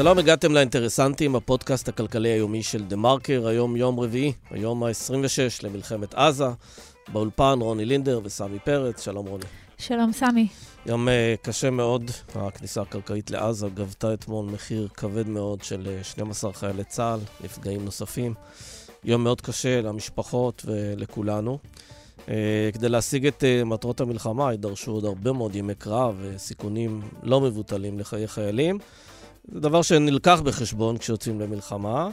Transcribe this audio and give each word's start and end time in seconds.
שלום, 0.00 0.18
הגעתם 0.18 0.52
לאינטרסנטים, 0.52 1.36
הפודקאסט 1.36 1.88
הכלכלי 1.88 2.28
היומי 2.28 2.62
של 2.62 2.84
דה 2.84 2.96
מרקר, 2.96 3.46
היום 3.46 3.76
יום 3.76 4.00
רביעי, 4.00 4.32
היום 4.50 4.84
ה-26 4.84 5.62
למלחמת 5.62 6.14
עזה. 6.14 6.48
באולפן 7.12 7.58
רוני 7.60 7.84
לינדר 7.84 8.20
וסמי 8.24 8.58
פרץ, 8.58 9.04
שלום 9.04 9.26
רוני. 9.26 9.44
שלום 9.78 10.12
סמי. 10.12 10.48
יום 10.86 11.08
uh, 11.08 11.10
קשה 11.42 11.70
מאוד, 11.70 12.10
הכניסה 12.34 12.82
הקרקעית 12.82 13.30
לעזה 13.30 13.68
גבתה 13.74 14.14
אתמול 14.14 14.46
מחיר 14.46 14.88
כבד 14.94 15.28
מאוד 15.28 15.62
של 15.62 15.98
12 16.02 16.52
חיילי 16.52 16.84
צה"ל, 16.84 17.20
נפגעים 17.44 17.84
נוספים. 17.84 18.34
יום 19.04 19.24
מאוד 19.24 19.40
קשה 19.40 19.80
למשפחות 19.80 20.62
ולכולנו. 20.66 21.58
Uh, 22.18 22.30
כדי 22.72 22.88
להשיג 22.88 23.26
את 23.26 23.42
uh, 23.42 23.64
מטרות 23.64 24.00
המלחמה 24.00 24.50
יידרשו 24.50 24.92
עוד 24.92 25.04
הרבה 25.04 25.32
מאוד 25.32 25.56
ימי 25.56 25.74
קרב 25.74 26.16
וסיכונים 26.20 27.00
לא 27.22 27.40
מבוטלים 27.40 27.98
לחיי 27.98 28.28
חיילים. 28.28 28.78
זה 29.44 29.60
דבר 29.60 29.82
שנלקח 29.82 30.40
בחשבון 30.44 30.98
כשיוצאים 30.98 31.40
למלחמה, 31.40 32.08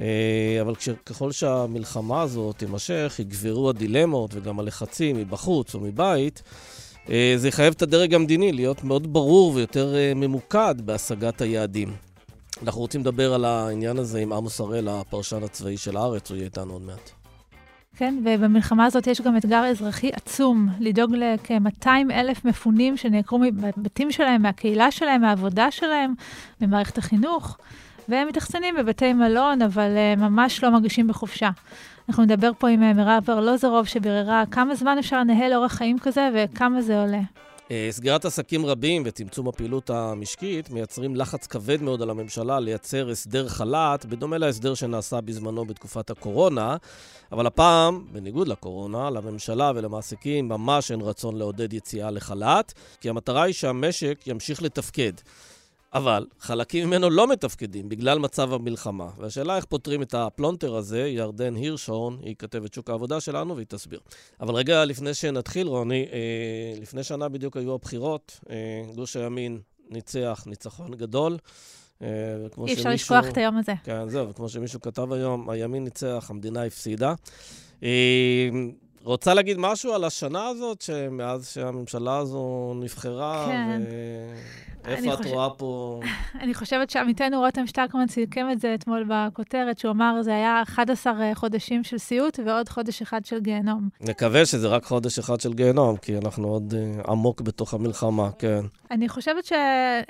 אה, 0.00 0.58
אבל 0.60 0.74
ככל 1.06 1.32
שהמלחמה 1.32 2.22
הזאת 2.22 2.58
תימשך, 2.58 3.16
יגברו 3.18 3.70
הדילמות 3.70 4.30
וגם 4.34 4.60
הלחצים 4.60 5.16
מבחוץ 5.16 5.74
או 5.74 5.80
מבית, 5.80 6.42
אה, 7.10 7.34
זה 7.36 7.48
יחייב 7.48 7.74
את 7.76 7.82
הדרג 7.82 8.14
המדיני 8.14 8.52
להיות 8.52 8.84
מאוד 8.84 9.12
ברור 9.12 9.52
ויותר 9.54 9.94
אה, 9.96 10.12
ממוקד 10.14 10.74
בהשגת 10.84 11.40
היעדים. 11.40 11.96
אנחנו 12.62 12.80
רוצים 12.80 13.00
לדבר 13.00 13.34
על 13.34 13.44
העניין 13.44 13.98
הזה 13.98 14.18
עם 14.18 14.32
עמוס 14.32 14.60
הראל, 14.60 14.88
הפרשן 14.88 15.42
הצבאי 15.42 15.76
של 15.76 15.96
הארץ, 15.96 16.30
הוא 16.30 16.36
יהיה 16.36 16.44
איתנו 16.44 16.72
עוד 16.72 16.82
מעט. 16.82 17.10
כן, 17.98 18.14
ובמלחמה 18.24 18.84
הזאת 18.84 19.06
יש 19.06 19.20
גם 19.20 19.36
אתגר 19.36 19.64
אזרחי 19.64 20.10
עצום, 20.12 20.68
לדאוג 20.80 21.14
לכ-200 21.14 21.88
אלף 22.10 22.44
מפונים 22.44 22.96
שנעקרו 22.96 23.38
מבתים 23.38 24.12
שלהם, 24.12 24.42
מהקהילה 24.42 24.90
שלהם, 24.90 25.20
מהעבודה 25.20 25.70
שלהם, 25.70 26.14
ממערכת 26.60 26.98
החינוך, 26.98 27.58
והם 28.08 28.28
מתאכסנים 28.28 28.74
בבתי 28.76 29.12
מלון, 29.12 29.62
אבל 29.62 29.90
uh, 30.16 30.20
ממש 30.20 30.64
לא 30.64 30.70
מרגישים 30.70 31.06
בחופשה. 31.06 31.50
אנחנו 32.08 32.22
נדבר 32.22 32.50
פה 32.58 32.68
עם 32.68 32.82
אה, 32.82 32.92
מירב 32.92 33.30
ארלוזרוב, 33.30 33.86
שביררה 33.86 34.44
כמה 34.50 34.74
זמן 34.74 34.98
אפשר 34.98 35.20
לנהל 35.20 35.54
אורח 35.54 35.72
חיים 35.72 35.98
כזה 35.98 36.28
וכמה 36.34 36.82
זה 36.82 37.00
עולה. 37.00 37.20
אה, 37.70 37.88
סגירת 37.90 38.24
עסקים 38.24 38.66
רבים 38.66 39.02
וצמצום 39.06 39.48
הפעילות 39.48 39.90
המשקית 39.90 40.70
מייצרים 40.70 41.16
לחץ 41.16 41.46
כבד 41.46 41.82
מאוד 41.82 42.02
על 42.02 42.10
הממשלה 42.10 42.60
לייצר 42.60 43.10
הסדר 43.10 43.48
חל"ת, 43.48 44.04
בדומה 44.04 44.38
להסדר 44.38 44.74
שנעשה 44.74 45.20
בזמנו 45.20 45.64
בתקופת 45.64 46.10
הקורונה, 46.10 46.76
אבל 47.32 47.46
הפעם, 47.46 48.04
בניגוד 48.12 48.48
לקורונה, 48.48 49.10
לממשלה 49.10 49.72
ולמעסיקים 49.74 50.48
ממש 50.48 50.90
אין 50.90 51.00
רצון 51.00 51.36
לעודד 51.36 51.72
יציאה 51.72 52.10
לחל"ת, 52.10 52.72
כי 53.00 53.08
המטרה 53.08 53.42
היא 53.42 53.54
שהמשק 53.54 54.18
ימשיך 54.26 54.62
לתפקד. 54.62 55.12
אבל 55.96 56.26
חלקים 56.40 56.86
ממנו 56.86 57.10
לא 57.10 57.28
מתפקדים 57.28 57.88
בגלל 57.88 58.18
מצב 58.18 58.52
המלחמה. 58.52 59.08
והשאלה 59.18 59.56
איך 59.56 59.64
פותרים 59.64 60.02
את 60.02 60.14
הפלונטר 60.14 60.76
הזה, 60.76 60.98
ירדן 61.08 61.54
הירשהורן, 61.54 62.16
היא 62.22 62.34
כתבת 62.38 62.74
שוק 62.74 62.90
העבודה 62.90 63.20
שלנו, 63.20 63.56
והיא 63.56 63.66
תסביר. 63.68 64.00
אבל 64.40 64.54
רגע 64.54 64.84
לפני 64.84 65.14
שנתחיל, 65.14 65.66
רוני, 65.66 66.06
אה, 66.12 66.80
לפני 66.80 67.02
שנה 67.02 67.28
בדיוק 67.28 67.56
היו 67.56 67.74
הבחירות, 67.74 68.40
אה, 68.50 68.56
גוש 68.94 69.16
הימין 69.16 69.58
ניצח 69.90 70.44
ניצחון 70.46 70.94
גדול. 70.94 71.36
אה, 72.02 72.08
אי 72.66 72.74
אפשר 72.74 72.90
לשכוח 72.90 73.28
את 73.28 73.36
היום 73.36 73.56
הזה. 73.56 73.72
כן, 73.84 74.08
זהו, 74.08 74.28
וכמו 74.28 74.48
שמישהו 74.48 74.80
כתב 74.80 75.12
היום, 75.12 75.50
הימין 75.50 75.84
ניצח, 75.84 76.26
המדינה 76.30 76.64
הפסידה. 76.64 77.14
אה, 77.82 78.48
רוצה 79.06 79.34
להגיד 79.34 79.56
משהו 79.58 79.94
על 79.94 80.04
השנה 80.04 80.46
הזאת, 80.46 80.82
שמאז 80.82 81.48
שהממשלה 81.48 82.16
הזו 82.16 82.74
נבחרה, 82.76 83.46
כן. 83.46 83.82
ואיפה 84.84 85.12
את 85.12 85.18
חושב... 85.18 85.30
רואה 85.30 85.50
פה... 85.50 86.00
אני 86.42 86.54
חושבת 86.54 86.90
שעמיתנו 86.90 87.40
רותם 87.40 87.66
שטקמן 87.66 88.08
סיכם 88.08 88.46
את 88.52 88.60
זה 88.60 88.74
אתמול 88.74 89.08
בכותרת, 89.08 89.78
שהוא 89.78 89.90
אמר, 89.92 90.22
זה 90.22 90.34
היה 90.34 90.62
11 90.62 91.30
חודשים 91.34 91.84
של 91.84 91.98
סיוט 91.98 92.38
ועוד 92.46 92.68
חודש 92.68 93.02
אחד 93.02 93.24
של 93.24 93.40
גיהנום. 93.40 93.88
נקווה 94.00 94.46
שזה 94.46 94.68
רק 94.68 94.84
חודש 94.84 95.18
אחד 95.18 95.40
של 95.40 95.52
גיהנום, 95.52 95.96
כי 95.96 96.18
אנחנו 96.18 96.48
עוד 96.48 96.74
uh, 96.74 97.10
עמוק 97.10 97.40
בתוך 97.40 97.74
המלחמה, 97.74 98.30
כן. 98.38 98.60
אני 98.90 99.08
חושבת 99.08 99.44
ש... 99.44 99.52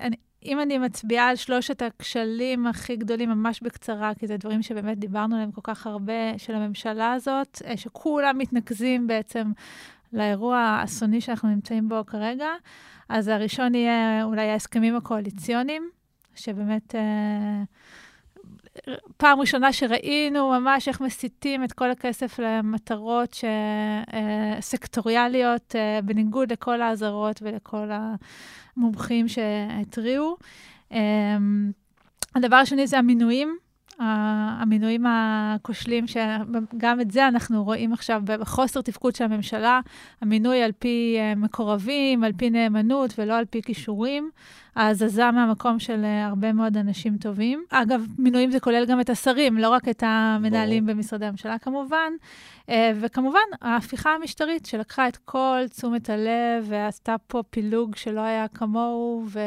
אני... 0.00 0.16
אם 0.46 0.60
אני 0.60 0.78
מצביעה 0.78 1.28
על 1.28 1.36
שלושת 1.36 1.82
הכשלים 1.82 2.66
הכי 2.66 2.96
גדולים 2.96 3.30
ממש 3.30 3.60
בקצרה, 3.62 4.12
כי 4.14 4.26
זה 4.26 4.36
דברים 4.36 4.62
שבאמת 4.62 4.98
דיברנו 4.98 5.34
עליהם 5.34 5.52
כל 5.52 5.60
כך 5.64 5.86
הרבה, 5.86 6.38
של 6.38 6.54
הממשלה 6.54 7.12
הזאת, 7.12 7.62
אה, 7.64 7.76
שכולם 7.76 8.38
מתנקזים 8.38 9.06
בעצם 9.06 9.52
לאירוע 10.12 10.58
האסוני 10.58 11.20
שאנחנו 11.20 11.48
נמצאים 11.48 11.88
בו 11.88 12.06
כרגע, 12.06 12.48
אז 13.08 13.28
הראשון 13.28 13.74
יהיה 13.74 14.24
אולי 14.24 14.50
ההסכמים 14.50 14.96
הקואליציוניים, 14.96 15.90
שבאמת... 16.34 16.94
אה, 16.94 17.62
פעם 19.16 19.40
ראשונה 19.40 19.72
שראינו 19.72 20.48
ממש 20.48 20.88
איך 20.88 21.00
מסיטים 21.00 21.64
את 21.64 21.72
כל 21.72 21.90
הכסף 21.90 22.38
למטרות 22.38 23.34
ש... 23.34 23.44
אה, 23.44 24.60
סקטוריאליות, 24.60 25.74
בניגוד 26.04 26.52
לכל 26.52 26.82
האזהרות 26.82 27.42
ולכל 27.42 27.90
מומחים 28.76 29.28
שהתריעו. 29.28 30.36
אמ, 30.92 31.70
הדבר 32.34 32.56
השני 32.56 32.86
זה 32.86 32.98
המינויים. 32.98 33.56
המינויים 33.98 35.04
הכושלים, 35.08 36.04
שגם 36.06 37.00
את 37.00 37.10
זה 37.10 37.28
אנחנו 37.28 37.64
רואים 37.64 37.92
עכשיו 37.92 38.22
בחוסר 38.24 38.80
תפקוד 38.80 39.14
של 39.14 39.24
הממשלה, 39.24 39.80
המינוי 40.20 40.62
על 40.62 40.72
פי 40.78 41.16
אה, 41.18 41.34
מקורבים, 41.34 42.24
על 42.24 42.32
פי 42.36 42.50
נאמנות 42.50 43.14
ולא 43.18 43.34
על 43.34 43.44
פי 43.44 43.62
כישורים, 43.62 44.30
ההזזה 44.76 45.30
מהמקום 45.30 45.78
של 45.78 46.04
אה, 46.04 46.26
הרבה 46.26 46.52
מאוד 46.52 46.76
אנשים 46.76 47.16
טובים. 47.18 47.64
אגב, 47.70 48.06
מינויים 48.18 48.50
זה 48.50 48.60
כולל 48.60 48.86
גם 48.86 49.00
את 49.00 49.10
השרים, 49.10 49.58
לא 49.58 49.68
רק 49.68 49.88
את 49.88 50.02
המנהלים 50.06 50.86
בוא. 50.86 50.94
במשרדי 50.94 51.26
הממשלה 51.26 51.58
כמובן. 51.58 52.12
אה, 52.68 52.92
וכמובן, 53.00 53.48
ההפיכה 53.62 54.14
המשטרית 54.14 54.66
שלקחה 54.66 55.08
את 55.08 55.16
כל 55.16 55.58
תשומת 55.70 56.10
הלב 56.10 56.64
ועשתה 56.64 57.16
פה 57.26 57.42
פילוג 57.50 57.96
שלא 57.96 58.20
היה 58.20 58.48
כמוהו, 58.48 59.24
ו... 59.26 59.40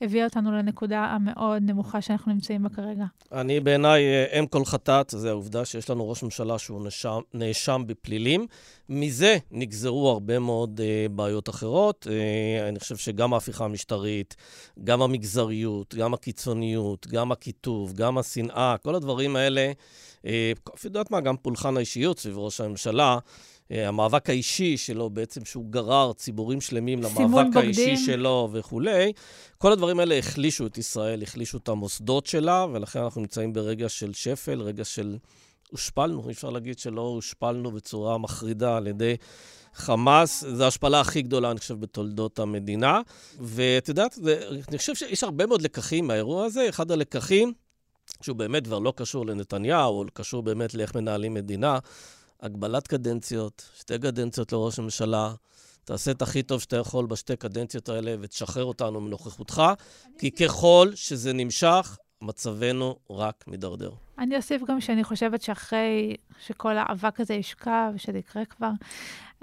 הביאה 0.00 0.24
אותנו 0.24 0.52
לנקודה 0.52 1.04
המאוד 1.04 1.62
נמוכה 1.62 2.00
שאנחנו 2.00 2.32
נמצאים 2.32 2.62
בה 2.62 2.68
כרגע. 2.68 3.04
אני 3.32 3.60
בעיניי, 3.60 4.02
אה, 4.02 4.38
אם 4.38 4.46
כל 4.46 4.64
חטאת, 4.64 5.10
זה 5.16 5.30
העובדה 5.30 5.64
שיש 5.64 5.90
לנו 5.90 6.10
ראש 6.10 6.22
ממשלה 6.22 6.58
שהוא 6.58 6.84
נאשם, 6.84 7.20
נאשם 7.34 7.82
בפלילים. 7.86 8.46
מזה 8.88 9.36
נגזרו 9.50 10.10
הרבה 10.10 10.38
מאוד 10.38 10.80
uh, 10.80 11.12
בעיות 11.12 11.48
אחרות. 11.48 12.06
Uh, 12.06 12.68
אני 12.68 12.80
חושב 12.80 12.96
שגם 12.96 13.34
ההפיכה 13.34 13.64
המשטרית, 13.64 14.36
גם 14.84 15.02
המגזריות, 15.02 15.94
גם 15.94 16.14
הקיצוניות, 16.14 17.06
גם 17.06 17.32
הקיטוב, 17.32 17.92
גם 17.92 18.18
השנאה, 18.18 18.76
כל 18.82 18.94
הדברים 18.94 19.36
האלה, 19.36 19.72
את 20.20 20.84
יודעת 20.84 21.10
מה, 21.10 21.20
גם 21.20 21.36
פולחן 21.36 21.76
האישיות 21.76 22.18
סביב 22.18 22.38
ראש 22.38 22.60
הממשלה. 22.60 23.18
אה, 23.70 23.88
המאבק 23.88 24.30
האישי 24.30 24.76
שלו, 24.76 25.10
בעצם 25.10 25.44
שהוא 25.44 25.64
גרר 25.70 26.12
ציבורים 26.12 26.60
שלמים 26.60 27.02
למאבק 27.02 27.56
האישי 27.56 27.96
שלו 27.96 28.48
וכולי, 28.52 29.12
כל 29.58 29.72
הדברים 29.72 30.00
האלה 30.00 30.18
החלישו 30.18 30.66
את 30.66 30.78
ישראל, 30.78 31.22
החלישו 31.22 31.58
את 31.58 31.68
המוסדות 31.68 32.26
שלה, 32.26 32.66
ולכן 32.72 32.98
אנחנו 33.00 33.20
נמצאים 33.20 33.52
ברגע 33.52 33.88
של 33.88 34.12
שפל, 34.12 34.62
רגע 34.62 34.84
של... 34.84 35.16
הושפלנו, 35.70 36.28
אי 36.28 36.32
אפשר 36.32 36.50
להגיד 36.50 36.78
שלא 36.78 37.00
הושפלנו 37.00 37.70
בצורה 37.70 38.18
מחרידה 38.18 38.76
על 38.76 38.86
ידי 38.86 39.16
חמאס. 39.74 40.44
זו 40.44 40.64
ההשפלה 40.64 41.00
הכי 41.00 41.22
גדולה, 41.22 41.50
אני 41.50 41.60
חושב, 41.60 41.80
בתולדות 41.80 42.38
המדינה. 42.38 43.00
ואת 43.40 43.88
יודעת, 43.88 44.18
אני 44.68 44.78
חושב 44.78 44.94
שיש 44.94 45.24
הרבה 45.24 45.46
מאוד 45.46 45.62
לקחים 45.62 46.06
מהאירוע 46.06 46.44
הזה. 46.44 46.68
אחד 46.68 46.90
הלקחים, 46.90 47.52
שהוא 48.22 48.36
באמת 48.36 48.64
כבר 48.64 48.78
לא 48.78 48.92
קשור 48.96 49.26
לנתניהו, 49.26 50.00
או 50.00 50.04
קשור 50.12 50.42
באמת 50.42 50.74
לאיך 50.74 50.94
מנהלים 50.94 51.34
מדינה, 51.34 51.78
הגבלת 52.44 52.86
קדנציות, 52.86 53.70
שתי 53.78 53.98
קדנציות 53.98 54.52
לראש 54.52 54.78
הממשלה. 54.78 55.32
תעשה 55.84 56.10
את 56.10 56.22
הכי 56.22 56.42
טוב 56.42 56.60
שאתה 56.60 56.76
יכול 56.76 57.06
בשתי 57.06 57.36
קדנציות 57.36 57.88
האלה 57.88 58.14
ותשחרר 58.20 58.64
אותנו 58.64 59.00
מנוכחותך, 59.00 59.62
כי 60.18 60.30
ככל 60.30 60.88
שזה 60.94 61.32
נמשך, 61.32 61.98
מצבנו 62.22 62.96
רק 63.10 63.44
מידרדר. 63.46 63.90
אני 64.18 64.36
אוסיף 64.36 64.62
גם 64.68 64.80
שאני 64.80 65.04
חושבת 65.04 65.42
שאחרי 65.42 66.16
שכל 66.46 66.76
האבק 66.76 67.20
הזה 67.20 67.34
ישקע, 67.34 67.90
ושזה 67.94 68.18
יקרה 68.18 68.44
כבר, 68.44 68.70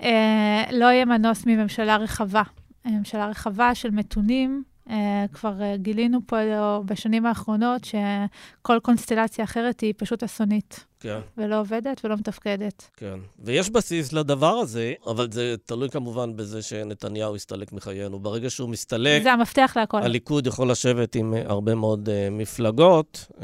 אה, 0.01 0.63
לא 0.71 0.85
יהיה 0.85 1.05
מנוס 1.05 1.45
מממשלה 1.45 1.97
רחבה. 1.97 2.43
ממשלה 2.85 3.27
רחבה 3.27 3.75
של 3.75 3.89
מתונים, 3.91 4.63
Uh, 4.87 4.93
כבר 5.33 5.53
uh, 5.59 5.77
גילינו 5.77 6.19
פה 6.25 6.37
uh, 6.41 6.83
בשנים 6.85 7.25
האחרונות 7.25 7.81
שכל 7.85 8.79
קונסטלציה 8.79 9.43
אחרת 9.43 9.79
היא 9.79 9.93
פשוט 9.97 10.23
אסונית. 10.23 10.85
כן. 10.99 11.19
ולא 11.37 11.59
עובדת 11.59 12.01
ולא 12.03 12.15
מתפקדת. 12.15 12.89
כן. 12.97 13.19
ויש 13.39 13.69
בסיס 13.69 14.13
לדבר 14.13 14.53
הזה, 14.53 14.93
אבל 15.07 15.31
זה 15.31 15.55
תלוי 15.65 15.89
כמובן 15.89 16.35
בזה 16.35 16.61
שנתניהו 16.61 17.35
יסתלק 17.35 17.73
מחיינו. 17.73 18.19
ברגע 18.19 18.49
שהוא 18.49 18.69
מסתלק... 18.69 19.23
זה 19.23 19.31
המפתח 19.31 19.73
להכל. 19.75 19.97
הליכוד 20.03 20.47
יכול 20.47 20.71
לשבת 20.71 21.15
עם 21.15 21.33
הרבה 21.45 21.75
מאוד 21.75 22.09
uh, 22.09 22.11
מפלגות. 22.31 23.25
Uh, 23.31 23.41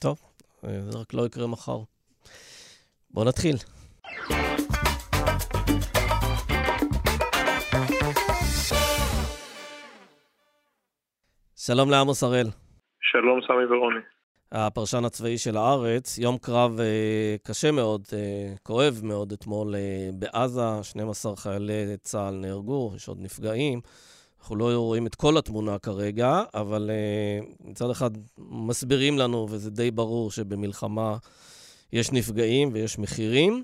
טוב, 0.00 0.18
uh, 0.64 0.66
זה 0.90 0.98
רק 0.98 1.14
לא 1.14 1.26
יקרה 1.26 1.46
מחר. 1.46 1.80
בואו 3.10 3.24
נתחיל. 3.24 3.56
שלום 11.68 11.90
לעמוס 11.90 12.22
הראל. 12.22 12.46
שלום, 13.00 13.40
סמי 13.46 13.76
ורוני. 13.76 14.00
הפרשן 14.52 15.04
הצבאי 15.04 15.38
של 15.38 15.56
הארץ, 15.56 16.18
יום 16.18 16.38
קרב 16.38 16.80
אה, 16.80 17.36
קשה 17.42 17.72
מאוד, 17.72 18.02
אה, 18.12 18.54
כואב 18.62 19.00
מאוד 19.04 19.32
אתמול 19.32 19.74
אה, 19.74 20.10
בעזה, 20.12 20.82
12 20.82 21.36
חיילי 21.36 21.96
צה"ל 22.02 22.34
נהרגו, 22.34 22.92
יש 22.96 23.08
עוד 23.08 23.18
נפגעים. 23.20 23.80
אנחנו 24.40 24.56
לא 24.56 24.76
רואים 24.76 25.06
את 25.06 25.14
כל 25.14 25.38
התמונה 25.38 25.78
כרגע, 25.78 26.42
אבל 26.54 26.90
אה, 26.90 27.46
מצד 27.60 27.90
אחד 27.90 28.10
מסבירים 28.38 29.18
לנו, 29.18 29.46
וזה 29.50 29.70
די 29.70 29.90
ברור 29.90 30.30
שבמלחמה 30.30 31.16
יש 31.92 32.12
נפגעים 32.12 32.68
ויש 32.72 32.98
מחירים. 32.98 33.62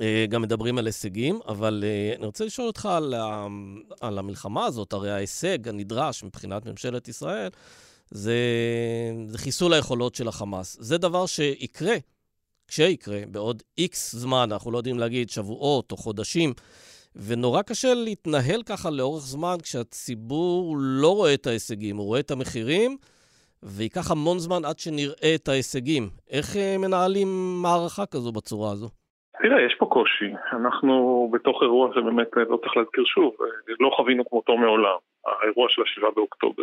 אה, 0.00 0.26
גם 0.28 0.42
מדברים 0.42 0.78
על 0.78 0.86
הישגים, 0.86 1.40
אבל 1.48 1.84
אה, 1.86 2.16
אני 2.16 2.26
רוצה 2.26 2.44
לשאול 2.44 2.66
אותך 2.66 2.86
על, 2.86 3.14
על 4.00 4.18
המלחמה 4.18 4.64
הזאת, 4.64 4.92
הרי 4.92 5.10
ההישג 5.10 5.68
הנדרש 5.68 6.24
מבחינת 6.24 6.66
ממשלת 6.66 7.08
ישראל 7.08 7.50
זה, 8.10 8.36
זה 9.28 9.38
חיסול 9.38 9.72
היכולות 9.72 10.14
של 10.14 10.28
החמאס. 10.28 10.76
זה 10.80 10.98
דבר 10.98 11.26
שיקרה, 11.26 11.96
כשיקרה, 12.68 13.20
בעוד 13.30 13.62
איקס 13.78 14.14
זמן, 14.14 14.48
אנחנו 14.52 14.70
לא 14.70 14.78
יודעים 14.78 14.98
להגיד 14.98 15.30
שבועות 15.30 15.92
או 15.92 15.96
חודשים, 15.96 16.52
ונורא 17.16 17.62
קשה 17.62 17.94
להתנהל 17.94 18.62
ככה 18.62 18.90
לאורך 18.90 19.26
זמן 19.26 19.56
כשהציבור 19.62 20.76
לא 20.78 21.14
רואה 21.14 21.34
את 21.34 21.46
ההישגים, 21.46 21.96
הוא 21.96 22.06
רואה 22.06 22.20
את 22.20 22.30
המחירים, 22.30 22.96
וייקח 23.62 24.10
המון 24.10 24.38
זמן 24.38 24.64
עד 24.64 24.78
שנראה 24.78 25.34
את 25.34 25.48
ההישגים. 25.48 26.10
איך 26.30 26.56
אה, 26.56 26.78
מנהלים 26.78 27.62
מערכה 27.62 28.06
כזו 28.06 28.32
בצורה 28.32 28.72
הזו? 28.72 28.88
תראה, 29.42 29.62
יש 29.62 29.74
פה 29.74 29.86
קושי. 29.86 30.32
אנחנו 30.52 31.28
בתוך 31.32 31.62
אירוע 31.62 31.90
שבאמת 31.94 32.38
אה, 32.38 32.42
לא 32.48 32.56
צריך 32.56 32.76
להזכיר 32.76 33.04
שוב, 33.04 33.36
אה, 33.40 33.74
לא 33.80 33.90
חווינו 33.96 34.30
כמותו 34.30 34.56
מעולם, 34.56 34.96
האירוע 35.26 35.66
של 35.68 35.82
השבעה 35.82 36.10
באוקטובר. 36.10 36.62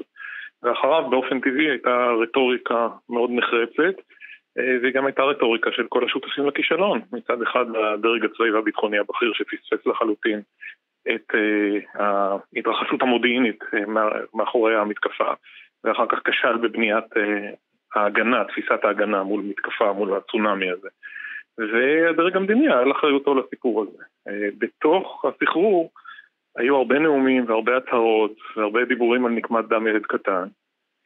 ואחריו 0.63 1.09
באופן 1.09 1.39
טבעי 1.39 1.69
הייתה 1.69 2.07
רטוריקה 2.21 2.87
מאוד 3.09 3.29
נחרצת, 3.33 3.99
אה, 4.57 4.77
והיא 4.81 4.93
גם 4.93 5.05
הייתה 5.05 5.23
רטוריקה 5.23 5.71
של 5.71 5.85
כל 5.89 6.05
השותפים 6.05 6.47
לכישלון. 6.47 7.01
מצד 7.11 7.41
אחד 7.41 7.65
הדרג 7.75 8.25
הצבאי 8.25 8.51
והביטחוני 8.51 8.99
הבכיר 8.99 9.33
שפספס 9.33 9.85
לחלוטין 9.85 10.41
את 11.15 11.35
ההתרחשות 11.93 13.01
המודיעינית 13.01 13.63
מאחורי 14.33 14.75
המתקפה, 14.75 15.33
ואחר 15.83 16.05
כך 16.07 16.19
כשל 16.25 16.57
בבניית 16.57 17.05
ההגנה, 17.95 18.43
תפיסת 18.43 18.83
ההגנה 18.83 19.23
מול 19.23 19.41
מתקפה, 19.41 19.93
מול 19.93 20.13
הצונאמי 20.13 20.69
הזה. 20.69 20.89
והדרג 21.57 22.35
המדיני 22.35 22.67
היה 22.67 22.81
לאחריותו 22.81 23.35
לסיפור 23.35 23.81
הזה. 23.81 24.03
אה, 24.27 24.47
בתוך 24.57 25.25
הסחרור 25.25 25.91
היו 26.57 26.75
הרבה 26.75 26.99
נאומים 26.99 27.45
והרבה 27.47 27.77
הצהרות 27.77 28.35
והרבה 28.55 28.85
דיבורים 28.85 29.25
על 29.25 29.31
נקמת 29.31 29.67
דם 29.67 29.87
ילד 29.87 30.05
קטן, 30.05 30.47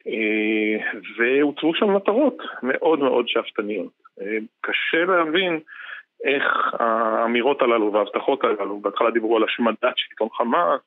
אה, 0.06 1.00
והוצבו 1.16 1.74
שם 1.74 1.96
מטרות 1.96 2.38
מאוד 2.62 2.98
מאוד 2.98 3.28
שאפתניות. 3.28 3.92
אה, 4.20 4.38
קשה 4.60 5.04
להבין 5.04 5.60
איך 6.24 6.74
האמירות 6.78 7.62
הללו 7.62 7.92
וההבטחות 7.92 8.44
הללו, 8.44 8.80
בהתחלה 8.80 9.10
דיברו 9.10 9.36
על 9.36 9.44
השמדת 9.44 9.96
שלטון 9.96 10.28
חמאס, 10.32 10.80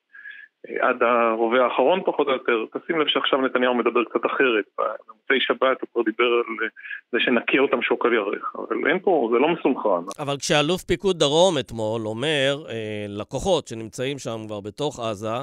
עד 0.79 1.03
הרובה 1.03 1.63
האחרון 1.63 2.01
פחות 2.05 2.27
או 2.27 2.33
יותר. 2.33 2.65
תשים 2.73 2.99
לב 2.99 3.07
שעכשיו 3.07 3.41
נתניהו 3.41 3.75
מדבר 3.75 4.03
קצת 4.03 4.25
אחרת. 4.25 4.65
במוצאי 4.77 5.39
שבת 5.39 5.81
הוא 5.81 5.89
כבר 5.93 6.01
דיבר 6.01 6.25
על 6.25 6.69
זה 7.11 7.19
שנכה 7.19 7.59
אותם 7.59 7.81
שוק 7.81 8.05
על 8.05 8.13
ירך. 8.13 8.55
אבל 8.55 8.87
אין 8.89 8.99
פה, 8.99 9.29
זה 9.33 9.39
לא 9.39 9.47
מסונכרן. 9.47 10.03
אבל 10.19 10.37
כשאלוף 10.37 10.83
פיקוד 10.83 11.19
דרום 11.19 11.57
אתמול 11.59 12.01
אומר, 12.05 12.55
אה, 12.69 13.05
לקוחות 13.09 13.67
שנמצאים 13.67 14.19
שם 14.19 14.37
כבר 14.47 14.61
בתוך 14.61 14.99
עזה, 14.99 15.37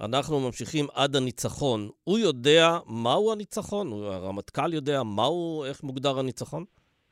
אנחנו 0.00 0.40
ממשיכים 0.40 0.84
עד 0.94 1.16
הניצחון. 1.16 1.80
הוא 2.04 2.18
יודע 2.18 2.68
מהו 3.02 3.32
הניצחון? 3.32 3.86
הרמטכ"ל 3.92 4.74
יודע 4.74 5.02
מהו, 5.16 5.64
איך 5.68 5.82
מוגדר 5.82 6.18
הניצחון? 6.18 6.64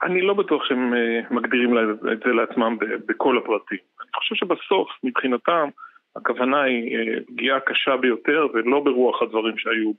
אני 0.02 0.22
לא 0.22 0.34
בטוח 0.34 0.64
שהם 0.64 0.94
אה, 0.94 1.20
מגדירים 1.30 1.78
את 2.12 2.20
זה 2.24 2.32
לעצמם 2.32 2.76
בכל 3.08 3.38
הפרטים. 3.38 3.78
אני 4.00 4.10
חושב 4.14 4.34
שבסוף, 4.34 4.88
מבחינתם, 5.04 5.68
הכוונה 6.16 6.62
היא 6.62 6.98
אה, 6.98 7.20
פגיעה 7.26 7.60
קשה 7.60 7.96
ביותר 7.96 8.46
ולא 8.54 8.80
ברוח 8.80 9.22
הדברים 9.22 9.58
שהיו 9.58 9.92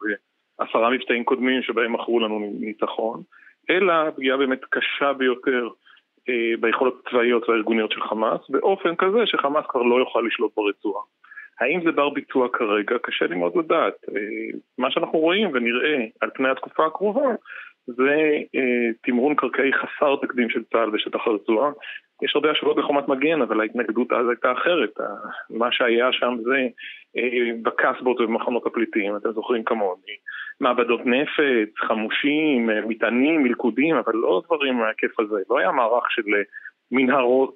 בעשרה 0.59 0.89
מבצעים 0.89 1.23
קודמים 1.23 1.61
שבהם 1.61 1.93
מכרו 1.93 2.19
לנו 2.19 2.53
ניצחון, 2.59 3.21
אלא 3.69 3.93
פגיעה 4.15 4.37
באמת 4.37 4.61
קשה 4.69 5.13
ביותר 5.13 5.67
אה, 6.29 6.53
ביכולות 6.59 7.01
הצבאיות 7.05 7.49
והארגוניות 7.49 7.91
של 7.91 8.01
חמאס, 8.01 8.41
באופן 8.49 8.95
כזה 8.95 9.25
שחמאס 9.25 9.65
כבר 9.69 9.81
לא 9.81 9.95
יוכל 9.95 10.23
לשלוט 10.27 10.51
ברצועה. 10.57 11.01
האם 11.59 11.79
זה 11.83 11.91
בר 11.91 12.09
ביצוע 12.09 12.47
כרגע? 12.53 12.95
קשה 13.01 13.25
לי 13.27 13.35
מאוד 13.35 13.55
לדעת. 13.55 13.93
אה, 14.09 14.57
מה 14.77 14.91
שאנחנו 14.91 15.19
רואים 15.19 15.49
ונראה 15.53 16.05
על 16.21 16.29
פני 16.33 16.49
התקופה 16.49 16.85
הקרובה 16.85 17.29
זה 17.87 18.39
תמרון 19.03 19.35
קרקעי 19.35 19.71
חסר 19.73 20.15
תקדים 20.21 20.49
של 20.49 20.63
צה"ל 20.63 20.89
בשטח 20.89 21.19
הרצועה, 21.27 21.71
יש 22.23 22.35
הרבה 22.35 22.51
השוואות 22.51 22.77
לחומת 22.77 23.07
מגן, 23.07 23.41
אבל 23.41 23.61
ההתנגדות 23.61 24.11
אז 24.11 24.29
הייתה 24.29 24.51
אחרת. 24.51 24.93
מה 25.49 25.71
שהיה 25.71 26.11
שם 26.11 26.35
זה 26.43 26.67
אה, 27.17 27.51
בקסבות 27.61 28.21
ובמחנות 28.21 28.65
הפליטים, 28.65 29.15
אתם 29.15 29.31
זוכרים 29.31 29.63
כמוני. 29.63 30.15
מעבדות 30.59 31.05
נפץ, 31.05 31.69
חמושים, 31.77 32.69
אה, 32.69 32.81
מטענים, 32.87 33.43
מלכודים, 33.43 33.95
אבל 33.95 34.13
לא 34.15 34.41
דברים 34.45 34.75
מהכיף 34.75 35.19
הזה. 35.19 35.41
לא 35.49 35.59
היה 35.59 35.71
מערך 35.71 36.11
של 36.11 36.33
אה, 36.35 36.41
מנהרות 36.91 37.55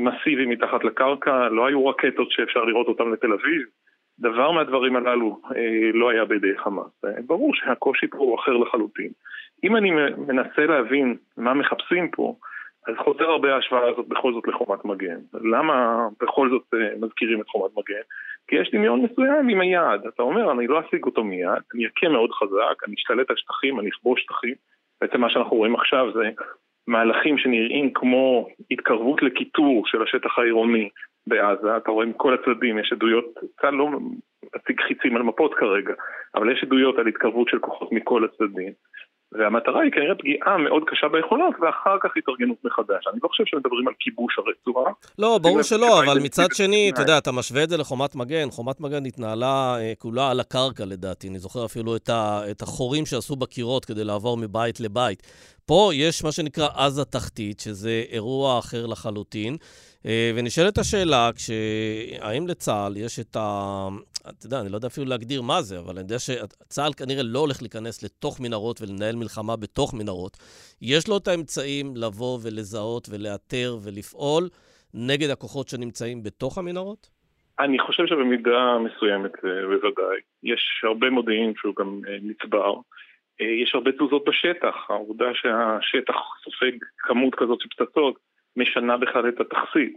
מסיבי 0.00 0.46
מתחת 0.46 0.84
לקרקע, 0.84 1.48
לא 1.48 1.66
היו 1.66 1.86
רקטות 1.86 2.30
שאפשר 2.30 2.64
לראות 2.64 2.86
אותן 2.88 3.10
לתל 3.10 3.32
אביב. 3.32 3.62
דבר 4.22 4.50
מהדברים 4.50 4.96
הללו 4.96 5.40
לא 5.94 6.10
היה 6.10 6.24
בידי 6.24 6.58
חמאס. 6.58 7.04
ברור 7.26 7.54
שהקושי 7.54 8.06
פה 8.06 8.18
הוא 8.18 8.38
אחר 8.38 8.56
לחלוטין. 8.56 9.10
אם 9.64 9.76
אני 9.76 9.90
מנסה 10.18 10.66
להבין 10.66 11.16
מה 11.36 11.54
מחפשים 11.54 12.10
פה, 12.10 12.34
אז 12.88 12.94
חוזר 13.04 13.24
הרבה 13.24 13.54
ההשוואה 13.54 13.88
הזאת 13.88 14.08
בכל 14.08 14.32
זאת 14.32 14.48
לחומת 14.48 14.84
מגן. 14.84 15.18
למה 15.34 16.06
בכל 16.20 16.48
זאת 16.50 16.62
uh, 16.74 17.04
מזכירים 17.04 17.40
את 17.40 17.48
חומת 17.48 17.70
מגן? 17.76 18.02
כי 18.48 18.56
יש 18.56 18.70
דמיון 18.72 19.02
מסוים 19.02 19.48
עם 19.48 19.60
היעד. 19.60 20.06
אתה 20.06 20.22
אומר, 20.22 20.52
אני 20.52 20.66
לא 20.66 20.80
אשיג 20.80 21.04
אותו 21.04 21.24
מיד, 21.24 21.62
אני 21.74 21.86
אכה 21.86 22.08
מאוד 22.08 22.30
חזק, 22.32 22.86
אני 22.86 22.94
אשתלט 22.94 23.30
על 23.30 23.36
שטחים, 23.36 23.80
אני 23.80 23.88
אכבוש 23.88 24.22
שטחים. 24.22 24.54
בעצם 25.00 25.20
מה 25.20 25.30
שאנחנו 25.30 25.56
רואים 25.56 25.74
עכשיו 25.74 26.12
זה 26.14 26.30
מהלכים 26.86 27.38
שנראים 27.38 27.92
כמו 27.92 28.48
התקרבות 28.70 29.22
לקיטור 29.22 29.86
של 29.86 30.02
השטח 30.02 30.38
העירוני 30.38 30.88
בעזה. 31.26 31.76
אתה 31.76 31.90
רואה 31.90 32.06
מכל 32.06 32.34
הצדדים, 32.34 32.78
יש 32.78 32.92
עדויות, 32.92 33.24
צה"ל 33.60 33.74
לא 33.74 33.88
מציג 34.54 34.80
חיצים 34.88 35.16
על 35.16 35.22
מפות 35.22 35.54
כרגע, 35.54 35.94
אבל 36.34 36.52
יש 36.52 36.64
עדויות 36.64 36.98
על 36.98 37.06
התקרבות 37.06 37.48
של 37.48 37.58
כוחות 37.58 37.92
מכל 37.92 38.24
הצדדים. 38.24 38.72
והמטרה 39.38 39.82
היא 39.82 39.92
כנראה 39.92 40.14
פגיעה 40.14 40.58
מאוד 40.58 40.82
קשה 40.86 41.08
ביכולות, 41.08 41.54
ואחר 41.60 41.96
כך 42.02 42.10
התארגנות 42.16 42.56
מחדש. 42.64 43.06
אני 43.12 43.18
לא 43.22 43.28
חושב 43.28 43.44
שמדברים 43.46 43.88
על 43.88 43.94
כיבוש 43.98 44.38
הרצועה. 44.38 44.92
לא, 45.18 45.38
ברור 45.42 45.62
שלא, 45.62 46.02
אבל 46.04 46.18
מצד 46.22 46.46
שני, 46.52 46.90
אתה 46.92 47.02
יודע, 47.02 47.18
אתה 47.18 47.32
משווה 47.32 47.64
את 47.64 47.68
זה 47.68 47.76
לחומת 47.76 48.16
מגן. 48.16 48.50
חומת 48.50 48.80
מגן 48.80 49.06
התנהלה 49.06 49.76
אה, 49.78 49.92
כולה 49.98 50.30
על 50.30 50.40
הקרקע, 50.40 50.84
לדעתי. 50.84 51.28
אני 51.28 51.38
זוכר 51.38 51.64
אפילו 51.64 51.96
את 52.50 52.62
החורים 52.62 53.06
שעשו 53.06 53.36
בקירות 53.36 53.84
כדי 53.84 54.04
לעבור 54.04 54.36
מבית 54.36 54.80
לבית. 54.80 55.22
פה 55.66 55.90
יש 55.94 56.24
מה 56.24 56.32
שנקרא 56.32 56.68
עזה 56.74 57.04
תחתית, 57.04 57.60
שזה 57.60 58.04
אירוע 58.10 58.58
אחר 58.58 58.86
לחלוטין. 58.86 59.56
אה, 60.06 60.32
ונשאלת 60.34 60.78
השאלה, 60.78 61.30
האם 62.20 62.46
לצה"ל 62.46 62.96
יש 62.96 63.20
את 63.20 63.36
ה... 63.36 63.88
אתה 64.28 64.46
יודע, 64.46 64.60
אני 64.60 64.68
לא 64.68 64.76
יודע 64.76 64.88
אפילו 64.88 65.06
להגדיר 65.06 65.42
מה 65.42 65.62
זה, 65.62 65.78
אבל 65.78 65.90
אני 65.90 66.00
יודע 66.00 66.18
שצה"ל 66.18 66.92
כנראה 66.92 67.22
לא 67.22 67.38
הולך 67.38 67.62
להיכנס 67.62 68.02
לתוך 68.02 68.40
מנהרות 68.40 68.80
ולנהל 68.80 69.16
מלחמה 69.16 69.56
בתוך 69.56 69.94
מנהרות. 69.94 70.36
יש 70.82 71.08
לו 71.08 71.16
את 71.16 71.28
האמצעים 71.28 71.96
לבוא 71.96 72.38
ולזהות 72.42 73.08
ולאתר 73.10 73.76
ולפעול 73.82 74.48
נגד 74.94 75.30
הכוחות 75.30 75.68
שנמצאים 75.68 76.22
בתוך 76.22 76.58
המנהרות? 76.58 77.10
אני 77.60 77.78
חושב 77.78 78.06
שבמידה 78.06 78.78
מסוימת 78.78 79.32
אה, 79.44 79.66
בוודאי. 79.66 80.20
יש 80.42 80.84
הרבה 80.84 81.10
מודיעין 81.10 81.52
שהוא 81.56 81.74
גם 81.78 82.00
אה, 82.08 82.16
נצבר. 82.22 82.74
יש 83.42 83.74
הרבה 83.74 83.92
תזוזות 83.92 84.24
בשטח. 84.24 84.90
העובדה 84.90 85.34
שהשטח 85.34 86.16
סופג 86.44 86.72
כמות 86.98 87.34
כזאת 87.34 87.60
של 87.60 87.68
פצצות 87.68 88.18
משנה 88.56 88.96
בכלל 88.96 89.28
את 89.28 89.40
התכסית. 89.40 89.96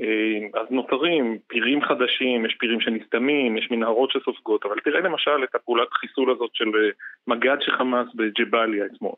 אה, 0.00 0.60
אז 0.60 0.66
נותרים 0.70 1.38
פירים 1.46 1.82
חדשים, 1.82 2.46
יש 2.46 2.54
פירים 2.54 2.80
שנסתמים, 2.80 3.56
יש 3.56 3.70
מנהרות 3.70 4.10
שסופגות, 4.10 4.64
אבל 4.64 4.80
תראה 4.84 5.00
למשל 5.00 5.44
את 5.44 5.54
הפעולת 5.54 5.92
חיסול 5.92 6.30
הזאת 6.30 6.50
של 6.54 6.68
אה, 6.76 6.90
מג"ד 7.26 7.56
שחמאס 7.60 8.08
בג'באליה 8.14 8.86
אתמול. 8.86 9.14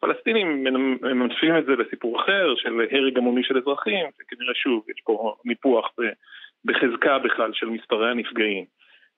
פלסטינים 0.00 0.64
ממנפים 1.02 1.58
את 1.58 1.64
זה 1.64 1.72
לסיפור 1.72 2.20
אחר 2.22 2.54
של 2.56 2.80
הרג 2.90 3.18
המוני 3.18 3.44
של 3.44 3.58
אזרחים, 3.58 4.06
וכנראה 4.20 4.54
שוב, 4.54 4.84
יש 4.90 5.00
פה 5.04 5.34
ניפוח 5.44 5.90
בחזקה 6.64 7.18
בכלל 7.18 7.52
של 7.52 7.66
מספרי 7.66 8.10
הנפגעים. 8.10 8.64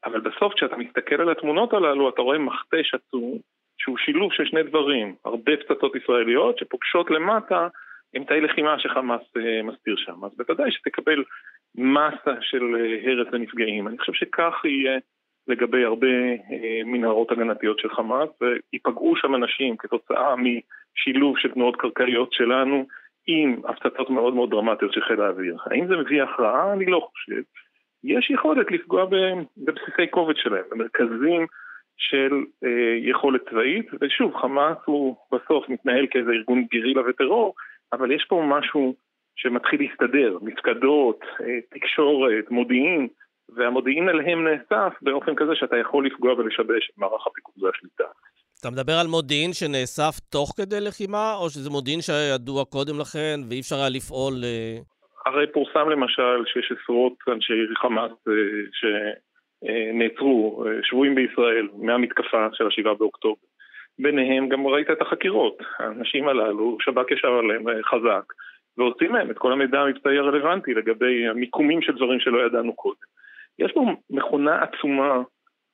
אבל 0.04 0.20
בסוף 0.20 0.54
כשאתה 0.54 0.76
מסתכל 0.76 1.20
על 1.20 1.30
התמונות 1.30 1.73
הללו, 1.73 2.09
אתה 2.09 2.23
רואה 2.23 2.38
מכתש 2.38 2.94
עצום, 2.94 3.38
שהוא 3.80 3.99
שילוב 3.99 4.32
של 4.32 4.44
שני 4.44 4.62
דברים, 4.62 5.14
הרבה 5.25 5.52
פצצות 5.56 5.96
ישראליות 5.96 6.58
שפוגשות 6.58 7.10
למטה 7.10 7.68
אמצעי 8.16 8.40
לחימה 8.40 8.78
שחמאס 8.78 9.20
אה, 9.37 9.62
מסתיר 9.62 9.96
שם. 9.96 10.25
אז 10.25 10.30
בוודאי 10.37 10.70
שתקבל 10.72 11.25
מסה 11.75 12.34
של 12.40 12.62
אה, 12.76 13.10
הרס 13.10 13.28
ונפגעים. 13.32 13.88
אני 13.88 13.99
חושב 13.99 14.12
שכך 14.12 14.54
יהיה 14.64 14.99
לגבי 15.49 15.84
הרבה 15.84 16.06
אה, 16.06 16.80
מנהרות 16.84 17.32
הגנתיות 17.32 17.78
של 17.78 17.88
חמאס, 17.88 18.28
וייפגעו 18.40 19.16
שם 19.16 19.34
אנשים 19.34 19.76
כתוצאה 19.76 20.34
משילוב 20.37 21.38
של 21.38 21.50
תנועות 21.50 21.76
קרקעיות 21.76 22.32
שלנו 22.32 22.87
עם 23.26 23.60
הפצצות 23.64 24.10
מאוד 24.10 24.34
מאוד 24.34 24.50
דרמטיות 24.50 24.92
של 24.92 25.00
חיל 25.00 25.20
האוויר. 25.20 25.56
האם 25.66 25.87
זה 25.87 25.96
מביא 25.96 26.22
הכרעה? 26.22 26.72
אני 26.72 26.87
לא 26.87 27.08
חושב. 27.10 27.42
יש 28.04 28.30
יכולת 28.30 28.70
לפגוע 28.70 29.04
בבסיסי 29.04 30.10
כובד 30.10 30.37
שלהם, 30.37 30.64
במרכזים 30.70 31.46
של 32.00 32.33
אה, 32.64 33.11
יכולת 33.11 33.40
צבאית, 33.50 33.87
ושוב, 34.00 34.37
חמאס 34.37 34.78
הוא 34.85 35.16
בסוף 35.33 35.69
מתנהל 35.69 36.07
כאיזה 36.11 36.30
ארגון 36.30 36.64
גרילה 36.73 37.02
וטרור, 37.09 37.54
אבל 37.92 38.12
יש 38.12 38.25
פה 38.28 38.42
משהו 38.49 38.95
שמתחיל 39.37 39.80
להסתדר, 39.80 40.38
מפקדות, 40.42 41.21
אה, 41.40 41.59
תקשורת, 41.71 42.50
מודיעין, 42.50 43.09
והמודיעין 43.57 44.09
עליהם 44.09 44.49
נאסף 44.49 44.92
באופן 45.02 45.35
כזה 45.35 45.52
שאתה 45.54 45.76
יכול 45.76 46.07
לפגוע 46.07 46.33
ולשבש 46.33 46.90
את 46.90 46.99
מערך 46.99 47.26
הפיקוד 47.26 47.62
והשליטה. 47.62 48.04
אתה 48.61 48.71
מדבר 48.71 48.92
על 49.00 49.07
מודיעין 49.07 49.52
שנאסף 49.52 50.14
תוך 50.30 50.52
כדי 50.57 50.80
לחימה, 50.80 51.35
או 51.40 51.50
שזה 51.50 51.71
מודיעין 51.71 52.00
שהיה 52.00 52.35
ידוע 52.35 52.64
קודם 52.64 52.99
לכן 53.00 53.40
ואי 53.49 53.61
אפשר 53.61 53.76
היה 53.76 53.88
לפעול... 53.88 54.35
אה, 54.45 54.76
הרי 55.26 55.47
פורסם 55.52 55.88
למשל 55.90 56.38
שיש 56.47 56.73
עשרות 56.73 57.12
אנשי 57.28 57.52
חמאס 57.83 58.12
אה, 58.28 58.35
שנעצרו, 59.64 60.64
שבויים 60.83 61.14
בישראל, 61.14 61.69
מהמתקפה 61.79 62.47
של 62.52 62.67
השבעה 62.67 62.95
באוקטובר. 62.95 63.40
ביניהם 63.99 64.49
גם 64.49 64.67
ראית 64.67 64.90
את 64.90 65.02
החקירות. 65.02 65.59
האנשים 65.79 66.29
הללו, 66.29 66.76
שב"כ 66.81 67.11
ישב 67.11 67.29
עליהם 67.29 67.64
חזק, 67.83 68.33
ועושים 68.79 69.12
מהם 69.12 69.31
את 69.31 69.38
כל 69.38 69.52
המידע 69.52 69.81
המבצעי 69.81 70.19
הרלוונטי 70.19 70.75
לגבי 70.75 71.29
המיקומים 71.29 71.83
של 71.83 71.97
דברים 71.97 72.21
שלא 72.21 72.47
ידענו 72.47 72.75
קודם. 72.75 72.97
יש 73.59 73.73
פה 73.73 73.85
מכונה 74.11 74.62
עצומה 74.62 75.23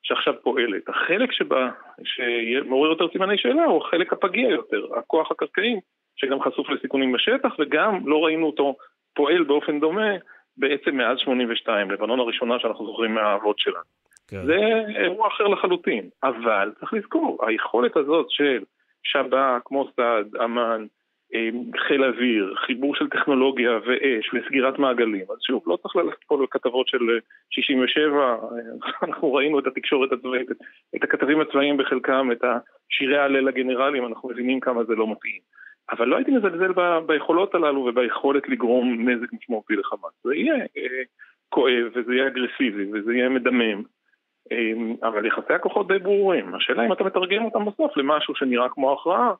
שעכשיו 0.03 0.35
פועלת. 0.43 0.89
החלק 0.89 1.33
שבה, 1.33 1.71
שמעורר 2.05 2.91
יותר 2.91 3.09
סימני 3.13 3.39
שאלה, 3.39 3.65
הוא 3.65 3.83
החלק 3.83 4.13
הפגיע 4.13 4.49
יותר, 4.49 4.87
הכוח 4.97 5.31
הקרקעי, 5.31 5.81
שגם 6.17 6.41
חשוף 6.41 6.71
לסיכונים 6.71 7.13
בשטח, 7.13 7.55
וגם 7.59 8.09
לא 8.09 8.25
ראינו 8.25 8.47
אותו 8.47 8.77
פועל 9.15 9.43
באופן 9.43 9.81
דומה 9.81 10.11
בעצם 10.59 10.97
מאז 10.97 11.19
82, 11.19 11.91
לבנון 11.91 12.21
הראשונה 12.21 12.59
שאנחנו 12.59 12.87
זוכרים 12.87 13.15
מהאבות 13.15 13.59
שלנו. 13.59 13.85
כן. 14.29 14.47
זה 14.47 14.57
אירוע 14.97 15.29
אחר 15.29 15.45
לחלוטין, 15.45 16.09
אבל 16.23 16.73
צריך 16.81 16.93
לזכור, 16.93 17.39
היכולת 17.47 17.97
הזאת 17.97 18.27
של 18.31 18.65
שב"כ, 19.03 19.71
מוסד, 19.71 20.25
אמ"ן, 20.45 20.87
חיל 21.89 22.05
אוויר, 22.05 22.55
חיבור 22.67 22.95
של 22.95 23.09
טכנולוגיה 23.09 23.71
ואש 23.87 24.35
וסגירת 24.35 24.79
מעגלים. 24.79 25.25
אז 25.31 25.39
שוב, 25.41 25.63
לא 25.67 25.77
צריך 25.77 25.97
ללכת 25.97 26.25
פה 26.27 26.43
לכתבות 26.45 26.89
של 26.89 26.99
67, 27.51 28.37
אנחנו 29.07 29.35
ראינו 29.35 29.59
את 29.59 29.67
התקשורת 29.67 30.13
הצבאית, 30.13 30.51
את 30.97 31.05
הכתבים 31.05 31.41
הצבאיים 31.41 31.77
בחלקם, 31.77 32.29
את 32.33 32.45
שירי 32.89 33.19
ההלל 33.19 33.45
לגנרלים, 33.45 34.07
אנחנו 34.07 34.29
מבינים 34.29 34.61
כמה 34.61 34.85
זה 34.85 34.95
לא 34.95 35.11
מתאים. 35.11 35.41
אבל 35.91 36.09
לא 36.09 36.17
הייתי 36.17 36.31
מזלזל 36.31 36.73
ב, 36.73 36.99
ביכולות 37.07 37.55
הללו 37.55 37.81
וביכולת 37.81 38.49
לגרום 38.49 39.09
נזק 39.09 39.33
משמעותי 39.33 39.77
לחמאס. 39.77 40.13
זה 40.25 40.35
יהיה 40.35 40.55
אה, 40.55 41.03
כואב 41.49 41.87
וזה 41.95 42.15
יהיה 42.15 42.27
אגרסיבי 42.27 42.87
וזה 42.93 43.15
יהיה 43.15 43.29
מדמם, 43.29 43.83
אה, 44.53 45.09
אבל 45.09 45.27
יחסי 45.27 45.53
הכוחות 45.53 45.89
די 45.89 45.99
ברורים. 45.99 46.55
השאלה 46.55 46.87
אם 46.87 46.93
אתה 46.93 47.05
מתרגם 47.05 47.45
אותם 47.45 47.65
בסוף 47.65 47.97
למשהו 47.97 48.35
שנראה 48.35 48.69
כמו 48.69 48.93
הכרעה, 48.93 49.33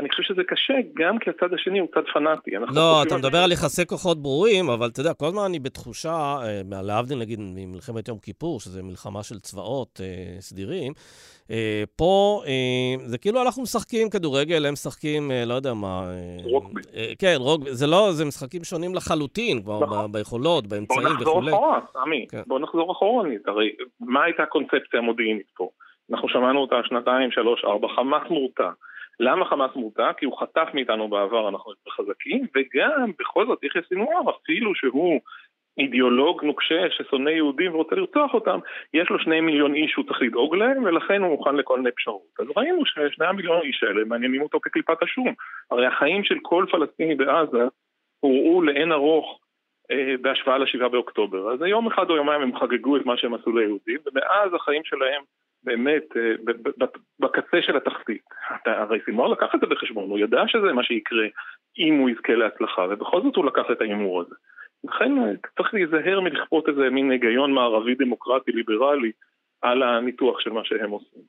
אני 0.00 0.08
חושב 0.08 0.22
שזה 0.22 0.42
קשה, 0.44 0.74
גם 0.94 1.18
כי 1.18 1.30
הצד 1.30 1.54
השני 1.54 1.78
הוא 1.78 1.88
צד 1.94 2.00
פנאטי. 2.14 2.50
לא, 2.74 3.02
אתה 3.02 3.16
מדבר 3.16 3.38
על 3.38 3.52
יחסי 3.52 3.86
כוחות 3.86 4.22
ברורים, 4.22 4.70
אבל 4.70 4.88
אתה 4.88 5.00
יודע, 5.00 5.14
כל 5.14 5.26
הזמן 5.26 5.42
אני 5.48 5.58
בתחושה, 5.58 6.36
אה, 6.42 6.82
להבדיל 6.82 7.18
נגיד 7.18 7.38
ממלחמת 7.40 8.08
יום 8.08 8.18
כיפור, 8.18 8.60
שזה 8.60 8.82
מלחמה 8.82 9.22
של 9.22 9.38
צבאות 9.38 10.00
אה, 10.02 10.40
סדירים, 10.40 10.92
אה, 11.50 11.82
פה 11.96 12.42
אה, 12.46 13.06
זה 13.06 13.18
כאילו 13.18 13.42
אנחנו 13.42 13.62
משחקים 13.62 14.10
כדורגל, 14.10 14.66
הם 14.66 14.72
משחקים, 14.72 15.30
אה, 15.30 15.44
לא 15.44 15.54
יודע 15.54 15.74
מה... 15.74 16.02
אה, 16.10 16.36
רוגבי. 16.44 16.80
אה, 16.96 17.12
כן, 17.18 17.34
רוגבי, 17.38 17.74
זה 17.74 17.86
לא, 17.86 18.12
זה 18.12 18.24
משחקים 18.24 18.64
שונים 18.64 18.94
לחלוטין, 18.94 19.62
כבר 19.62 19.80
נכון. 19.80 20.12
ביכולות, 20.12 20.66
באמצעים 20.66 21.06
וכולי. 21.20 21.24
בוא 21.24 21.40
נחזור 21.40 21.50
אחורה, 21.50 21.80
סמי, 21.92 22.26
כן. 22.30 22.42
בוא 22.46 22.58
נחזור 22.58 22.92
אחורנית. 22.92 23.48
הרי 23.48 23.68
מה 24.00 24.24
הייתה 24.24 24.42
הקונספציה 24.42 24.98
המודיעינית 25.00 25.46
פה? 25.56 25.68
אנחנו 26.10 26.28
שמענו 26.28 26.60
אותה 26.60 26.76
שנתיים, 26.84 27.30
שלוש, 27.30 27.64
ארבע, 27.64 27.88
חמאס 27.96 28.22
מורתע. 28.30 28.70
למה 29.20 29.44
חמאס 29.44 29.70
מורתע? 29.76 30.12
כי 30.12 30.24
הוא 30.24 30.40
חטף 30.40 30.68
מאיתנו 30.74 31.08
בעבר, 31.08 31.48
אנחנו 31.48 31.70
יותר 31.70 31.90
חזקים, 31.90 32.46
וגם, 32.56 33.12
בכל 33.18 33.46
זאת, 33.46 33.64
יחיא 33.64 33.80
סינואר, 33.88 34.30
אפילו 34.30 34.74
שהוא 34.74 35.20
אידיאולוג 35.78 36.44
נוקשה 36.44 36.90
ששונא 36.90 37.30
יהודים 37.30 37.74
ורוצה 37.74 37.96
לרצוח 37.96 38.34
אותם, 38.34 38.58
יש 38.94 39.10
לו 39.10 39.18
שני 39.18 39.40
מיליון 39.40 39.74
איש 39.74 39.90
שהוא 39.90 40.04
צריך 40.04 40.22
לדאוג 40.22 40.56
להם, 40.56 40.84
ולכן 40.84 41.22
הוא 41.22 41.30
מוכן 41.30 41.56
לכל 41.56 41.78
מיני 41.78 41.90
פשרות. 41.96 42.22
אז 42.38 42.46
ראינו 42.56 42.86
ששני 42.86 43.26
המיליון 43.26 43.60
איש 43.62 43.82
האלה 43.82 44.04
מעניינים 44.04 44.42
אותו 44.42 44.60
כקליפת 44.60 45.02
השום. 45.02 45.34
הרי 45.70 45.86
החיים 45.86 46.24
של 46.24 46.38
כל 46.42 46.66
פלסטיני 46.70 47.14
בעזה 47.14 47.64
הוראו 48.20 48.62
לאין 48.62 48.92
ארוך 48.92 49.40
אה, 49.90 50.14
בהשוואה 50.20 50.58
לשבעה 50.58 50.88
באוקטובר. 50.88 51.52
אז 51.52 51.60
יום 51.62 51.86
אחד 51.86 52.10
או 52.10 52.16
יומיים 52.16 52.42
הם 52.42 52.58
חגגו 52.58 52.96
את 52.96 53.06
מה 53.06 53.16
שהם 53.16 53.34
עשו 53.34 53.56
ליהודים, 53.56 53.98
ומאז 54.06 54.54
החיים 54.54 54.82
שלהם 54.84 55.22
באמת 55.64 56.16
אה, 56.16 56.52
בקצה 57.20 57.62
של 57.62 57.76
התחתית. 57.76 58.22
הרי 58.66 58.98
סימור 59.04 59.28
לקח 59.28 59.54
את 59.54 59.60
זה 59.60 59.66
בחשבון, 59.66 60.10
הוא 60.10 60.18
ידע 60.18 60.42
שזה 60.46 60.72
מה 60.72 60.82
שיקרה 60.82 61.26
אם 61.78 61.94
הוא 61.98 62.10
יזכה 62.10 62.34
להצלחה, 62.34 62.86
ובכל 62.90 63.22
זאת 63.22 63.36
הוא 63.36 63.44
לקח 63.44 63.62
את 63.72 63.80
ההימור 63.80 64.20
הזה. 64.20 64.34
לכן 64.84 65.18
אה, 65.18 65.32
צריך 65.56 65.74
להיזהר 65.74 66.20
מלכפות 66.20 66.68
איזה 66.68 66.90
מין 66.90 67.10
היגיון 67.10 67.52
מערבי 67.52 67.94
דמוקרטי 67.94 68.52
ליברלי 68.52 69.12
על 69.62 69.82
הניתוח 69.82 70.40
של 70.40 70.50
מה 70.50 70.64
שהם 70.64 70.90
עושים. 70.90 71.22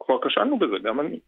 כבר 0.00 0.18
כשלנו 0.28 0.58
בזה, 0.58 0.78
גם 0.82 1.00
אני. 1.00 1.18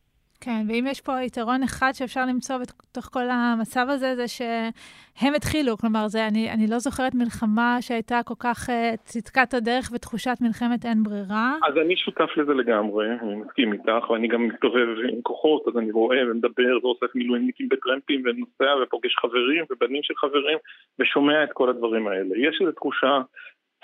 כן, 0.45 0.63
ואם 0.69 0.85
יש 0.91 1.01
פה 1.01 1.13
יתרון 1.23 1.63
אחד 1.63 1.91
שאפשר 1.95 2.27
למצוא 2.27 2.57
בתוך 2.59 3.05
כל 3.05 3.31
המצב 3.31 3.87
הזה, 3.89 4.17
זה 4.17 4.29
שהם 4.29 5.35
התחילו. 5.35 5.77
כלומר, 5.77 6.09
זה, 6.09 6.27
אני, 6.27 6.51
אני 6.51 6.67
לא 6.67 6.79
זוכרת 6.79 7.15
מלחמה 7.15 7.77
שהייתה 7.81 8.21
כל 8.25 8.35
כך 8.39 8.69
uh, 8.69 8.97
צדקת 8.97 9.55
הדרך 9.55 9.91
ותחושת 9.95 10.37
מלחמת 10.41 10.85
אין 10.85 11.03
ברירה. 11.03 11.55
אז 11.69 11.75
אני 11.85 11.97
שותף 11.97 12.31
לזה 12.37 12.55
לגמרי, 12.55 13.07
אני 13.23 13.35
מסכים 13.35 13.73
איתך, 13.73 14.11
ואני 14.11 14.29
גם 14.29 14.49
מסתובב 14.49 14.89
עם 15.13 15.23
כוחות, 15.23 15.63
אז 15.69 15.79
אני 15.79 15.91
רואה 15.91 16.19
ומדבר 16.31 16.79
ועושה 16.83 17.07
מילואימניקים 17.15 17.69
בטרמפים 17.69 18.23
ונוסע 18.25 18.73
ופוגש 18.83 19.17
חברים 19.17 19.65
ובנים 19.71 20.03
של 20.03 20.15
חברים 20.17 20.59
ושומע 20.99 21.45
את 21.45 21.53
כל 21.53 21.69
הדברים 21.71 22.09
האלה. 22.09 22.39
יש 22.49 22.59
איזו 22.61 22.73
תחושה 22.73 23.21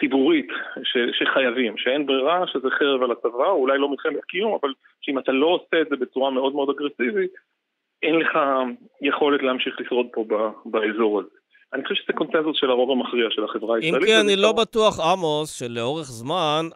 ציבורית 0.00 0.48
ש, 0.82 0.96
שחייבים, 1.18 1.76
שאין 1.76 2.06
ברירה, 2.06 2.46
שזה 2.46 2.68
חרב 2.78 3.02
על 3.02 3.10
הצבא, 3.10 3.50
אולי 3.50 3.78
לא 3.78 3.88
מלחמת 3.88 4.24
קיום, 4.24 4.58
אבל 4.60 4.72
שאם 5.00 5.18
אתה 5.18 5.32
לא 5.32 5.46
עושה 5.46 5.80
את 5.80 5.86
זה 5.90 5.96
בצורה 5.96 6.30
מאוד 6.30 6.54
מאוד 6.54 6.68
אגרסיבית, 6.70 7.30
אין 8.02 8.14
לך 8.14 8.38
יכולת 9.02 9.42
להמשיך 9.42 9.80
לשרוד 9.80 10.06
פה 10.12 10.24
ב, 10.28 10.34
באזור 10.64 11.20
הזה. 11.20 11.36
אני 11.74 11.82
חושב 11.82 11.94
שזה 11.94 12.12
קונצנזוס 12.12 12.56
של 12.56 12.70
הרוב 12.70 12.90
המכריע 12.90 13.26
של 13.30 13.44
החברה 13.44 13.76
הישראלית. 13.76 14.08
אם 14.08 14.14
כי 14.14 14.20
אני 14.20 14.36
לא 14.36 14.52
בטוח, 14.52 15.00
עמוס, 15.00 15.58
שלאורך 15.58 16.06
זמן 16.06 16.66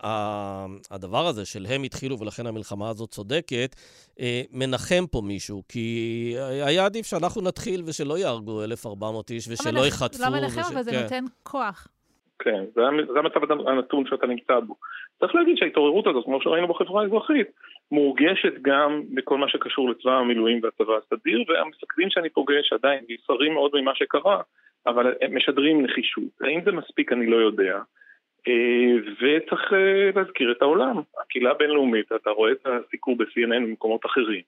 הדבר 0.90 1.26
הזה 1.26 1.44
של 1.44 1.66
הם 1.68 1.82
התחילו 1.82 2.18
ולכן 2.18 2.46
המלחמה 2.46 2.88
הזאת 2.88 3.10
צודקת, 3.10 3.76
אה, 4.20 4.42
מנחם 4.52 5.04
פה 5.10 5.20
מישהו, 5.24 5.62
כי 5.68 6.34
היה 6.66 6.84
עדיף 6.84 7.06
שאנחנו 7.06 7.42
נתחיל 7.42 7.82
ושלא 7.86 8.18
יהרגו 8.18 8.64
1,400 8.64 9.30
איש 9.30 9.48
ושלא 9.48 9.86
יחטפו. 9.86 10.22
לא 10.22 10.30
מנחם, 10.30 10.60
אבל 10.72 10.82
זה 10.82 10.90
כן. 10.90 11.02
נותן 11.02 11.24
כוח. 11.42 11.88
כן, 12.40 12.64
זה, 12.74 12.82
זה 13.12 13.18
המצב 13.18 13.68
הנתון 13.68 14.06
שאתה 14.06 14.26
נמצא 14.26 14.60
בו. 14.60 14.74
צריך 15.20 15.34
להגיד 15.34 15.56
שההתעוררות 15.56 16.06
הזאת, 16.06 16.24
כמו 16.24 16.42
שראינו 16.42 16.68
בחברה 16.68 17.02
האזרחית, 17.02 17.46
מורגשת 17.92 18.52
גם 18.62 19.02
בכל 19.14 19.38
מה 19.38 19.48
שקשור 19.48 19.90
לצבא 19.90 20.12
המילואים 20.12 20.60
והצבא 20.62 20.92
הסדיר, 20.96 21.44
והמפקדים 21.48 22.10
שאני 22.10 22.28
פוגש 22.30 22.72
עדיין 22.72 23.04
נפסרים 23.08 23.54
מאוד 23.54 23.70
ממה 23.74 23.94
שקרה, 23.94 24.40
אבל 24.86 25.14
הם 25.20 25.36
משדרים 25.36 25.82
נחישות. 25.82 26.32
האם 26.40 26.60
זה 26.64 26.72
מספיק 26.72 27.12
אני 27.12 27.26
לא 27.26 27.36
יודע. 27.36 27.78
אה, 28.48 28.94
וצריך 29.20 29.72
אה, 29.72 30.10
להזכיר 30.14 30.52
את 30.52 30.62
העולם. 30.62 30.96
הקהילה 31.22 31.50
הבינלאומית, 31.50 32.12
אתה 32.12 32.30
רואה 32.30 32.52
את 32.52 32.66
הסיקור 32.66 33.16
ב-CNN 33.16 33.62
במקומות 33.66 34.06
אחרים. 34.06 34.42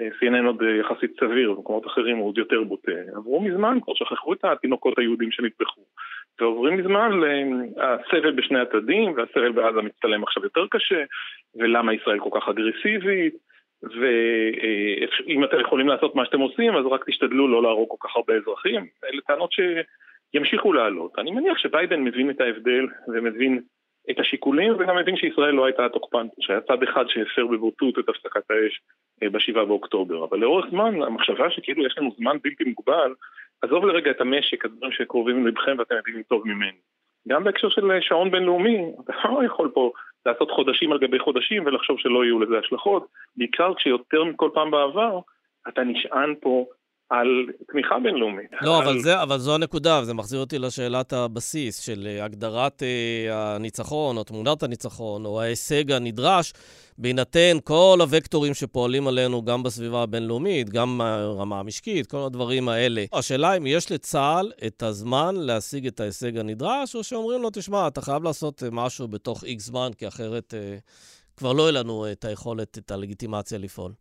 אה, 0.00 0.08
CNN 0.08 0.46
עוד 0.46 0.62
יחסית 0.80 1.20
סביר, 1.20 1.52
במקומות 1.52 1.86
אחרים 1.86 2.16
הוא 2.16 2.28
עוד 2.28 2.38
יותר 2.38 2.62
בוטה. 2.62 2.92
עברו 3.16 3.40
מזמן, 3.40 3.78
כבר 3.82 3.94
שכחו 3.94 4.32
את 4.32 4.44
התינוקות 4.44 4.98
היהודים 4.98 5.30
שנטבחו. 5.30 5.80
ועוברים 6.40 6.76
מזמן 6.76 7.20
לסבל 7.20 8.30
בשני 8.30 8.60
הצדדים, 8.60 9.12
והסבל 9.16 9.52
בעזה 9.52 9.82
מצטלם 9.82 10.22
עכשיו 10.22 10.42
יותר 10.44 10.66
קשה, 10.70 11.04
ולמה 11.56 11.94
ישראל 11.94 12.18
כל 12.18 12.40
כך 12.40 12.48
אגרסיבית, 12.48 13.34
ואם 13.82 15.44
אתם 15.44 15.60
יכולים 15.60 15.88
לעשות 15.88 16.14
מה 16.14 16.24
שאתם 16.24 16.40
עושים, 16.40 16.76
אז 16.76 16.86
רק 16.86 17.04
תשתדלו 17.08 17.48
לא 17.48 17.62
להרוג 17.62 17.88
כל 17.88 18.08
כך 18.08 18.16
הרבה 18.16 18.34
אזרחים. 18.34 18.86
אלה 19.04 19.20
טענות 19.26 19.50
שימשיכו 19.52 20.72
לעלות. 20.72 21.18
אני 21.18 21.30
מניח 21.30 21.58
שביידן 21.58 22.00
מבין 22.00 22.30
את 22.30 22.40
ההבדל 22.40 22.86
ומבין 23.08 23.60
את 24.10 24.18
השיקולים, 24.20 24.72
וגם 24.78 24.96
מבין 24.96 25.16
שישראל 25.16 25.54
לא 25.54 25.64
הייתה 25.64 25.86
התוקפן, 25.86 26.26
שהיה 26.40 26.60
צד 26.60 26.82
אחד 26.82 27.04
שהפר 27.08 27.46
בבוטות 27.46 27.98
את 27.98 28.08
הפסקת 28.08 28.50
האש 28.50 28.80
אה, 29.22 29.30
ב-7 29.30 29.64
באוקטובר. 29.64 30.24
אבל 30.24 30.38
לאורך 30.38 30.66
זמן, 30.70 31.02
המחשבה 31.02 31.50
שכאילו 31.50 31.86
יש 31.86 31.98
לנו 31.98 32.14
זמן 32.18 32.36
בלתי 32.42 32.64
מוגבל, 32.64 33.14
עזוב 33.62 33.84
לרגע 33.84 34.10
את 34.10 34.20
המשק, 34.20 34.64
הדברים 34.64 34.92
שקרובים 34.92 35.46
ללבכם 35.46 35.76
ואתם 35.78 35.94
מבינים 35.98 36.22
טוב 36.22 36.42
ממני. 36.48 36.78
גם 37.28 37.44
בהקשר 37.44 37.68
של 37.68 37.90
שעון 38.00 38.30
בינלאומי, 38.30 38.78
אתה 39.04 39.12
לא 39.28 39.44
יכול 39.44 39.70
פה 39.74 39.92
לעשות 40.26 40.50
חודשים 40.50 40.92
על 40.92 40.98
גבי 40.98 41.18
חודשים 41.18 41.66
ולחשוב 41.66 41.98
שלא 41.98 42.24
יהיו 42.24 42.40
לזה 42.40 42.58
השלכות, 42.58 43.06
בעיקר 43.36 43.74
כשיותר 43.74 44.24
מכל 44.24 44.50
פעם 44.54 44.70
בעבר 44.70 45.20
אתה 45.68 45.82
נשען 45.84 46.34
פה 46.40 46.66
על 47.10 47.46
תמיכה 47.72 47.94
בינלאומית. 48.02 48.50
לא, 48.62 48.78
על... 48.78 48.88
אבל, 48.88 48.98
זה, 48.98 49.22
אבל 49.22 49.38
זו 49.38 49.54
הנקודה, 49.54 50.00
וזה 50.02 50.14
מחזיר 50.14 50.40
אותי 50.40 50.58
לשאלת 50.58 51.12
הבסיס 51.12 51.80
של 51.80 52.06
אה, 52.06 52.24
הגדרת 52.24 52.82
אה, 52.82 53.54
הניצחון, 53.54 54.16
או 54.16 54.24
תמונת 54.24 54.62
הניצחון, 54.62 55.24
או 55.24 55.40
ההישג 55.40 55.92
הנדרש, 55.92 56.52
בהינתן 56.98 57.56
כל 57.64 57.98
הוקטורים 58.00 58.54
שפועלים 58.54 59.08
עלינו, 59.08 59.44
גם 59.44 59.62
בסביבה 59.62 60.02
הבינלאומית, 60.02 60.70
גם 60.70 61.00
הרמה 61.00 61.60
המשקית, 61.60 62.06
כל 62.06 62.18
הדברים 62.26 62.68
האלה. 62.68 63.04
השאלה 63.12 63.56
אם 63.56 63.66
יש 63.66 63.92
לצה"ל 63.92 64.52
את 64.66 64.82
הזמן 64.82 65.36
להשיג 65.36 65.86
את 65.86 66.00
ההישג 66.00 66.38
הנדרש, 66.38 66.96
או 66.96 67.04
שאומרים 67.04 67.42
לו, 67.42 67.50
תשמע, 67.52 67.88
אתה 67.88 68.00
חייב 68.00 68.22
לעשות 68.22 68.62
אה, 68.62 68.68
משהו 68.72 69.08
בתוך 69.08 69.44
איקס 69.44 69.64
זמן, 69.64 69.90
כי 69.98 70.08
אחרת 70.08 70.54
אה, 70.54 70.76
כבר 71.36 71.52
לא 71.52 71.62
יהיה 71.62 71.72
לנו 71.72 72.12
את 72.12 72.24
היכולת, 72.24 72.78
את 72.78 72.90
הלגיטימציה 72.90 73.58
לפעול. 73.58 73.92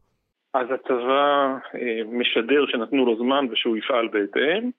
אז 0.60 0.68
הצבא 0.72 1.56
אה, 1.76 2.02
משדר 2.12 2.66
שנתנו 2.68 3.06
לו 3.06 3.18
זמן 3.18 3.46
ושהוא 3.52 3.78
יפעל 3.78 4.08
בהתאם. 4.08 4.70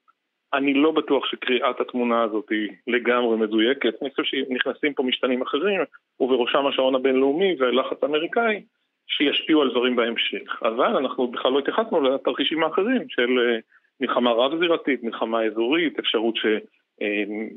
אני 0.53 0.73
לא 0.73 0.91
בטוח 0.91 1.25
שקריאת 1.25 1.79
התמונה 1.79 2.23
הזאת 2.23 2.49
היא 2.49 2.69
לגמרי 2.87 3.37
מדויקת, 3.37 3.93
אני 4.01 4.09
חושב 4.09 4.23
שנכנסים 4.23 4.93
פה 4.93 5.03
משתנים 5.03 5.41
אחרים, 5.41 5.81
ובראשם 6.19 6.67
השעון 6.67 6.95
הבינלאומי 6.95 7.55
ולחץ 7.59 8.03
אמריקאי, 8.03 8.63
שישפיעו 9.07 9.61
על 9.61 9.69
דברים 9.69 9.95
בהמשך. 9.95 10.63
אבל 10.63 10.97
אנחנו 10.97 11.27
בכלל 11.27 11.51
לא 11.51 11.59
התייחסנו 11.59 12.01
לתרחישים 12.01 12.63
האחרים 12.63 13.09
של 13.09 13.39
אה, 13.39 13.59
מלחמה 14.01 14.31
רב-זירתית, 14.31 15.03
מלחמה 15.03 15.43
אזורית, 15.43 15.99
אפשרות 15.99 16.35
ש... 16.35 16.45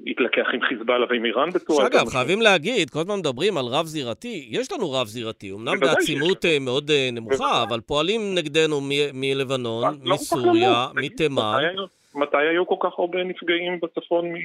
התלקח 0.07 0.47
עם 0.55 0.61
חיזבאללה 0.61 1.07
ועם 1.11 1.25
איראן 1.25 1.51
בצורה... 1.51 1.85
שאגב, 1.85 2.09
חייבים 2.09 2.43
להגיד, 2.43 2.91
כל 2.91 2.99
הזמן 2.99 3.19
מדברים 3.19 3.59
על 3.59 3.65
רב-זירתי, 3.65 4.49
יש 4.51 4.73
לנו 4.73 4.93
רב-זירתי, 4.93 5.53
אמנם 5.53 5.81
בעצימות 5.81 6.45
אה, 6.45 6.59
מאוד 6.61 6.91
אה, 6.91 7.09
נמוכה, 7.13 7.63
אבל 7.63 7.81
פועלים 7.81 8.35
נגדנו 8.35 8.81
מלבנון, 9.15 9.85
לא 10.05 10.15
מסוריה, 10.15 10.87
מתימן. 10.95 11.59
מתי 12.15 12.37
היו 12.37 12.67
כל 12.67 12.77
כך 12.81 12.99
הרבה 12.99 13.25
נפגעים 13.25 13.81
בצפון 13.83 14.25
אה, 14.27 14.41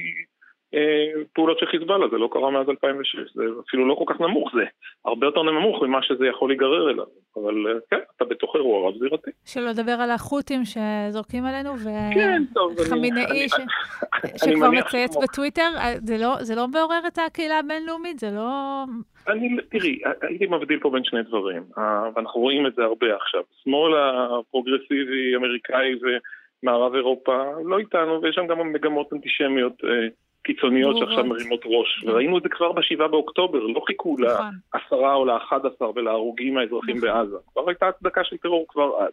פעולות 1.34 1.58
של 1.58 1.66
חיזבאללה, 1.66 2.08
זה 2.08 2.16
לא 2.18 2.28
קרה 2.32 2.50
מאז 2.50 2.68
2006, 2.68 3.18
זה 3.34 3.42
אפילו 3.68 3.88
לא 3.88 3.94
כל 3.94 4.04
כך 4.06 4.20
נמוך, 4.20 4.50
זה 4.54 4.64
הרבה 5.04 5.26
יותר 5.26 5.42
נמוך 5.42 5.82
ממה 5.82 6.02
שזה 6.02 6.26
יכול 6.26 6.50
להיגרר 6.50 6.90
אליו, 6.90 7.04
אבל 7.36 7.66
אה, 7.66 7.72
כן, 7.90 8.00
אתה 8.16 8.24
בתוך 8.24 8.56
אירוע 8.56 8.88
רב-זירתי. 8.88 9.30
שלא 9.44 9.68
לדבר 9.68 9.92
על 9.92 10.10
החות'ים 10.10 10.60
שזורקים 10.64 11.44
עלינו, 11.44 11.74
וחמינאי 12.76 13.48
כן, 13.48 13.66
שכבר 14.36 14.70
מצייץ 14.70 15.16
בטוויטר, 15.16 15.70
אה, 15.76 15.94
זה 16.04 16.16
לא, 16.18 16.36
זה 16.40 16.54
לא 16.54 16.68
מעורר 16.68 17.00
את 17.06 17.18
הקהילה 17.26 17.58
הבינלאומית? 17.58 18.18
זה 18.18 18.30
לא... 18.30 18.84
אני, 19.28 19.56
תראי, 19.70 19.98
הייתי 20.22 20.46
מבדיל 20.46 20.78
פה 20.80 20.90
בין 20.90 21.04
שני 21.04 21.22
דברים, 21.22 21.62
ואנחנו 22.14 22.40
רואים 22.40 22.66
את 22.66 22.74
זה 22.74 22.82
הרבה 22.82 23.16
עכשיו. 23.16 23.42
שמאל 23.64 23.92
הפרוגרסיבי, 23.98 25.36
אמריקאי 25.36 25.94
ומערב 26.62 26.94
אירופה 26.94 27.44
לא 27.64 27.78
איתנו, 27.78 28.22
ויש 28.22 28.34
שם 28.34 28.46
גם 28.46 28.72
מגמות 28.72 29.12
אנטישמיות 29.12 29.82
קיצוניות 30.48 30.96
שעכשיו 30.96 31.24
מרימות 31.24 31.60
ראש. 31.64 32.00
כן. 32.00 32.10
וראינו 32.10 32.38
את 32.38 32.42
זה 32.42 32.48
כבר 32.48 32.72
בשבעה 32.72 33.08
באוקטובר, 33.08 33.58
לא 33.58 33.80
חיכו 33.86 34.16
נכון. 34.18 34.46
לעשרה 34.74 35.14
או 35.14 35.24
לאחד 35.24 35.66
עשר 35.66 35.90
ולהרוגים 35.94 36.58
האזרחים 36.58 36.96
נכון. 36.96 37.08
בעזה. 37.08 37.36
כבר 37.52 37.68
הייתה 37.68 37.88
הצדקה 37.88 38.24
של 38.24 38.36
טרור 38.36 38.66
כבר 38.68 39.02
אז. 39.02 39.12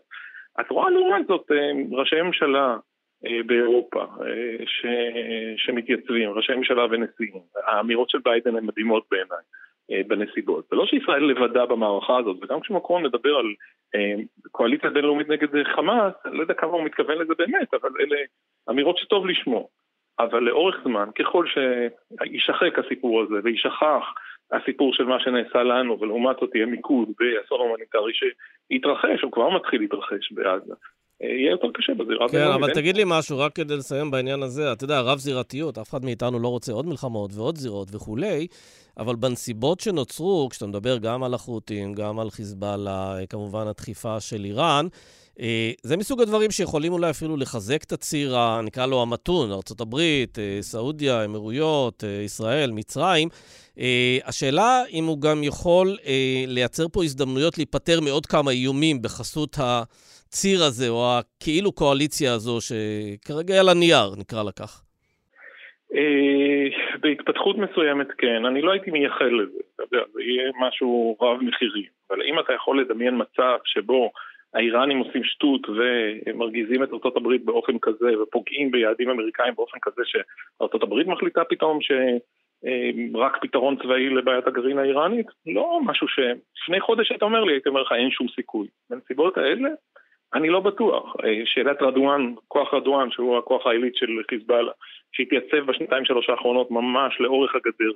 את 0.60 0.70
רואה 0.70 0.89
לעומת 0.89 1.27
זאת 1.27 1.51
אה, 1.51 1.72
ראשי 1.92 2.22
ממשלה 2.22 2.77
אה, 3.25 3.44
באירופה 3.46 4.01
אה, 4.01 4.65
ש... 4.65 4.86
שמתייצבים, 5.58 6.30
ראשי 6.30 6.54
ממשלה 6.56 6.86
ונשיאים. 6.86 7.42
האמירות 7.68 8.10
של 8.10 8.18
ביידן 8.24 8.56
הן 8.56 8.65
מדהימות 8.65 9.04
בעיניי. 9.12 9.46
בנסיבות. 10.08 10.65
זה 10.70 10.75
לא 10.75 10.86
שישראל 10.86 11.24
לבדה 11.24 11.65
במערכה 11.65 12.18
הזאת, 12.18 12.38
וגם 12.42 12.60
כשמקרון 12.60 13.04
מדבר 13.04 13.36
על 13.36 13.45
קואליציה 14.52 14.89
בינלאומית 14.89 15.30
נגד 15.30 15.48
חמאס, 15.76 16.13
אני 16.26 16.38
לא 16.38 16.41
יודע 16.41 16.54
כמה 16.54 16.71
הוא 16.71 16.84
מתכוון 16.84 17.17
לזה 17.17 17.34
באמת, 17.38 17.74
אבל 17.74 17.89
אלה 18.00 18.17
אמירות 18.69 18.98
שטוב 18.98 19.26
לשמוע. 19.26 19.63
אבל 20.19 20.39
לאורך 20.39 20.75
זמן, 20.84 21.10
ככל 21.19 21.45
שישחק 21.47 22.80
הסיפור 22.80 23.21
הזה 23.21 23.36
וישכח 23.43 24.04
הסיפור 24.51 24.93
של 24.93 25.04
מה 25.04 25.19
שנעשה 25.19 25.63
לנו, 25.63 25.99
ולעומת 25.99 26.36
זאת 26.41 26.56
יהיה 26.56 26.65
מיקוד 26.65 27.08
באסון 27.19 27.60
הומניטרי 27.60 28.12
שיתרחש, 28.13 29.23
או 29.23 29.32
כבר 29.32 29.49
מתחיל 29.49 29.82
להתרחש 29.82 30.32
בעזה, 30.32 30.73
יהיה 31.21 31.51
יותר 31.51 31.67
קשה 31.73 31.93
בזירה 31.93 32.30
כן, 32.30 32.51
אבל 32.56 32.73
תגיד 32.73 32.97
לי 32.97 33.04
משהו, 33.06 33.39
רק 33.39 33.56
כדי 33.56 33.78
לסיים 33.78 34.12
בעניין 34.12 34.43
הזה. 34.43 34.71
אתה 34.71 34.84
יודע, 34.84 35.01
רב-זירתיות, 35.01 35.78
אף 35.78 35.89
אחד 35.89 36.06
מאיתנו 36.06 36.39
לא 36.39 36.47
רוצה 36.47 36.73
עוד 36.73 36.86
מלחמות 36.86 37.32
ועוד 37.36 37.56
זירות 37.56 37.88
וכולי, 37.95 38.47
אבל 38.97 39.15
בנסיבות 39.15 39.80
שנוצרו, 39.80 40.47
כשאתה 40.51 40.67
מדבר 40.67 40.97
גם 40.97 41.23
על 41.23 41.34
החות'ים, 41.34 41.93
גם 41.93 42.19
על 42.19 42.30
חיזבאללה, 42.30 43.15
כמובן 43.30 43.67
הדחיפה 43.67 44.19
של 44.19 44.45
איראן, 44.45 44.86
זה 45.84 45.98
מסוג 45.98 46.21
הדברים 46.21 46.52
שיכולים 46.52 46.93
אולי 46.93 47.10
אפילו 47.10 47.38
לחזק 47.38 47.84
את 47.84 47.91
הציר, 47.91 48.36
נקרא 48.65 48.86
לו 48.86 49.02
המתון, 49.02 49.52
ארה"ב, 49.52 49.95
אה, 50.38 50.58
סעודיה, 50.62 51.26
אמירויות, 51.26 52.04
אה, 52.04 52.10
ישראל, 52.10 52.71
מצרים. 52.71 53.28
השאלה 54.26 54.84
אם 54.93 55.04
הוא 55.04 55.21
גם 55.21 55.43
יכול 55.43 55.88
לייצר 56.48 56.88
פה 56.93 57.04
הזדמנויות 57.04 57.58
להיפטר 57.58 58.00
מעוד 58.02 58.26
כמה 58.26 58.52
איומים 58.52 59.02
בחסות 59.02 59.58
הציר 59.60 60.63
הזה, 60.63 60.89
או 60.89 61.19
הכאילו 61.19 61.71
קואליציה 61.71 62.34
הזו, 62.34 62.58
שכרגע 62.62 63.60
על 63.60 63.69
הנייר, 63.69 64.10
נקרא 64.17 64.43
לה 64.43 64.52
כך. 64.52 64.82
בהתפתחות 67.02 67.58
מסוימת 67.58 68.08
כן, 68.17 68.45
אני 68.45 68.62
לא 68.62 68.71
הייתי 68.71 68.91
מייחל 68.91 69.32
לזה, 69.41 69.60
אתה 69.76 69.84
יודע, 69.84 70.06
זה 70.13 70.21
יהיה 70.24 70.52
משהו 70.67 71.17
רב 71.21 71.38
מחירים, 71.41 71.89
אבל 72.10 72.21
אם 72.21 72.39
אתה 72.39 72.54
יכול 72.54 72.82
לדמיין 72.82 73.21
מצב 73.21 73.58
שבו 73.65 74.12
האיראנים 74.56 74.98
עושים 74.98 75.24
שטות 75.24 75.62
ומרגיזים 75.70 76.84
את 76.84 76.89
ארה"ב 76.94 77.46
באופן 77.46 77.80
כזה 77.82 78.22
ופוגעים 78.22 78.72
ביעדים 78.72 79.10
אמריקאים 79.10 79.56
באופן 79.56 79.78
כזה 79.82 80.02
שארה"ב 80.06 81.10
מחליטה 81.10 81.44
פתאום 81.44 81.80
שרק 81.82 83.38
פתרון 83.41 83.76
צבאי 83.76 84.10
לבעיית 84.10 84.48
הגרעין 84.48 84.78
האיראנית? 84.78 85.28
לא 85.46 85.80
משהו 85.86 86.08
שלפני 86.08 86.80
חודש 86.82 87.12
היית 87.12 87.24
אומר 87.24 87.44
לי, 87.44 87.54
הייתי 87.54 87.70
אומר 87.70 87.82
לך 87.82 87.91
אין 87.91 88.12
שום 88.12 88.28
סיכוי. 88.36 88.68
בנסיבות 88.89 89.38
האלה 89.38 89.70
אני 90.34 90.50
לא 90.50 90.60
בטוח. 90.60 91.15
שאלת 91.46 91.82
רדואן, 91.82 92.34
כוח 92.48 92.74
רדואן, 92.74 93.12
שהוא 93.12 93.38
הכוח 93.38 93.68
העילית 93.68 93.96
של 93.96 94.08
חיזבאללה, 94.30 94.72
שהתייצב 95.12 95.58
בשנתיים 95.58 96.06
שלוש 96.06 96.30
האחרונות 96.30 96.72
ממש 96.72 97.20
לאורך 97.20 97.56
הגדר, 97.56 97.91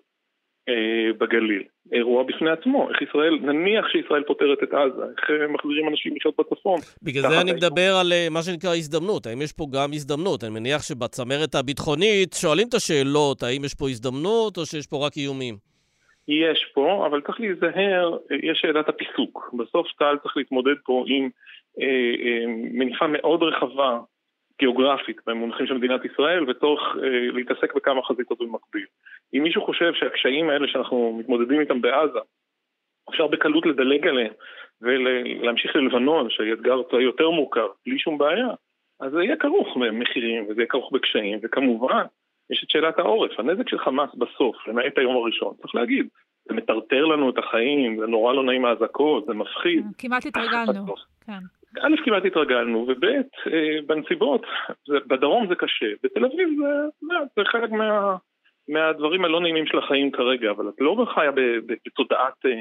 בגליל. 1.19 1.63
אירוע 1.91 2.23
בפני 2.23 2.49
עצמו, 2.49 2.89
איך 2.89 3.01
ישראל, 3.01 3.39
נניח 3.41 3.85
שישראל 3.91 4.23
פותרת 4.23 4.57
את 4.63 4.73
עזה, 4.73 5.03
איך 5.03 5.49
מחזירים 5.49 5.87
אנשים 5.87 6.15
לחיות 6.15 6.35
בצפון. 6.39 6.79
בגלל 7.03 7.29
זה 7.29 7.41
אני 7.41 7.53
מדבר 7.53 7.91
על 8.01 8.13
אה, 8.13 8.27
מה 8.31 8.41
שנקרא 8.41 8.69
הזדמנות, 8.75 9.25
האם 9.25 9.41
יש 9.41 9.53
פה 9.53 9.65
גם 9.73 9.89
הזדמנות? 9.93 10.43
אני 10.43 10.53
מניח 10.53 10.81
שבצמרת 10.83 11.55
הביטחונית 11.55 12.33
שואלים 12.41 12.67
את 12.69 12.73
השאלות, 12.73 13.43
האם 13.43 13.61
יש 13.65 13.73
פה 13.73 13.89
הזדמנות 13.89 14.57
או 14.57 14.65
שיש 14.65 14.87
פה 14.87 15.05
רק 15.05 15.17
איומים? 15.17 15.55
יש 16.27 16.65
פה, 16.73 17.07
אבל 17.07 17.21
צריך 17.21 17.39
להיזהר, 17.39 18.17
יש 18.43 18.59
שאלת 18.61 18.89
הפיסוק. 18.89 19.53
בסוף 19.53 19.87
צה"ל 19.99 20.17
צריך 20.23 20.37
להתמודד 20.37 20.77
פה 20.85 21.03
עם 21.07 21.29
אה, 21.81 21.85
אה, 22.25 22.45
מניפה 22.73 23.07
מאוד 23.07 23.43
רחבה 23.43 23.99
גיאוגרפית 24.59 25.21
במונחים 25.27 25.67
של 25.67 25.73
מדינת 25.73 26.05
ישראל, 26.05 26.49
וצורך 26.49 26.81
אה, 27.03 27.31
להתעסק 27.33 27.75
בכמה 27.75 28.01
חזיתות 28.03 28.39
במקביל. 28.39 28.85
אם 29.33 29.43
מישהו 29.43 29.65
חושב 29.65 29.93
שהקשיים 29.93 30.49
האלה 30.49 30.67
שאנחנו 30.67 31.15
מתמודדים 31.19 31.59
איתם 31.59 31.81
בעזה, 31.81 32.19
אפשר 33.09 33.27
בקלות 33.27 33.65
לדלג 33.65 34.07
עליהם 34.07 34.33
ולהמשיך 34.81 35.75
ללבנון, 35.75 36.29
שהיא 36.29 36.53
אתגר 36.53 36.81
יותר 36.99 37.29
מורכב, 37.29 37.67
בלי 37.85 37.99
שום 37.99 38.17
בעיה, 38.17 38.47
אז 38.99 39.11
זה 39.11 39.23
יהיה 39.23 39.35
כרוך 39.35 39.77
במחירים 39.77 40.43
וזה 40.43 40.61
יהיה 40.61 40.67
כרוך 40.67 40.91
בקשיים, 40.93 41.39
וכמובן, 41.43 42.03
יש 42.49 42.63
את 42.63 42.69
שאלת 42.69 42.99
העורף. 42.99 43.39
הנזק 43.39 43.69
של 43.69 43.79
חמאס 43.79 44.09
בסוף, 44.15 44.67
למעט 44.67 44.97
היום 44.97 45.15
הראשון, 45.15 45.53
צריך 45.61 45.75
להגיד, 45.75 46.07
זה 46.47 46.53
מטרטר 46.53 47.05
לנו 47.05 47.29
את 47.29 47.37
החיים, 47.37 47.99
זה 47.99 48.07
נורא 48.07 48.33
לא 48.33 48.43
נעים 48.43 48.65
האזעקות, 48.65 49.25
זה 49.25 49.33
מפחיד. 49.33 49.85
כמעט 49.97 50.25
התרגלנו, 50.25 50.95
כן. 51.25 51.58
א', 51.77 51.95
כמעט 52.05 52.25
התרגלנו, 52.25 52.85
וב', 52.87 53.05
אה, 53.05 53.81
בנסיבות, 53.87 54.41
בדרום 54.89 55.47
זה 55.47 55.55
קשה, 55.55 55.85
בתל 56.03 56.25
אביב 56.25 56.49
זה, 56.59 57.15
זה 57.35 57.41
חלק 57.45 57.69
מה, 57.71 58.15
מהדברים 58.69 59.25
הלא 59.25 59.41
נעימים 59.41 59.65
של 59.65 59.77
החיים 59.77 60.11
כרגע, 60.11 60.51
אבל 60.51 60.69
את 60.69 60.75
לא 60.79 61.05
חיה 61.13 61.31
בתודעת 61.65 62.45
אה, 62.45 62.51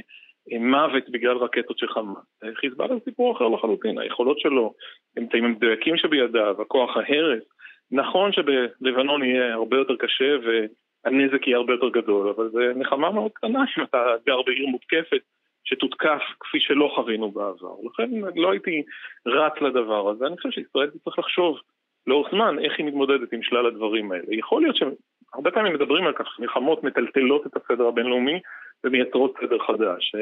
אה, 0.52 0.58
מוות 0.58 1.08
בגלל 1.10 1.36
רקטות 1.36 1.78
של 1.78 1.88
חמאס. 1.88 2.24
חיזבאללה 2.54 2.94
זה 2.94 3.00
סיפור 3.04 3.36
אחר 3.36 3.48
לחלוטין, 3.48 3.98
היכולות 3.98 4.40
שלו, 4.40 4.74
אמצעים 5.18 5.44
המדויקים 5.44 5.96
שבידיו, 5.96 6.62
הכוח 6.62 6.96
ההרס. 6.96 7.42
נכון 7.90 8.32
שבלבנון 8.32 9.24
יהיה 9.24 9.54
הרבה 9.54 9.76
יותר 9.76 9.96
קשה 9.96 10.36
והנזק 10.44 11.46
יהיה 11.46 11.56
הרבה 11.56 11.72
יותר 11.72 11.88
גדול, 11.88 12.28
אבל 12.28 12.48
זה 12.50 12.72
נחמה 12.76 13.10
מאוד 13.10 13.32
קטנה 13.34 13.64
אם 13.78 13.82
אתה 13.82 14.14
גר 14.26 14.42
בעיר 14.42 14.66
מותקפת. 14.66 15.20
שתותקף 15.64 16.22
כפי 16.40 16.60
שלא 16.60 16.92
חווינו 16.94 17.30
בעבר. 17.30 17.74
לכן 17.84 18.10
לא 18.36 18.50
הייתי 18.50 18.82
רץ 19.26 19.52
לדבר 19.60 20.08
הזה. 20.08 20.26
אני 20.26 20.36
חושב 20.36 20.50
שישראל 20.50 20.90
צריך 21.04 21.18
לחשוב 21.18 21.58
לאורך 22.06 22.30
זמן 22.30 22.58
איך 22.58 22.78
היא 22.78 22.86
מתמודדת 22.86 23.32
עם 23.32 23.42
שלל 23.42 23.66
הדברים 23.66 24.12
האלה. 24.12 24.34
יכול 24.34 24.62
להיות 24.62 24.76
שהרבה 24.76 25.50
פעמים 25.50 25.74
מדברים 25.74 26.06
על 26.06 26.12
כך, 26.12 26.26
מלחמות 26.38 26.84
מטלטלות 26.84 27.46
את 27.46 27.56
הסדר 27.56 27.86
הבינלאומי, 27.86 28.40
ומייצרות 28.84 29.34
סדר 29.40 29.58
חדש. 29.66 30.14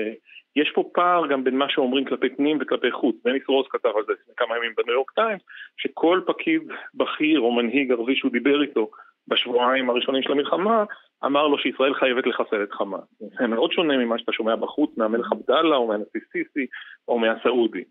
יש 0.56 0.70
פה 0.74 0.90
פער 0.94 1.26
גם 1.26 1.44
בין 1.44 1.58
מה 1.58 1.68
שאומרים 1.68 2.04
כלפי 2.04 2.28
פנים 2.28 2.58
וכלפי 2.60 2.90
חוץ. 2.90 3.16
דניס 3.24 3.42
רוס 3.48 3.66
כתב 3.70 3.88
על 3.96 4.04
זה 4.06 4.12
לפני 4.12 4.34
כמה 4.36 4.56
ימים 4.56 4.72
בניו 4.76 4.94
יורק 4.94 5.10
טיימס, 5.10 5.42
שכל 5.76 6.20
פקיד 6.26 6.62
בכיר 6.94 7.40
או 7.40 7.52
מנהיג 7.52 7.92
ערבי 7.92 8.16
שהוא 8.16 8.32
דיבר 8.32 8.62
איתו 8.62 8.90
בשבועיים 9.28 9.90
הראשונים 9.90 10.22
של 10.22 10.32
המלחמה, 10.32 10.84
אמר 11.24 11.46
לו 11.46 11.58
שישראל 11.58 11.94
חייבת 11.94 12.26
לחסל 12.26 12.62
את 12.62 12.72
חמאס. 12.72 13.04
זה 13.18 13.46
מאוד 13.46 13.72
שונה 13.72 13.96
ממה 13.96 14.18
שאתה 14.18 14.32
שומע 14.32 14.56
בחוץ 14.56 14.90
מהמלך 14.96 15.32
עבדאללה 15.32 15.76
או 15.76 15.86
מהנשיא 15.86 16.20
סיסי 16.32 16.66
או 17.08 17.18
מהסעודי. 17.18 17.84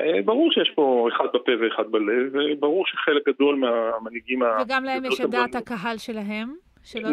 אה, 0.00 0.22
ברור 0.24 0.52
שיש 0.52 0.70
פה 0.70 1.08
אחד 1.16 1.26
בפה 1.34 1.52
ואחד 1.60 1.90
בלב, 1.90 2.32
וברור 2.34 2.86
שחלק 2.86 3.28
גדול 3.28 3.56
מהמנהיגים... 3.56 4.42
וגם 4.62 4.84
להם 4.84 5.04
יש 5.04 5.20
את 5.20 5.30
דעת 5.30 5.54
הקהל 5.54 5.98
שלהם. 5.98 6.54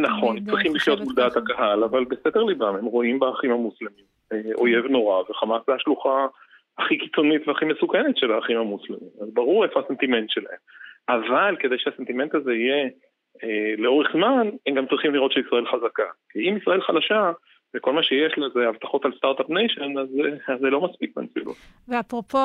נכון, 0.01 0.37
אה, 0.37 0.43
צריכים 0.45 0.75
לחיות 0.75 0.99
מול 0.99 1.15
דעת 1.15 1.37
הקהל, 1.37 1.83
אבל 1.83 2.05
בסתר 2.05 2.43
ליבם 2.43 2.75
הם 2.75 2.85
רואים 2.85 3.19
באחים 3.19 3.51
המוסלמים 3.51 4.05
אה, 4.33 4.37
אויב 4.55 4.85
נורא, 4.85 5.23
וחמאס 5.29 5.61
זה 5.67 5.73
השלוחה 5.73 6.27
הכי 6.77 6.97
קיצונית 6.97 7.47
והכי 7.47 7.65
מסוכנת 7.65 8.17
של 8.17 8.31
האחים 8.31 8.57
המוסלמים. 8.57 9.09
אז 9.21 9.33
ברור 9.33 9.65
איפה 9.65 9.79
הסנטימנט 9.79 10.29
שלהם. 10.29 10.57
אבל 11.09 11.55
כדי 11.59 11.75
שהסנטימנט 11.77 12.35
הזה 12.35 12.53
יהיה 12.53 12.89
לאורך 13.77 14.07
זמן, 14.13 14.49
הם 14.67 14.75
גם 14.75 14.85
צריכים 14.87 15.13
לראות 15.13 15.31
שישראל 15.31 15.65
חזקה. 15.65 16.09
כי 16.29 16.39
אם 16.39 16.57
ישראל 16.57 16.81
חלשה, 16.81 17.31
וכל 17.75 17.93
מה 17.93 18.03
שיש 18.03 18.33
לה 18.37 18.49
זה 18.49 18.67
הבטחות 18.69 19.05
על 19.05 19.11
Start-Up 19.17 19.49
Nation, 19.49 19.97
אז, 19.97 20.07
אז 20.47 20.59
זה 20.59 20.69
לא 20.69 20.81
מספיק 20.81 21.11
בנסיבות. 21.15 21.55
ואפרופו 21.87 22.37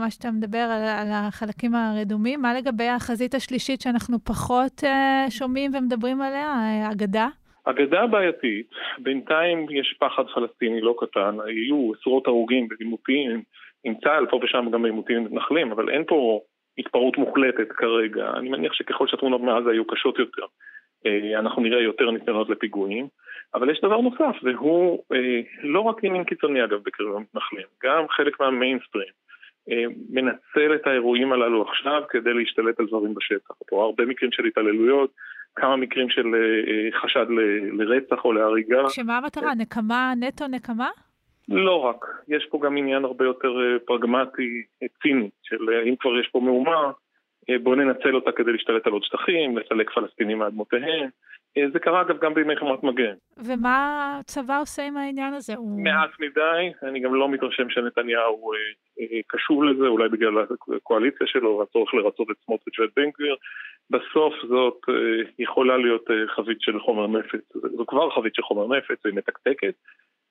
מה 0.00 0.06
שאתה 0.10 0.30
מדבר 0.30 0.58
על, 0.58 0.82
על 0.82 1.08
החלקים 1.12 1.74
הרדומים, 1.74 2.42
מה 2.42 2.54
לגבי 2.54 2.88
החזית 2.88 3.34
השלישית 3.34 3.80
שאנחנו 3.80 4.18
פחות 4.24 4.72
uh, 4.82 5.30
שומעים 5.30 5.70
ומדברים 5.74 6.22
עליה, 6.22 6.52
הגדה? 6.92 7.28
הגדה 7.64 8.06
בעייתית, 8.06 8.70
בינתיים 8.98 9.66
יש 9.70 9.96
פחד 10.00 10.22
פלסטיני 10.34 10.80
לא 10.80 10.94
קטן, 10.98 11.36
היו 11.46 11.92
עשרות 12.00 12.26
הרוגים 12.26 12.68
בעימותים 12.68 13.42
עם 13.84 13.94
צה"ל, 13.94 14.26
פה 14.30 14.40
ושם 14.42 14.66
גם 14.72 14.82
בעימותים 14.82 15.24
מתנחלים, 15.24 15.72
אבל 15.72 15.90
אין 15.90 16.04
פה 16.04 16.40
התפרעות 16.78 17.18
מוחלטת 17.18 17.72
כרגע. 17.72 18.30
אני 18.36 18.48
מניח 18.48 18.72
שככל 18.72 19.06
שהתמונות 19.08 19.40
מעזה 19.40 19.70
היו 19.70 19.86
קשות 19.86 20.18
יותר, 20.18 20.46
אה, 21.06 21.38
אנחנו 21.38 21.62
נראה 21.62 21.80
יותר 21.80 22.10
ניסיונות 22.10 22.48
לפיגועים. 22.48 23.08
אבל 23.54 23.70
יש 23.70 23.80
דבר 23.80 24.00
נוסף, 24.00 24.36
והוא 24.42 25.02
אה, 25.12 25.40
לא 25.62 25.80
רק 25.80 26.04
ימין 26.04 26.24
קיצוני 26.24 26.64
אגב 26.64 26.78
בקרב 26.84 27.16
המתנחלים, 27.16 27.66
גם 27.84 28.08
חלק 28.08 28.40
מהמיינסטרים 28.40 29.12
אה, 29.70 29.84
מנצל 30.10 30.74
את 30.74 30.86
האירועים 30.86 31.32
הללו 31.32 31.62
עכשיו 31.62 32.02
כדי 32.08 32.34
להשתלט 32.34 32.80
על 32.80 32.86
דברים 32.86 33.14
בשטח. 33.14 33.54
פה 33.68 33.84
הרבה 33.84 34.06
מקרים 34.06 34.32
של 34.32 34.44
התעללויות, 34.44 35.10
כמה 35.56 35.76
מקרים 35.76 36.10
של 36.10 36.26
חשד 37.02 37.26
ל, 37.30 37.40
לרצח 37.82 38.24
או 38.24 38.32
להריגה. 38.32 38.88
שמה 38.88 39.18
המטרה? 39.18 39.54
נקמה, 39.54 40.12
נטו 40.20 40.46
נקמה? 40.46 40.88
לא 41.48 41.76
רק, 41.76 42.04
יש 42.28 42.46
פה 42.50 42.60
גם 42.62 42.76
עניין 42.76 43.04
הרבה 43.04 43.24
יותר 43.24 43.52
פרגמטי, 43.84 44.62
ציני, 45.02 45.30
של 45.42 45.70
אם 45.88 45.96
כבר 45.96 46.20
יש 46.20 46.28
פה 46.32 46.40
מהומה, 46.40 46.92
בואו 47.62 47.74
ננצל 47.74 48.14
אותה 48.14 48.32
כדי 48.32 48.52
להשתלט 48.52 48.86
על 48.86 48.92
עוד 48.92 49.02
שטחים, 49.02 49.58
לסלק 49.58 49.90
פלסטינים 49.90 50.38
מאדמותיהם. 50.38 51.08
אה, 51.58 51.62
זה 51.72 51.78
קרה 51.78 52.00
אגב 52.00 52.18
גם 52.18 52.34
בימי 52.34 52.56
חומת 52.56 52.82
מגן. 52.82 53.14
ומה 53.36 54.16
הצבא 54.20 54.60
עושה 54.60 54.86
עם 54.86 54.96
העניין 54.96 55.34
הזה? 55.34 55.54
הוא... 55.56 55.82
מעט 55.84 56.10
מדי, 56.20 56.72
אני 56.82 57.00
גם 57.00 57.14
לא 57.14 57.28
מתרשם 57.28 57.70
שנתניהו 57.70 58.52
אה, 58.52 58.58
אה, 59.00 59.20
קשור 59.26 59.64
לזה, 59.64 59.86
אולי 59.86 60.08
בגלל 60.08 60.34
הקואליציה 60.76 61.26
שלו 61.26 61.58
והצורך 61.58 61.94
לרצות 61.94 62.30
את 62.30 62.36
סמוטריץ' 62.44 62.78
ואת 62.78 62.90
בן 62.96 63.10
גביר. 63.10 63.36
בסוף 63.90 64.34
זאת 64.48 64.80
אה, 64.88 64.94
יכולה 65.38 65.76
להיות 65.76 66.10
אה, 66.10 66.34
חבית 66.34 66.60
של 66.60 66.80
חומר 66.80 67.06
נפץ, 67.06 67.56
זו 67.76 67.86
כבר 67.86 68.10
חבית 68.10 68.34
של 68.34 68.42
חומר 68.42 68.76
נפץ, 68.76 69.06
היא 69.06 69.14
מתקתקת. 69.14 69.74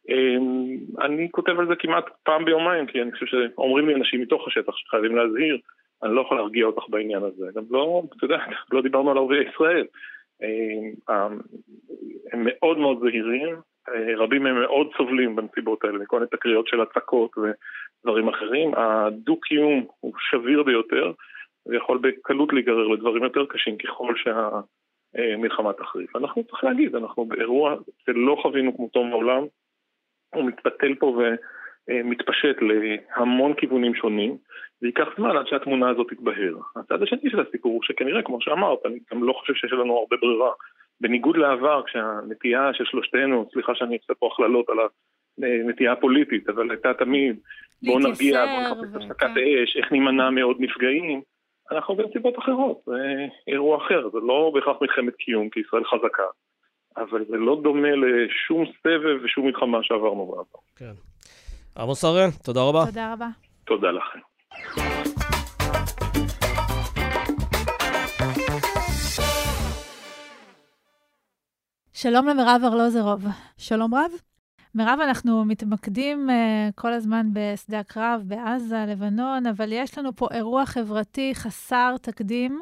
אה, 0.09 1.05
אני 1.05 1.31
כותב 1.31 1.59
על 1.59 1.67
זה 1.67 1.75
כמעט 1.75 2.05
פעם 2.23 2.45
ביומיים, 2.45 2.85
כי 2.85 3.01
אני 3.01 3.11
חושב 3.11 3.25
שאומרים 3.25 3.87
לי 3.87 3.95
אנשים 3.95 4.21
מתוך 4.21 4.47
השטח 4.47 4.75
שחייבים 4.75 5.15
להזהיר, 5.15 5.57
אני 6.03 6.15
לא 6.15 6.21
יכול 6.21 6.37
להרגיע 6.37 6.65
אותך 6.65 6.89
בעניין 6.89 7.23
הזה. 7.23 7.47
גם 7.55 7.63
לא, 7.69 8.03
אתה 8.17 8.25
יודע, 8.25 8.37
לא 8.71 8.81
דיברנו 8.81 9.11
על 9.11 9.17
ערביי 9.17 9.49
ישראל. 9.49 9.85
אה, 10.43 11.27
הם 12.33 12.41
מאוד 12.45 12.77
מאוד 12.77 12.99
זהירים, 13.01 13.55
אה, 13.89 14.15
רבים 14.17 14.43
מהם 14.43 14.61
מאוד 14.61 14.87
סובלים 14.97 15.35
בנסיבות 15.35 15.83
האלה, 15.83 15.97
מכל 15.97 16.17
מיני 16.17 16.29
תקריות 16.31 16.67
של 16.67 16.81
הצקות 16.81 17.31
ודברים 17.37 18.29
אחרים. 18.29 18.71
הדו-קיום 18.75 19.85
הוא 19.99 20.13
שביר 20.29 20.63
ביותר, 20.63 21.11
ויכול 21.65 21.97
בקלות 21.97 22.53
להיגרר 22.53 22.87
לדברים 22.87 23.23
יותר 23.23 23.45
קשים 23.45 23.77
ככל 23.77 24.13
שהמלחמה 24.15 25.73
תחריף. 25.73 26.15
אנחנו 26.15 26.43
צריך 26.43 26.63
להגיד, 26.63 26.95
אנחנו 26.95 27.25
באירוע 27.25 27.75
שלא 28.05 28.37
חווינו 28.41 28.77
כמותו 28.77 29.03
מעולם, 29.03 29.43
הוא 30.35 30.43
מתפתל 30.43 30.95
פה 30.99 31.05
ו... 31.05 31.21
אה, 31.89 32.03
מתפשט 32.03 32.57
להמון 32.61 33.53
כיוונים 33.53 33.95
שונים, 33.95 34.37
זה 34.81 34.87
ייקח 34.87 35.07
זמן 35.17 35.37
עד 35.37 35.47
שהתמונה 35.47 35.89
הזאת 35.89 36.07
תתבהר. 36.09 36.55
הצד 36.75 37.03
השני 37.03 37.29
של 37.29 37.39
הסיפור 37.39 37.71
הוא 37.71 37.83
שכנראה, 37.83 38.21
כמו 38.21 38.41
שאמרת, 38.41 38.79
אני 38.85 38.99
גם 39.11 39.23
לא 39.23 39.33
חושב 39.33 39.53
שיש 39.53 39.71
לנו 39.73 39.97
הרבה 39.97 40.17
ברירה. 40.21 40.51
בניגוד 41.01 41.37
לעבר, 41.37 41.83
כשהנטייה 41.83 42.69
של 42.73 42.85
שלושתנו, 42.85 43.49
סליחה 43.53 43.75
שאני 43.75 43.97
עושה 43.97 44.13
פה 44.13 44.29
הכללות 44.33 44.69
על 44.69 44.77
הנטייה 45.37 45.91
הפוליטית, 45.91 46.49
אבל 46.49 46.71
הייתה 46.71 46.93
תמיד, 46.93 47.39
בואו 47.83 47.99
נרגיע, 47.99 48.45
בואו 48.45 48.61
נחפש 48.61 48.95
הפסקת 48.95 49.29
אש, 49.37 49.77
איך 49.77 49.91
נימנע 49.91 50.29
מעוד 50.29 50.57
נפגעים, 50.59 51.21
אנחנו 51.71 51.95
בנסיבות 51.95 52.39
אחרות, 52.39 52.81
זה 52.85 53.25
אירוע 53.47 53.77
אחר, 53.77 54.09
זה 54.09 54.17
לא 54.19 54.51
בהכרח 54.53 54.77
מלחמת 54.81 55.15
קיום, 55.15 55.49
כי 55.49 55.59
ישראל 55.59 55.83
חזקה, 55.83 56.23
אבל 56.97 57.25
זה 57.29 57.37
לא 57.37 57.59
דומה 57.63 57.87
לשום 57.87 58.65
סבב 58.65 59.23
ושום 59.23 59.45
מלחמה 59.45 59.77
שעברנו 59.81 60.25
בעבר. 60.25 60.59
כן. 60.75 60.93
עמוס 61.77 62.03
הראל, 62.03 62.29
תודה 62.43 62.61
רבה. 62.61 62.85
תודה 62.85 63.13
רבה. 63.13 63.27
תודה 63.65 63.87
לכם. 63.91 64.19
שלום 71.93 72.27
למירב 72.27 72.61
ארלוזרוב. 72.63 73.21
שלום 73.57 73.95
רב. 73.95 74.30
מירב, 74.75 74.99
אנחנו 75.03 75.45
מתמקדים 75.45 76.29
uh, 76.29 76.33
כל 76.75 76.93
הזמן 76.93 77.27
בשדה 77.33 77.79
הקרב 77.79 78.21
בעזה, 78.25 78.85
לבנון, 78.87 79.45
אבל 79.45 79.71
יש 79.71 79.97
לנו 79.97 80.15
פה 80.15 80.27
אירוע 80.31 80.65
חברתי 80.65 81.31
חסר 81.35 81.95
תקדים 82.01 82.59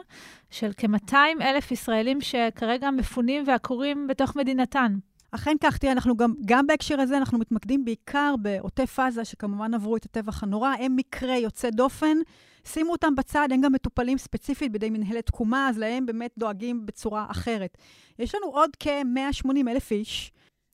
של 0.50 0.72
כ-200 0.78 1.15
אלף 1.41 1.72
ישראלים 1.72 2.22
שכרגע 2.22 2.91
מפונים 2.91 3.43
ועקורים 3.48 4.08
בתוך 4.08 4.36
מדינתן. 4.36 4.98
אכן 5.32 5.56
כך, 5.63 5.78
תראה, 5.78 5.93
אנחנו 5.93 6.17
גם, 6.17 6.34
גם 6.45 6.67
בהקשר 6.67 7.00
הזה, 7.00 7.17
אנחנו 7.17 7.38
מתמקדים 7.38 7.86
בעיקר 7.86 8.36
בעוטף 8.41 9.00
עזה, 9.00 9.26
שכמובן 9.26 9.74
עברו 9.74 9.95
את 9.95 10.06
הטבח 10.06 10.43
הנורא. 10.43 10.69
הם 10.80 10.95
מקרה 10.95 11.38
יוצא 11.38 11.69
דופן. 11.69 12.17
שימו 12.65 12.91
אותם 12.91 13.15
בצד, 13.15 13.48
הם 13.52 13.62
גם 13.62 13.74
מטופלים 13.74 14.17
ספציפית 14.17 14.72
בידי 14.72 14.89
מנהלת 14.89 15.26
תקומה, 15.26 15.69
אז 15.69 15.78
להם 15.78 16.06
באמת 16.06 16.32
דואגים 16.38 16.86
בצורה 16.86 17.26
אחרת. 17.30 17.78
יש 18.19 18.36
לנו 18.36 18.45
עוד 18.45 18.69
כ-180 18.80 19.69
אלף 19.69 19.91
איש 19.91 20.32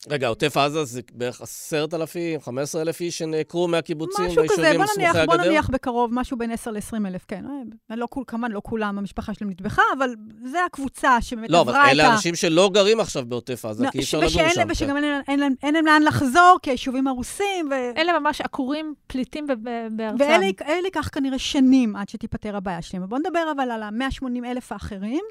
רגע, 0.09 0.27
עוטף 0.27 0.57
עזה 0.57 0.83
זה 0.83 1.01
בערך 1.13 1.41
עשרת 1.41 1.93
אלפים, 1.93 2.41
חמש 2.41 2.63
עשרה 2.63 2.81
אלף 2.81 3.01
איש 3.01 3.17
שנעקרו 3.17 3.67
מהקיבוצים 3.67 4.25
והיישובים 4.25 4.49
סמוכי 4.87 5.05
הגדר? 5.05 5.25
בוא 5.25 5.35
נניח 5.35 5.69
בקרוב, 5.69 6.13
משהו 6.13 6.37
בין 6.37 6.51
עשר 6.51 6.71
לעשרים 6.71 7.05
אלף, 7.05 7.25
כן. 7.27 7.45
אה, 7.91 7.95
לא, 7.95 8.07
כמובן, 8.27 8.51
לא 8.51 8.61
כולם, 8.63 8.97
המשפחה 8.97 9.33
שלהם 9.33 9.51
נטבחה, 9.51 9.81
אבל 9.97 10.09
זה 10.43 10.65
הקבוצה 10.65 11.21
שבאמת 11.21 11.49
לא, 11.49 11.59
עברה 11.59 11.85
את 11.85 11.91
ה... 11.91 11.93
לא, 11.93 12.01
אבל 12.01 12.01
אלה 12.01 12.13
אנשים 12.13 12.35
שלא 12.35 12.69
גרים 12.73 12.99
עכשיו 12.99 13.25
בעוטף 13.25 13.65
עזה, 13.65 13.83
לא, 13.83 13.91
כי 13.91 13.97
אי 13.97 14.03
אפשר 14.03 14.17
לגור 14.17 14.29
שם. 14.29 14.67
ושגם 14.69 14.95
כן. 14.95 15.21
אין, 15.27 15.43
אין, 15.43 15.55
אין 15.63 15.73
להם 15.73 15.85
לאן 15.85 16.03
לחזור, 16.03 16.57
כי 16.61 16.69
היישובים 16.69 17.07
הרוסים, 17.07 17.69
ו... 17.71 17.73
אלה 17.97 18.19
ממש 18.19 18.41
עקורים, 18.41 18.93
פליטים 19.07 19.47
בארצם. 19.91 20.17
ואלה 20.19 20.85
ייקח 20.85 21.09
כנראה 21.11 21.39
שנים 21.39 21.95
עד 21.95 22.09
שתיפתר 22.09 22.55
הבעיה 22.55 22.81
שלהם. 22.81 23.05
בואו 23.09 23.19
נדבר 23.19 23.51
אבל 23.55 23.71
על 23.71 23.83
ה-180 23.83 24.45
אלף 24.45 24.71
האחרים. 24.71 25.23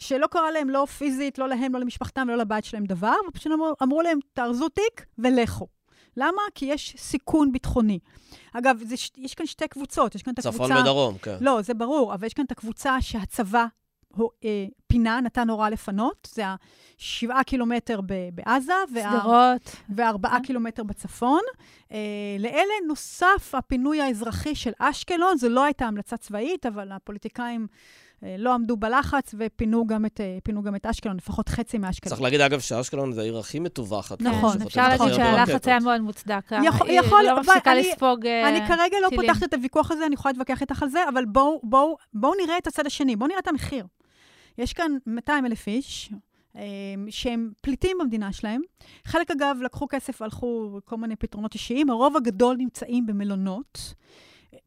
שלא 0.00 0.26
קרה 0.26 0.50
להם 0.50 0.70
לא 0.70 0.86
פיזית, 0.98 1.38
לא 1.38 1.48
להם, 1.48 1.74
לא 1.74 1.80
למשפחתם 1.80 2.26
ולא 2.28 2.36
לבית 2.36 2.64
שלהם 2.64 2.84
דבר, 2.84 3.14
ופשוט 3.28 3.52
אמרו, 3.52 3.72
אמרו 3.82 4.02
להם, 4.02 4.18
תארזו 4.32 4.68
תיק 4.68 5.06
ולכו. 5.18 5.66
למה? 6.16 6.42
כי 6.54 6.66
יש 6.66 6.94
סיכון 6.98 7.52
ביטחוני. 7.52 7.98
אגב, 8.52 8.82
זה, 8.84 8.94
יש 9.16 9.34
כאן 9.34 9.46
שתי 9.46 9.68
קבוצות. 9.68 10.14
יש 10.14 10.22
כאן 10.22 10.32
את 10.32 10.38
הקבוצה... 10.38 10.64
צפון 10.64 10.76
ודרום, 10.76 11.18
כן. 11.18 11.36
לא, 11.40 11.62
זה 11.62 11.74
ברור, 11.74 12.14
אבל 12.14 12.26
יש 12.26 12.34
כאן 12.34 12.44
את 12.44 12.52
הקבוצה 12.52 12.96
שהצבא 13.00 13.66
הו, 14.16 14.30
אה, 14.44 14.66
פינה, 14.86 15.20
נתן 15.20 15.50
הוראה 15.50 15.70
לפנות. 15.70 16.28
זה 16.34 16.42
השבעה 16.98 17.44
קילומטר 17.44 18.00
בעזה. 18.34 18.72
שדרות. 18.88 19.76
וארבעה 19.88 20.38
כן. 20.38 20.44
קילומטר 20.44 20.82
בצפון. 20.82 21.40
אה, 21.92 21.98
לאלה 22.38 22.74
נוסף 22.86 23.54
הפינוי 23.54 24.00
האזרחי 24.00 24.54
של 24.54 24.72
אשקלון. 24.78 25.36
זו 25.36 25.48
לא 25.48 25.64
הייתה 25.64 25.86
המלצה 25.86 26.16
צבאית, 26.16 26.66
אבל 26.66 26.92
הפוליטיקאים... 26.92 27.66
אה, 28.24 28.36
לא 28.38 28.54
עמדו 28.54 28.76
בלחץ 28.76 29.34
ופינו 29.38 29.86
גם 29.86 30.06
את, 30.06 30.20
אה, 30.20 30.62
גם 30.64 30.76
את 30.76 30.86
אשקלון, 30.86 31.16
לפחות 31.16 31.48
חצי 31.48 31.78
מאשקלון. 31.78 32.10
צריך 32.10 32.22
להגיד, 32.22 32.40
אגב, 32.40 32.60
שאשקלון 32.60 33.12
זה 33.12 33.20
העיר 33.20 33.38
הכי 33.38 33.58
מטווחת. 33.58 34.22
נכון, 34.22 34.62
אפשר 34.62 34.88
להגיד 34.88 35.14
שהלחץ 35.14 35.68
היה 35.68 35.80
מאוד 35.80 36.00
מוצדק. 36.00 36.50
יכול, 36.64 36.90
יכול, 36.90 37.22
לא 37.22 37.40
מפסיקה 37.40 37.74
לספוג 37.74 38.22
טילים. 38.22 38.46
אני 38.46 38.68
כרגע 38.68 38.96
לא 39.02 39.08
פותחת 39.16 39.42
את 39.42 39.54
הוויכוח 39.54 39.90
הזה, 39.90 40.06
אני 40.06 40.14
יכולה 40.14 40.32
להתווכח 40.32 40.60
איתך 40.60 40.82
על 40.82 40.88
זה, 40.88 41.08
אבל 41.08 41.24
בואו 41.24 41.60
בוא, 41.62 41.96
בוא 42.14 42.34
נראה 42.44 42.58
את 42.58 42.66
הצד 42.66 42.86
השני, 42.86 43.16
בואו 43.16 43.28
נראה 43.28 43.40
את 43.40 43.48
המחיר. 43.48 43.86
יש 44.58 44.72
כאן 44.72 44.92
200 45.06 45.46
אלף 45.46 45.66
איש, 45.66 46.10
שהם 47.10 47.50
פליטים 47.60 47.96
במדינה 48.00 48.32
שלהם. 48.32 48.60
חלק, 49.04 49.30
אגב, 49.30 49.56
לקחו 49.62 49.86
כסף 49.88 50.20
והלכו 50.20 50.78
כל 50.84 50.96
מיני 50.96 51.16
פתרונות 51.16 51.54
אישיים. 51.54 51.90
הרוב 51.90 52.16
הגדול 52.16 52.56
נמצאים 52.56 53.06
במלונות. 53.06 53.94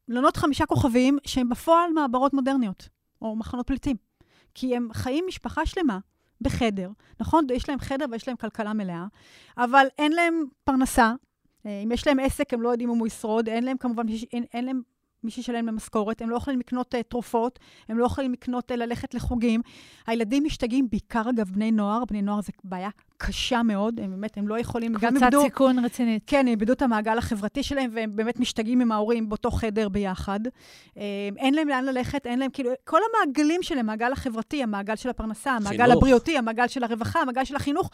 מלונות 0.07 0.37
חמישה 0.37 0.65
כוכבים, 0.65 1.17
שהם 1.25 1.49
בפועל 1.49 1.91
מעברות 1.95 2.33
מודרניות, 2.33 2.89
או 3.23 3.35
מחנות 3.35 3.67
פליטים. 3.67 3.95
כי 4.53 4.75
הם 4.75 4.87
חיים 4.93 5.25
משפחה 5.27 5.65
שלמה 5.65 5.99
בחדר, 6.41 6.89
נכון? 7.19 7.47
יש 7.53 7.69
להם 7.69 7.79
חדר 7.79 8.05
ויש 8.11 8.27
להם 8.27 8.37
כלכלה 8.37 8.73
מלאה, 8.73 9.05
אבל 9.57 9.87
אין 9.97 10.11
להם 10.11 10.45
פרנסה. 10.63 11.13
אה, 11.65 11.81
אם 11.83 11.91
יש 11.91 12.07
להם 12.07 12.19
עסק, 12.19 12.53
הם 12.53 12.61
לא 12.61 12.69
יודעים 12.69 12.89
אם 12.89 12.97
הוא 12.97 13.07
ישרוד. 13.07 13.49
אין 13.49 13.63
להם 13.63 13.77
כמובן, 13.77 14.03
אין, 14.33 14.43
אין 14.53 14.65
להם 14.65 14.81
מי 15.23 15.31
שישלם 15.31 15.65
להם 15.65 15.75
משכורת, 15.75 16.21
הם 16.21 16.29
לא 16.29 16.35
יכולים 16.35 16.59
לקנות 16.59 16.95
uh, 16.95 16.97
תרופות, 17.07 17.59
הם 17.89 17.97
לא 17.97 18.05
יכולים 18.05 18.33
לקנות, 18.33 18.71
uh, 18.71 18.75
ללכת 18.75 19.13
לחוגים. 19.13 19.61
הילדים 20.07 20.43
משתגעים, 20.43 20.89
בעיקר 20.89 21.29
אגב 21.29 21.49
בני 21.49 21.71
נוער, 21.71 22.05
בני 22.05 22.21
נוער 22.21 22.41
זה 22.41 22.51
בעיה 22.63 22.89
קשה 23.25 23.63
מאוד, 23.63 23.99
הם 23.99 24.11
באמת, 24.11 24.37
הם 24.37 24.47
לא 24.47 24.59
יכולים, 24.59 24.93
גם 24.93 25.15
איבדו... 25.15 25.29
קבוצת 25.29 25.45
סיכון 25.45 25.85
רצינית. 25.85 26.23
כן, 26.27 26.39
הם 26.39 26.47
איבדו 26.47 26.73
את 26.73 26.81
המעגל 26.81 27.17
החברתי 27.17 27.63
שלהם, 27.63 27.89
והם 27.93 28.15
באמת 28.15 28.39
משתגעים 28.39 28.81
עם 28.81 28.91
ההורים 28.91 29.29
באותו 29.29 29.51
חדר 29.51 29.89
ביחד. 29.89 30.39
Uh, 30.45 30.99
אין 31.37 31.53
להם 31.53 31.67
לאן 31.67 31.85
ללכת, 31.85 32.25
אין 32.25 32.39
להם, 32.39 32.51
כאילו, 32.53 32.71
כל 32.83 32.99
המעגלים 33.09 33.63
שלהם, 33.63 33.79
המעגל 33.79 34.11
החברתי, 34.11 34.63
המעגל 34.63 34.95
של 34.95 35.09
הפרנסה, 35.09 35.51
המעגל 35.51 35.83
חינוך. 35.83 35.97
הבריאותי, 35.97 36.37
המעגל 36.37 36.67
של 36.67 36.83
הרווחה, 36.83 37.19
המעגל 37.21 37.45
של 37.45 37.55
החינוך, 37.55 37.89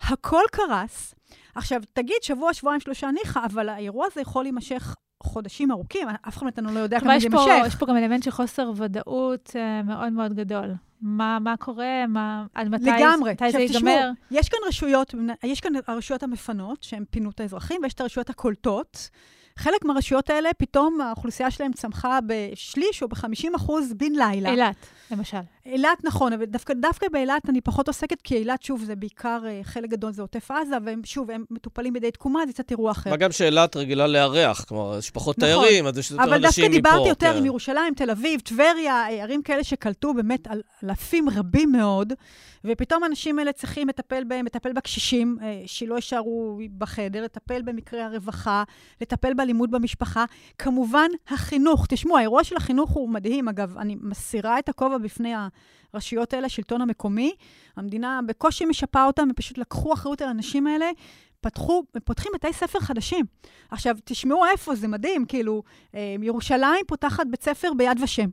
הכל 0.00 0.42
קרס. 0.52 1.14
עכשיו, 1.54 1.80
תגיד, 1.92 2.16
שבוע, 2.22 2.54
שבועיים, 2.54 2.80
שלושה 2.80 3.10
ניחא, 3.10 3.40
אבל 3.44 3.68
האירוע 3.68 4.06
הזה 4.12 4.20
יכול 4.20 4.44
להימשך 4.44 4.96
חודשים 5.22 5.70
ארוכים, 5.70 6.08
אף 6.28 6.36
אחד 6.36 6.44
מאיתנו 6.44 6.74
לא 6.74 6.80
יודע 6.80 7.00
כמה 7.00 7.18
זה 7.18 7.26
יימשך. 7.26 7.66
יש 7.66 7.74
פה 7.74 7.86
גם 7.86 7.96
אלמנט 7.96 8.22
של 8.22 8.30
חוסר 8.30 8.72
ודאות 8.76 9.50
uh, 9.50 9.86
מאוד 9.86 10.12
מאוד 10.12 10.34
גדול. 10.34 10.74
מה, 11.02 11.38
מה 11.38 11.56
קורה, 11.56 12.06
מה, 12.08 12.46
עד 12.54 12.68
מתי, 12.68 12.84
לגמרי. 12.84 13.32
מתי 13.32 13.52
זה 13.52 13.58
ייגמר. 13.58 13.78
לגמרי. 13.78 14.00
עכשיו 14.00 14.10
תשמעו, 14.28 14.40
יש 14.40 14.48
כאן 14.48 14.58
רשויות, 14.68 15.14
יש 15.44 15.60
כאן 15.60 15.72
הרשויות 15.86 16.22
המפנות, 16.22 16.82
שהן 16.82 17.04
פינו 17.10 17.30
את 17.30 17.40
האזרחים, 17.40 17.80
ויש 17.82 17.92
את 17.94 18.00
הרשויות 18.00 18.30
הקולטות. 18.30 19.10
חלק 19.56 19.84
מהרשויות 19.84 20.30
האלה, 20.30 20.50
פתאום 20.58 21.00
האוכלוסייה 21.00 21.50
שלהם 21.50 21.72
צמחה 21.72 22.18
בשליש 22.26 23.02
או 23.02 23.08
ב-50 23.08 23.56
אחוז 23.56 23.92
בן 23.92 24.12
לילה. 24.12 24.50
אילת, 24.50 24.76
למשל. 25.10 25.38
אילת, 25.66 26.04
נכון, 26.04 26.32
אבל 26.32 26.44
דווקא, 26.44 26.74
דווקא 26.74 27.06
באילת 27.12 27.48
אני 27.48 27.60
פחות 27.60 27.88
עוסקת, 27.88 28.22
כי 28.22 28.36
אילת, 28.36 28.62
שוב, 28.62 28.84
זה 28.84 28.96
בעיקר, 28.96 29.40
אה, 29.46 29.60
חלק 29.62 29.90
גדול 29.90 30.12
זה 30.12 30.22
עוטף 30.22 30.50
עזה, 30.50 30.76
והם, 30.84 31.00
שוב, 31.04 31.30
הם 31.30 31.44
מטופלים 31.50 31.92
בידי 31.92 32.10
תקומה, 32.10 32.46
זה 32.46 32.52
קצת 32.52 32.70
אירוע 32.70 32.90
אחר. 32.90 33.10
מה 33.10 33.16
גם 33.16 33.32
שאילת 33.32 33.76
רגילה 33.76 34.06
לארח, 34.06 34.64
כלומר, 34.64 34.98
יש 34.98 35.10
פחות 35.10 35.38
נכון, 35.38 35.48
תיירים, 35.48 35.86
אז 35.86 35.98
יש 35.98 36.10
יותר 36.10 36.22
אנשים 36.22 36.30
מפה. 36.30 36.36
אבל 36.36 36.42
דווקא 36.42 36.68
דיברתי 36.68 37.08
יותר 37.08 37.32
כן. 37.32 37.38
עם 37.38 37.46
ירושלים, 37.46 37.94
תל 37.94 38.10
אביב, 38.10 38.40
טבריה, 38.40 38.94
אה, 38.94 39.22
ערים 39.22 39.42
כאלה 39.42 39.64
שקלטו 39.64 40.14
באמת 40.14 40.48
אלפים 40.84 41.28
רבים 41.28 41.72
מאוד, 41.72 42.12
ופתאום 42.64 43.02
האנשים 43.02 43.38
האלה 43.38 43.52
צריכים 43.52 43.88
לטפל 43.88 44.24
בהם, 44.24 44.46
לטפל 44.46 44.72
בקשישים, 44.72 45.38
אה, 45.42 45.62
שלא 45.66 45.94
יישארו 45.94 46.60
בחדר, 46.78 47.24
לטפל 47.24 47.62
במקרי 47.62 48.00
הרווחה, 48.00 48.62
לטפל 49.00 49.34
באלימות 49.34 49.70
במשפחה. 49.70 50.24
כמובן, 50.58 51.08
החינוך. 51.28 51.86
תשמעו, 51.88 52.18
האירוע 52.18 52.44
של 52.44 52.56
החינוך 52.56 52.90
הוא 52.90 53.08
מדהים. 53.08 53.48
אגב, 53.48 53.78
אני 53.78 53.96
מסירה 54.00 54.58
את 54.58 54.68
הכובע 54.68 54.98
בפני 54.98 55.34
הרשויות 55.94 56.32
האלה, 56.34 56.46
השלטון 56.46 56.80
המקומי. 56.80 57.34
המדינה 57.76 58.20
בקושי 58.26 58.64
משפה 58.64 59.04
אותם, 59.04 59.22
הם 59.22 59.32
פשוט 59.36 59.58
לקחו 59.58 59.92
אחריות 59.92 60.22
על 60.22 60.28
האנשים 60.28 60.66
האלה. 60.66 60.90
פתחו, 61.40 61.82
פותחים 62.04 62.32
בתי 62.34 62.52
ספר 62.52 62.80
חדשים. 62.80 63.24
עכשיו, 63.70 63.96
תשמעו 64.04 64.46
איפה, 64.46 64.74
זה 64.74 64.88
מדהים, 64.88 65.24
כאילו, 65.26 65.62
אה, 65.94 66.14
ירושלים 66.22 66.84
פותחת 66.86 67.26
בית 67.30 67.42
ספר 67.42 67.68
ביד 67.76 68.00
ושם. 68.02 68.28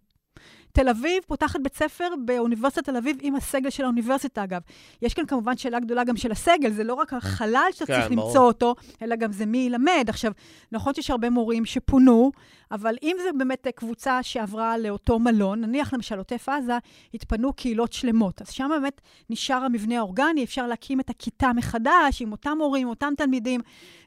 תל 0.79 0.89
אביב 0.89 1.23
פותחת 1.27 1.59
בית 1.63 1.75
ספר 1.75 2.07
באוניברסיטת 2.25 2.85
תל 2.85 2.97
אביב 2.97 3.17
עם 3.21 3.35
הסגל 3.35 3.69
של 3.69 3.83
האוניברסיטה, 3.83 4.43
אגב. 4.43 4.61
יש 5.01 5.13
כאן 5.13 5.25
כמובן 5.25 5.57
שאלה 5.57 5.79
גדולה 5.79 6.03
גם 6.03 6.17
של 6.17 6.31
הסגל, 6.31 6.71
זה 6.71 6.83
לא 6.83 6.93
רק 6.93 7.13
החלל 7.13 7.69
שאתה 7.71 7.85
כן, 7.85 7.93
צריך 7.93 8.11
ברור. 8.11 8.27
למצוא 8.27 8.41
אותו, 8.41 8.75
אלא 9.01 9.15
גם 9.15 9.31
זה 9.31 9.45
מי 9.45 9.57
ילמד. 9.57 10.05
עכשיו, 10.07 10.31
נכון 10.71 10.93
שיש 10.93 11.09
הרבה 11.09 11.29
מורים 11.29 11.65
שפונו, 11.65 12.31
אבל 12.71 12.95
אם 13.03 13.17
זו 13.23 13.29
באמת 13.37 13.67
קבוצה 13.75 14.23
שעברה 14.23 14.77
לאותו 14.77 15.19
מלון, 15.19 15.61
נניח 15.61 15.93
למשל 15.93 16.17
עוטף 16.17 16.49
עזה, 16.49 16.77
התפנו 17.13 17.53
קהילות 17.53 17.93
שלמות. 17.93 18.41
אז 18.41 18.49
שם 18.49 18.69
באמת 18.69 19.01
נשאר 19.29 19.63
המבנה 19.63 19.97
האורגני, 19.97 20.43
אפשר 20.43 20.67
להקים 20.67 20.99
את 20.99 21.09
הכיתה 21.09 21.51
מחדש 21.55 22.21
עם 22.21 22.31
אותם 22.31 22.55
מורים, 22.57 22.89
אותם 22.89 23.13
תלמידים. 23.17 23.61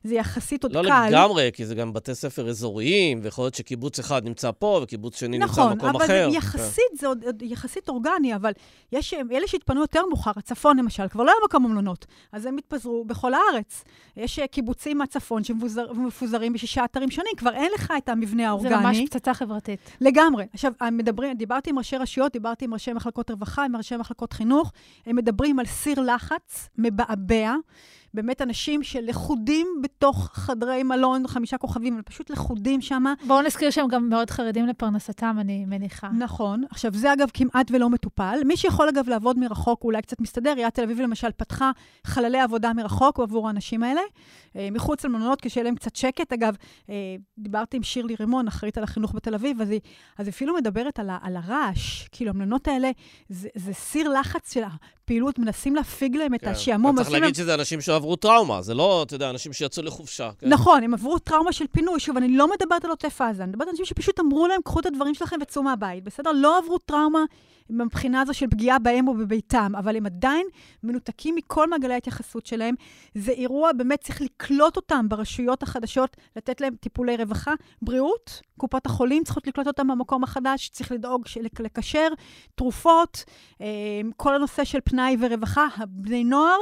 זה 0.05 0.15
יחסית 0.15 0.63
עוד 0.63 0.73
לא 0.73 0.83
קל. 0.83 0.89
לא 0.89 1.07
לגמרי, 1.07 1.51
כי 1.53 1.67
זה 1.67 1.75
גם 1.75 1.93
בתי 1.93 2.15
ספר 2.15 2.49
אזוריים, 2.49 3.21
ויכול 3.23 3.45
להיות 3.45 3.55
שקיבוץ 3.55 3.99
אחד 3.99 4.25
נמצא 4.25 4.51
פה 4.59 4.81
וקיבוץ 4.83 5.21
שני 5.21 5.39
נכון, 5.39 5.71
נמצא 5.71 5.75
במקום 5.75 6.03
אחר. 6.03 6.05
נכון, 6.05 6.21
אבל 6.21 6.62
יחסית. 6.65 6.99
זה 6.99 7.07
עוד, 7.07 7.25
עוד 7.25 7.43
יחסית 7.43 7.89
אורגני, 7.89 8.35
אבל 8.35 8.53
יש 8.93 9.15
אלה 9.15 9.47
שהתפנו 9.47 9.81
יותר 9.81 10.07
מאוחר, 10.07 10.31
הצפון 10.37 10.77
למשל, 10.77 11.09
כבר 11.09 11.25
לא 11.25 11.31
היה 11.31 11.41
מקום 11.45 11.65
המלונות, 11.65 12.07
אז 12.33 12.47
הם 12.47 12.59
התפזרו 12.59 13.05
בכל 13.05 13.33
הארץ. 13.35 13.85
יש 14.17 14.41
קיבוצים 14.41 14.99
מהצפון 14.99 15.45
שמפוזרים 15.45 16.53
בשישה 16.53 16.85
אתרים 16.85 17.11
שונים, 17.11 17.33
כבר 17.37 17.55
אין 17.55 17.73
לך 17.75 17.93
את 17.99 18.09
המבנה 18.09 18.49
האורגני. 18.49 18.71
זה 18.71 18.77
ממש 18.77 18.99
פצצה 19.07 19.35
חברתית. 19.35 19.81
לגמרי. 20.01 20.47
עכשיו, 20.53 20.73
מדברים, 20.93 21.37
דיברתי 21.37 21.71
עם 21.71 21.79
ראשי 21.79 21.97
רשויות, 21.97 22.33
דיברתי 22.33 22.65
עם 22.65 22.75
ראשי 22.75 22.93
מחלקות 22.93 23.31
רווחה, 23.31 23.65
עם 23.65 23.77
ראשי 23.77 23.97
מחלקות 23.97 24.33
חינוך, 24.33 24.73
הם 25.07 25.17
מדברים 25.17 25.59
על 25.59 25.67
סיר 25.67 26.01
לחץ 26.01 26.69
מבעבע. 26.79 27.55
באמת 28.15 28.43
אנשים 28.43 28.83
שלכודים 28.83 29.67
בתוך 29.83 30.31
חדרי 30.33 30.83
מלון, 30.83 31.27
חמישה 31.27 31.59
כוכבים, 31.59 31.95
הם 31.95 32.03
פשוט 32.03 32.31
לכודים 32.31 32.81
שם. 32.81 33.05
בואו 33.27 33.43
נזכיר 33.43 33.71
שהם 33.71 33.89
גם 33.89 34.09
מאוד 34.09 34.31
חרדים 34.31 34.67
לפרנסתם, 34.67 35.37
אני 35.41 35.65
מניחה. 35.65 36.09
נכון. 36.09 36.65
עכשיו, 36.71 36.95
זה 36.95 37.13
אגב 37.13 37.29
כמעט 37.35 37.71
ולא 37.71 37.91
מטופל. 37.91 38.39
מי 38.45 38.57
שיכול 38.57 38.89
אגב 38.89 39.09
לעבוד 39.09 39.39
מרחוק, 39.39 39.85
אולי 39.85 40.03
קצת 40.03 40.21
מסתדר, 40.21 40.51
עיריית 40.51 40.75
תל 40.75 40.83
אביב 40.83 41.01
למשל 41.01 41.29
פתחה 41.37 41.71
חללי 42.05 42.41
עבודה 42.41 42.73
מרחוק 42.73 43.21
עבור 43.21 43.49
האנשים 43.49 43.83
האלה, 43.83 44.01
אה, 44.57 44.69
מחוץ 44.73 45.05
למלונות, 45.05 45.41
כשיהיה 45.41 45.65
להם 45.65 45.75
קצת 45.75 45.97
שקט. 45.97 46.33
אגב, 46.33 46.57
אה, 46.91 46.95
דיברתי 47.39 47.77
עם 47.77 47.83
שירלי 47.83 48.15
רימון, 48.21 48.49
אחראית 48.49 48.79
על 48.79 48.85
החינוך 48.85 49.15
בתל 49.15 49.35
אביב, 49.35 49.61
אז 49.61 49.71
היא, 49.71 49.81
אז 50.19 50.27
היא 50.27 50.33
אפילו 50.33 50.55
מדברת 50.55 50.99
על, 50.99 51.11
על 51.23 51.37
הרעש. 51.37 52.09
כאילו, 52.13 52.31
המלונות 52.31 52.69
האלה, 52.69 52.91
זה, 53.29 53.49
זה 53.55 53.73
סיר 53.73 54.09
לחץ 54.09 54.55
של 54.55 54.63
הפעילות, 55.05 55.39
מנסים 55.39 55.75
להפיג 55.75 56.17
להם 56.17 56.35
את 56.35 56.41
כן. 56.41 56.51
השעמום. 56.51 56.97
צריך 56.97 57.11
להגיד 57.11 57.25
להם... 57.25 57.35
שזה 57.35 57.55
אנשים 57.55 57.81
שעברו 57.81 58.17
טראומה, 58.17 58.63
זה 58.63 58.75
לא, 58.75 59.03
אתה 59.03 59.15
יודע, 59.15 59.31
אנשים 59.31 59.53
שיצאו 59.53 59.83
לחופשה. 59.83 60.31
כן? 60.39 60.49
נכון, 60.49 60.83
הם 60.83 60.95
עברו 60.95 61.19
טראומה 61.19 61.53
של 61.53 61.65
פינוי. 61.73 62.01
שוב, 62.01 62.17
אני 62.17 62.29
לא 62.29 62.51
מדברת 62.51 62.85
על 62.85 62.91
עוטף 62.91 63.21
עזה, 63.21 63.43
אני 63.43 63.51
מדברת 63.51 63.69
על 63.69 63.71
אנשים 63.71 63.85
שפשוט 63.85 64.21
אמרו 64.21 64.47
להם, 64.47 64.61
קחו 64.65 64.81
את 64.81 64.87
הדברים 64.87 65.15
שלכם 65.15 65.37
וצאו 65.43 65.63
מהבית, 65.63 66.05
בסדר? 66.05 66.33
לא 66.33 66.59
עברו 66.59 66.79
טראומה 66.79 67.25
מבחינה 67.71 68.21
הזו 68.21 68.35
של 68.35 68.47
פגיעה 68.47 68.79
בהם 68.79 69.09
או 69.09 69.15
בביתם, 69.15 69.73
אבל 69.79 69.97
הם 69.97 70.07
עדיין 70.07 70.47
מנותקים 70.83 71.35
מכל 71.35 71.71
מעגלי 71.71 71.95
ההתייחסות 71.95 72.47
שלהם. 72.47 72.75
זה 73.15 73.33
אירוע, 73.33 73.73
באמת 73.73 74.01
צריך 74.01 74.21
לקלוט 74.21 74.77
אותם 74.77 75.07
ברשויות 75.09 75.63
החדשות, 75.63 76.17
לתת 76.37 76.61
להם 76.61 76.75
טיפולי 76.81 77.17
רווחה, 77.17 77.55
בריאות, 77.83 78.41
קופות 78.59 78.87
החולים 78.87 79.25
צריכות 79.25 79.47
לקלוט 79.47 79.67
אותם 79.67 79.89
במקום 79.89 80.25
החדש, 80.25 80.69
צריך 80.69 80.93
לדאוג 80.93 81.25
לקשר, 81.61 82.09
תרופות, 82.55 83.25
אה, 83.61 83.67
כל 84.17 84.35
הנושא 84.35 84.65
של 84.65 84.79
פנאי 84.85 85.02
ורווחה, 85.21 85.67
בני 85.89 86.25
נוער, 86.25 86.57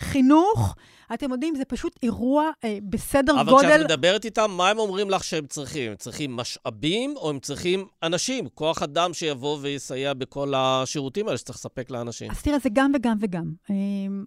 חינוך. 0.00 0.74
אתם 1.14 1.32
יודעים, 1.32 1.54
זה 1.56 1.64
פשוט 1.64 1.98
אירוע 2.02 2.50
אה, 2.64 2.78
בסדר 2.82 3.40
אבל 3.40 3.52
גודל... 3.52 3.66
אבל 3.66 3.76
כשאת 3.76 3.84
מדברת 3.90 4.24
איתם, 4.24 4.50
מה 4.50 4.70
הם 4.70 4.78
אומרים 4.78 5.10
לך 5.10 5.24
שהם 5.24 5.46
צריכים? 5.46 5.90
הם 5.90 5.96
צריכים 5.96 6.36
משאבים 6.36 7.14
או 7.16 7.30
הם 7.30 7.38
צריכים 7.40 7.86
אנשים, 8.02 8.48
כוח 8.54 8.82
אדם 8.82 9.14
שיבוא 9.14 9.58
ויסייע 9.60 10.14
בכל 10.14 10.52
השירותים 10.56 11.26
האלה 11.26 11.38
שצריך 11.38 11.58
לספק 11.58 11.90
לאנשים? 11.90 12.30
אז 12.30 12.42
תראה, 12.42 12.58
זה 12.58 12.68
גם 12.72 12.92
וגם 12.94 13.16
וגם. 13.20 13.52
אה, 13.70 13.76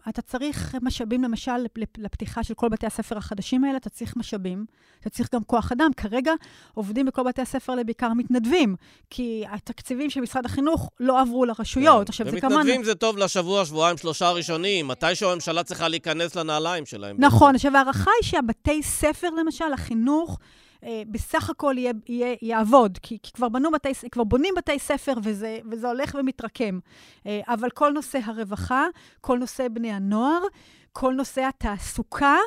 אתה 0.10 0.22
צריך 0.22 0.76
משאבים, 0.82 1.24
למשל, 1.24 1.52
לפתיחה 1.98 2.44
של 2.44 2.54
כל 2.54 2.70
בתי 2.70 2.86
הספר 2.86 3.18
החדשים 3.18 3.64
האלה, 3.64 3.78
אתה 3.78 3.90
צריך 3.90 4.18
משאבים, 4.18 4.66
אתה 5.02 5.10
צריך 5.10 5.30
גם 5.34 5.44
כוח 5.44 5.72
אדם. 5.72 5.92
כרגע 5.98 6.32
עובדים 6.74 7.06
בכל 7.06 7.24
בתי 7.24 7.42
הספר 7.42 7.72
האלה 7.72 7.84
בעיקר 7.84 8.14
מתנדבים, 8.14 8.76
כי 9.10 9.44
התקציבים 9.50 10.10
של 10.10 10.22
משרד 10.22 10.46
החינוך 10.46 10.90
לא 11.00 11.22
עברו 11.22 11.46
לרשויות. 11.46 12.08
כן. 12.08 12.12
עכשיו, 12.12 12.30
זה 12.30 12.42
כמובן... 12.42 12.56
ומתנדבים 12.56 12.84
זה 12.84 12.96
טוב 12.96 13.18
לשבוע, 13.18 13.66
שבועיים, 13.66 13.98
שלושה 13.98 14.32
ראשונים, 14.32 14.88
מתישהו 14.88 15.32
הממשלה 15.32 15.64
צריכה 15.68 15.88
להיכנס 15.88 16.36
לנעליים. 16.36 16.86
שלהם. 16.86 17.16
נכון, 17.20 17.56
עכשיו 17.56 17.76
ההערכה 17.76 18.12
היא 18.22 18.30
שהבתי 18.30 18.84
ספר, 18.84 19.30
למשל, 19.30 19.74
החינוך, 19.74 20.40
אה, 20.84 21.02
בסך 21.12 21.50
הכל 21.50 21.76
יהיה, 21.78 21.94
יהיה, 22.10 22.36
יעבוד, 22.42 22.98
כי, 23.02 23.18
כי 23.24 23.32
כבר, 23.32 23.50
בנו 23.50 23.72
בתי, 23.72 23.90
כבר 24.12 24.24
בונים 24.24 24.54
בתי 24.58 24.80
ספר 24.80 25.14
וזה, 25.24 25.58
וזה 25.72 25.88
הולך 25.88 26.16
ומתרקם. 26.20 26.80
אה, 27.26 27.42
אבל 27.48 27.70
כל 27.70 27.92
נושא 27.92 28.20
הרווחה, 28.24 28.86
כל 29.22 29.38
נושא 29.38 29.68
בני 29.68 29.92
הנוער, 29.92 30.42
כל 31.00 31.14
נושא 31.14 31.42
התעסוקה, 31.48 32.38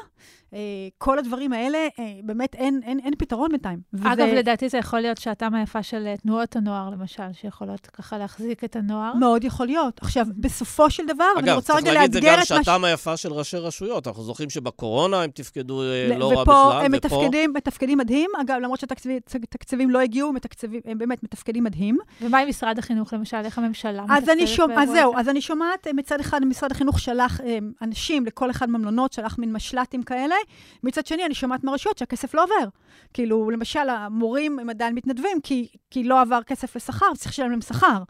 אה, 0.54 0.58
כל 0.98 1.18
הדברים 1.18 1.52
האלה, 1.52 1.78
אה, 1.98 2.04
באמת 2.22 2.54
אין, 2.54 2.80
אין, 2.84 3.00
אין 3.04 3.14
פתרון 3.18 3.50
בינתיים. 3.50 3.80
אגב, 4.04 4.26
וזה... 4.26 4.36
לדעתי 4.36 4.68
זה 4.68 4.78
יכול 4.78 5.00
להיות 5.00 5.18
שעתם 5.18 5.54
היפה 5.54 5.82
של 5.82 6.06
אה, 6.06 6.16
תנועות 6.16 6.56
הנוער, 6.56 6.90
למשל, 6.90 7.22
שיכולות 7.32 7.86
ככה 7.86 8.18
להחזיק 8.18 8.64
את 8.64 8.76
הנוער. 8.76 9.14
מאוד 9.14 9.44
יכול 9.44 9.66
להיות. 9.66 10.00
עכשיו, 10.02 10.26
בסופו 10.36 10.90
של 10.90 11.06
דבר, 11.06 11.24
אגב, 11.38 11.44
אני 11.44 11.52
רוצה 11.52 11.74
רגע 11.76 11.92
לאתגר 11.92 12.18
את 12.18 12.22
מה... 12.24 12.34
אגב, 12.34 12.40
צריך 12.40 12.44
להגיד, 12.44 12.48
זה 12.48 12.56
גם 12.56 12.64
שעתם 12.64 12.84
היפה 12.84 13.16
של 13.16 13.32
ראשי 13.32 13.56
רשויות. 13.56 14.06
אנחנו 14.06 14.22
זוכרים 14.22 14.50
שבקורונה 14.50 15.22
הם 15.22 15.30
תפקדו 15.30 15.82
ל... 15.82 16.18
לא 16.18 16.28
רע 16.28 16.42
בכלל, 16.42 16.42
ופה... 16.42 16.80
הם 16.84 16.92
מתפקדים, 16.92 17.52
מתפקדים 17.56 17.98
מדהים. 17.98 18.30
אגב, 18.40 18.56
למרות 18.62 18.80
שהתקציבים 18.80 19.90
לא 19.90 19.98
הגיעו, 19.98 20.32
מתקציבים, 20.32 20.80
הם 20.84 20.98
באמת 20.98 21.22
מתפקדים 21.22 21.64
מדהים. 21.64 21.98
ומה 22.22 22.38
עם 22.38 22.48
משרד 22.48 22.78
החינוך, 22.78 23.12
למשל? 23.12 23.36
איך 23.44 23.58
הממשלה 23.58 24.02
מתפקדת? 24.02 24.16
שומע, 24.46 24.82
אז 24.82 24.88
זהו, 24.88 25.16
אז 25.16 25.28
אני 25.28 25.40
שומעת, 25.40 25.86
מצד 25.94 26.20
אחד, 26.20 26.44
משרד 26.44 26.72
החינוך 26.72 27.00
שלח 27.00 27.40
אנשים 27.82 28.24
לכל 28.40 28.50
אחד 28.50 28.70
מהמלונות, 28.70 29.12
שלח 29.12 29.38
מין 29.38 29.52
משל"טים 29.52 30.02
כאלה. 30.02 30.34
מצד 30.82 31.06
שני, 31.06 31.26
אני 31.26 31.34
שומעת 31.34 31.64
מהרשויות 31.64 31.98
שהכסף 31.98 32.34
לא 32.34 32.44
עובר. 32.44 32.68
כאילו, 33.14 33.50
למשל, 33.50 33.88
המורים 33.88 34.58
הם 34.58 34.70
עדיין 34.70 34.94
מתנדבים, 34.94 35.40
כי, 35.42 35.68
כי 35.90 36.04
לא 36.04 36.20
עבר 36.20 36.42
כסף 36.42 36.76
לשכר, 36.76 37.14
צריך 37.14 37.30
לשלם 37.30 37.50
להם 37.50 37.60
שכר. 37.60 38.02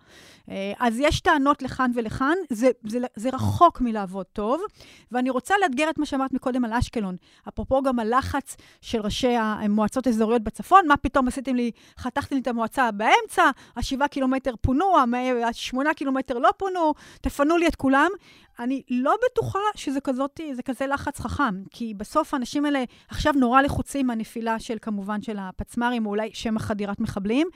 אה, 0.50 0.72
אז 0.78 0.98
יש 0.98 1.20
טענות 1.20 1.62
לכאן 1.62 1.90
ולכאן, 1.94 2.34
זה, 2.50 2.70
זה, 2.86 2.98
זה 3.16 3.28
רחוק 3.32 3.80
מלעבוד 3.80 4.26
טוב, 4.32 4.62
ואני 5.12 5.30
רוצה 5.30 5.54
לאתגר 5.62 5.90
את 5.90 5.98
מה 5.98 6.06
שאמרת 6.06 6.32
מקודם 6.32 6.64
על 6.64 6.72
אשקלון. 6.72 7.16
אפרופו 7.48 7.82
גם 7.82 7.98
הלחץ 7.98 8.56
של 8.80 9.00
ראשי 9.00 9.36
המועצות 9.36 10.06
האזוריות 10.06 10.42
בצפון, 10.42 10.88
מה 10.88 10.96
פתאום 10.96 11.28
עשיתם 11.28 11.54
לי, 11.54 11.70
חתכתם 11.98 12.34
לי 12.34 12.42
את 12.42 12.46
המועצה 12.46 12.90
באמצע, 12.90 13.50
השבעה 13.76 14.08
קילומטר 14.08 14.54
פונו, 14.60 14.96
השמונה 15.44 15.94
קילומטר 15.94 16.38
לא 16.38 16.50
פונו, 16.56 16.94
תפנו 17.20 17.56
לי 17.56 17.68
את 17.68 17.76
כולם. 17.76 18.10
אני 18.60 18.82
לא 18.90 19.14
בטוחה 19.24 19.58
שזה 19.74 20.00
כזאת, 20.00 20.40
זה 20.52 20.62
כזה 20.62 20.86
לחץ 20.86 21.20
חכם, 21.20 21.62
כי 21.70 21.94
בסוף 21.94 22.34
האנשים 22.34 22.64
האלה 22.64 22.84
עכשיו 23.08 23.32
נורא 23.32 23.62
לחוצים 23.62 24.06
מהנפילה 24.06 24.58
של, 24.58 24.76
כמובן, 24.82 25.22
של 25.22 25.36
הפצמ"רים, 25.38 26.06
או 26.06 26.10
אולי 26.10 26.30
שמא 26.34 26.58
חדירת 26.58 27.00
מחבלים. 27.00 27.48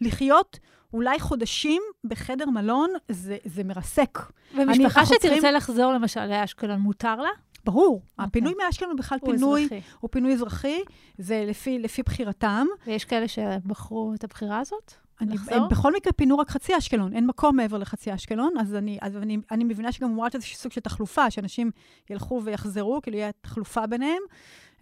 לחיות 0.00 0.58
אולי 0.92 1.20
חודשים 1.20 1.82
בחדר 2.04 2.46
מלון, 2.46 2.90
זה, 3.08 3.36
זה 3.44 3.64
מרסק. 3.64 4.18
ומשפחה 4.54 5.06
שתרצה 5.06 5.28
צריכים... 5.28 5.54
לחזור 5.54 5.92
למשל 5.92 6.26
לאשקלון, 6.26 6.80
מותר 6.80 7.16
לה? 7.16 7.28
ברור. 7.64 7.96
Okay. 7.96 8.10
אוקיי. 8.12 8.24
הפינוי 8.24 8.54
מאשקלון 8.64 8.90
הוא 8.90 8.98
בכלל 8.98 9.18
הוא 9.22 9.32
פינוי, 9.32 9.60
אזרחי. 9.62 9.80
הוא 10.00 10.10
פינוי 10.12 10.32
אזרחי, 10.32 10.82
זה 11.18 11.44
לפי, 11.48 11.78
לפי 11.78 12.02
בחירתם. 12.02 12.66
ויש 12.86 13.04
כאלה 13.04 13.28
שבחרו 13.28 14.14
את 14.14 14.24
הבחירה 14.24 14.58
הזאת? 14.58 15.07
אני, 15.20 15.36
הם 15.50 15.62
בכל 15.70 15.92
מקרה 15.94 16.12
פינו 16.12 16.38
רק 16.38 16.50
חצי 16.50 16.78
אשקלון, 16.78 17.12
אין 17.12 17.26
מקום 17.26 17.56
מעבר 17.56 17.78
לחצי 17.78 18.14
אשקלון, 18.14 18.52
אז 18.60 18.74
אני, 18.74 18.98
אז 19.00 19.16
אני, 19.16 19.38
אני 19.50 19.64
מבינה 19.64 19.92
שגם 19.92 20.08
אמורה 20.08 20.26
להיות 20.26 20.34
איזשהו 20.34 20.58
סוג 20.58 20.72
של 20.72 20.80
תחלופה, 20.80 21.30
שאנשים 21.30 21.70
ילכו 22.10 22.40
ויחזרו, 22.44 23.00
כאילו 23.02 23.16
יהיה 23.16 23.30
תחלופה 23.40 23.86
ביניהם. 23.86 24.22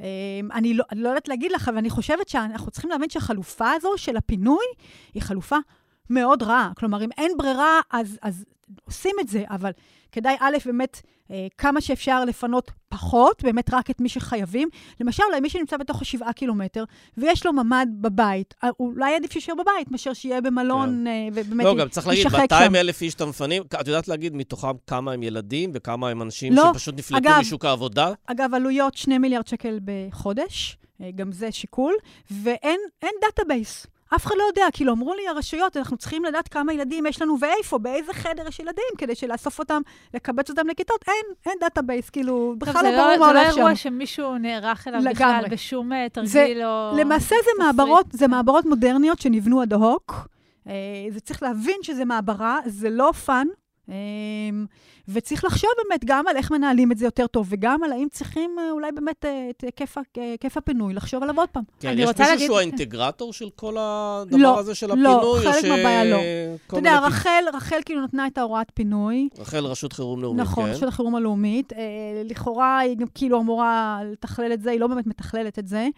אמ, 0.00 0.04
אני 0.52 0.74
לא, 0.74 0.84
אני 0.92 1.00
לא 1.00 1.08
יודעת 1.08 1.28
להגיד 1.28 1.52
לך, 1.52 1.68
אבל 1.68 1.78
אני 1.78 1.90
חושבת 1.90 2.28
שאנחנו 2.28 2.70
צריכים 2.70 2.90
להבין 2.90 3.10
שהחלופה 3.10 3.70
הזו 3.72 3.92
של 3.96 4.16
הפינוי 4.16 4.66
היא 5.14 5.22
חלופה 5.22 5.56
מאוד 6.10 6.42
רעה. 6.42 6.72
כלומר, 6.76 7.04
אם 7.04 7.08
אין 7.18 7.32
ברירה, 7.36 7.80
אז, 7.90 8.18
אז 8.22 8.44
עושים 8.84 9.16
את 9.20 9.28
זה, 9.28 9.44
אבל 9.50 9.70
כדאי, 10.12 10.36
א', 10.40 10.56
באמת, 10.66 11.02
אה, 11.30 11.46
כמה 11.58 11.80
שאפשר 11.80 12.24
לפנות 12.24 12.70
פחות, 12.88 13.42
באמת 13.42 13.74
רק 13.74 13.90
את 13.90 14.00
מי 14.00 14.08
שחייבים. 14.08 14.68
למשל, 15.00 15.22
אולי 15.28 15.40
מי 15.40 15.50
שנמצא 15.50 15.76
בתוך 15.76 16.02
השבעה 16.02 16.32
קילומטר, 16.32 16.84
ויש 17.16 17.46
לו 17.46 17.52
ממ"ד 17.52 17.86
בבית, 18.00 18.54
אה, 18.64 18.68
אולי 18.80 19.14
עדיף 19.14 19.32
שישאר 19.32 19.54
בבית, 19.54 19.90
מאשר 19.90 20.12
שיהיה 20.12 20.40
במלון, 20.40 20.88
כן. 20.88 21.06
אה, 21.06 21.28
ובאמת 21.32 21.64
לא, 21.64 21.74
גם 21.76 21.88
צריך 21.88 22.06
להגיד, 22.06 22.26
200 22.32 22.74
אלף 22.74 23.02
איש 23.02 23.12
שאתה 23.12 23.26
מפנים, 23.26 23.62
את 23.80 23.88
יודעת 23.88 24.08
להגיד 24.08 24.34
מתוכם 24.34 24.76
כמה 24.86 25.12
הם 25.12 25.22
ילדים, 25.22 25.70
וכמה 25.74 26.08
הם 26.08 26.22
אנשים 26.22 26.52
לא, 26.52 26.70
שפשוט 26.72 26.94
נפלטו 26.98 27.28
אגב, 27.28 27.38
משוק 27.40 27.64
העבודה? 27.64 28.12
אגב, 28.26 28.54
עלויות 28.54 28.96
2 28.96 29.22
מיליארד 29.22 29.46
שקל 29.46 29.78
בחודש, 29.84 30.78
אה, 31.00 31.10
גם 31.14 31.32
זה 31.32 31.52
שיקול, 31.52 31.94
ואין 32.30 32.80
database. 33.22 33.86
אף 34.14 34.26
אחד 34.26 34.34
לא 34.38 34.42
יודע, 34.42 34.66
כאילו 34.72 34.92
אמרו 34.92 35.14
לי 35.14 35.28
הרשויות, 35.28 35.76
אנחנו 35.76 35.96
צריכים 35.96 36.24
לדעת 36.24 36.48
כמה 36.48 36.72
ילדים 36.72 37.06
יש 37.06 37.22
לנו 37.22 37.36
ואיפה, 37.40 37.78
באיזה 37.78 38.12
חדר 38.12 38.48
יש 38.48 38.58
ילדים, 38.58 38.84
כדי 38.98 39.14
שלאסוף 39.14 39.58
אותם, 39.58 39.82
לקבץ 40.14 40.50
אותם 40.50 40.68
לכיתות. 40.68 41.04
אין, 41.08 41.34
אין 41.46 41.58
database, 41.60 42.10
כאילו, 42.10 42.54
בכלל 42.58 42.84
לא 42.84 42.90
ברור 42.90 43.10
לא- 43.10 43.18
מה 43.18 43.26
הולך 43.26 43.44
שם. 43.46 43.50
זה 43.50 43.56
לא 43.56 43.62
אירוע 43.62 43.76
שמישהו 43.76 44.38
נערך 44.38 44.88
אליו 44.88 45.00
בכלל, 45.10 45.44
בשום 45.50 45.92
אה, 45.92 46.06
תרגיל 46.12 46.62
או... 46.64 46.92
למעשה 46.98 47.36
זה 47.44 47.64
מעברות, 47.64 48.06
זה 48.12 48.28
מעברות 48.28 48.64
מודרניות 48.64 49.20
שנבנו 49.20 49.62
אד 49.62 49.72
הוק. 49.72 50.28
אה, 50.68 50.72
זה 51.10 51.20
צריך 51.20 51.42
להבין 51.42 51.76
שזה 51.82 52.04
מעברה, 52.04 52.58
זה 52.66 52.90
לא 52.90 53.12
fun, 53.12 53.46
וצריך 55.08 55.44
לחשוב 55.44 55.70
באמת 55.84 56.04
גם 56.04 56.28
על 56.28 56.36
איך 56.36 56.50
מנהלים 56.50 56.92
את 56.92 56.98
זה 56.98 57.04
יותר 57.04 57.26
טוב, 57.26 57.46
וגם 57.50 57.82
על 57.84 57.92
האם 57.92 58.08
צריכים 58.10 58.56
אה, 58.58 58.70
אולי 58.70 58.92
באמת 58.92 59.24
אה, 59.24 59.50
את 59.50 59.64
היקף 60.16 60.56
הפינוי, 60.56 60.94
לחשוב 60.94 61.22
עליו 61.22 61.38
עוד 61.38 61.48
פעם. 61.48 61.62
כן, 61.80 61.94
יש 61.98 62.08
מישהו 62.08 62.24
להגיד... 62.24 62.46
שהוא 62.46 62.58
האינטגרטור 62.58 63.32
של 63.32 63.50
כל 63.56 63.76
הדבר 63.78 64.36
לא, 64.38 64.58
הזה 64.58 64.74
של 64.74 64.90
הפינוי? 64.90 65.12
לא, 65.12 65.38
חלק 65.42 65.64
מהבעיה 65.64 66.04
לא. 66.04 66.16
אתה 66.66 66.76
יודע, 66.76 66.98
רחל, 66.98 67.44
רחל 67.54 67.78
כאילו 67.84 68.04
נתנה 68.04 68.26
את 68.26 68.38
ההוראת 68.38 68.70
פינוי. 68.74 69.28
רחל, 69.38 69.64
רשות 69.64 69.92
חירום 69.92 70.22
לאומית, 70.22 70.40
נכון, 70.40 70.64
כן. 70.64 70.70
נכון, 70.70 70.76
רשות 70.76 70.88
החירום 70.88 71.14
הלאומית. 71.14 71.72
אה, 71.72 71.78
לכאורה 72.24 72.78
היא 72.78 72.96
גם 72.96 73.06
כאילו 73.14 73.40
אמורה 73.40 74.00
לתכלל 74.12 74.52
את 74.52 74.62
זה, 74.62 74.70
היא 74.70 74.80
לא 74.80 74.86
באמת 74.86 75.06
מתכללת 75.06 75.58
את 75.58 75.66
זה. 75.66 75.88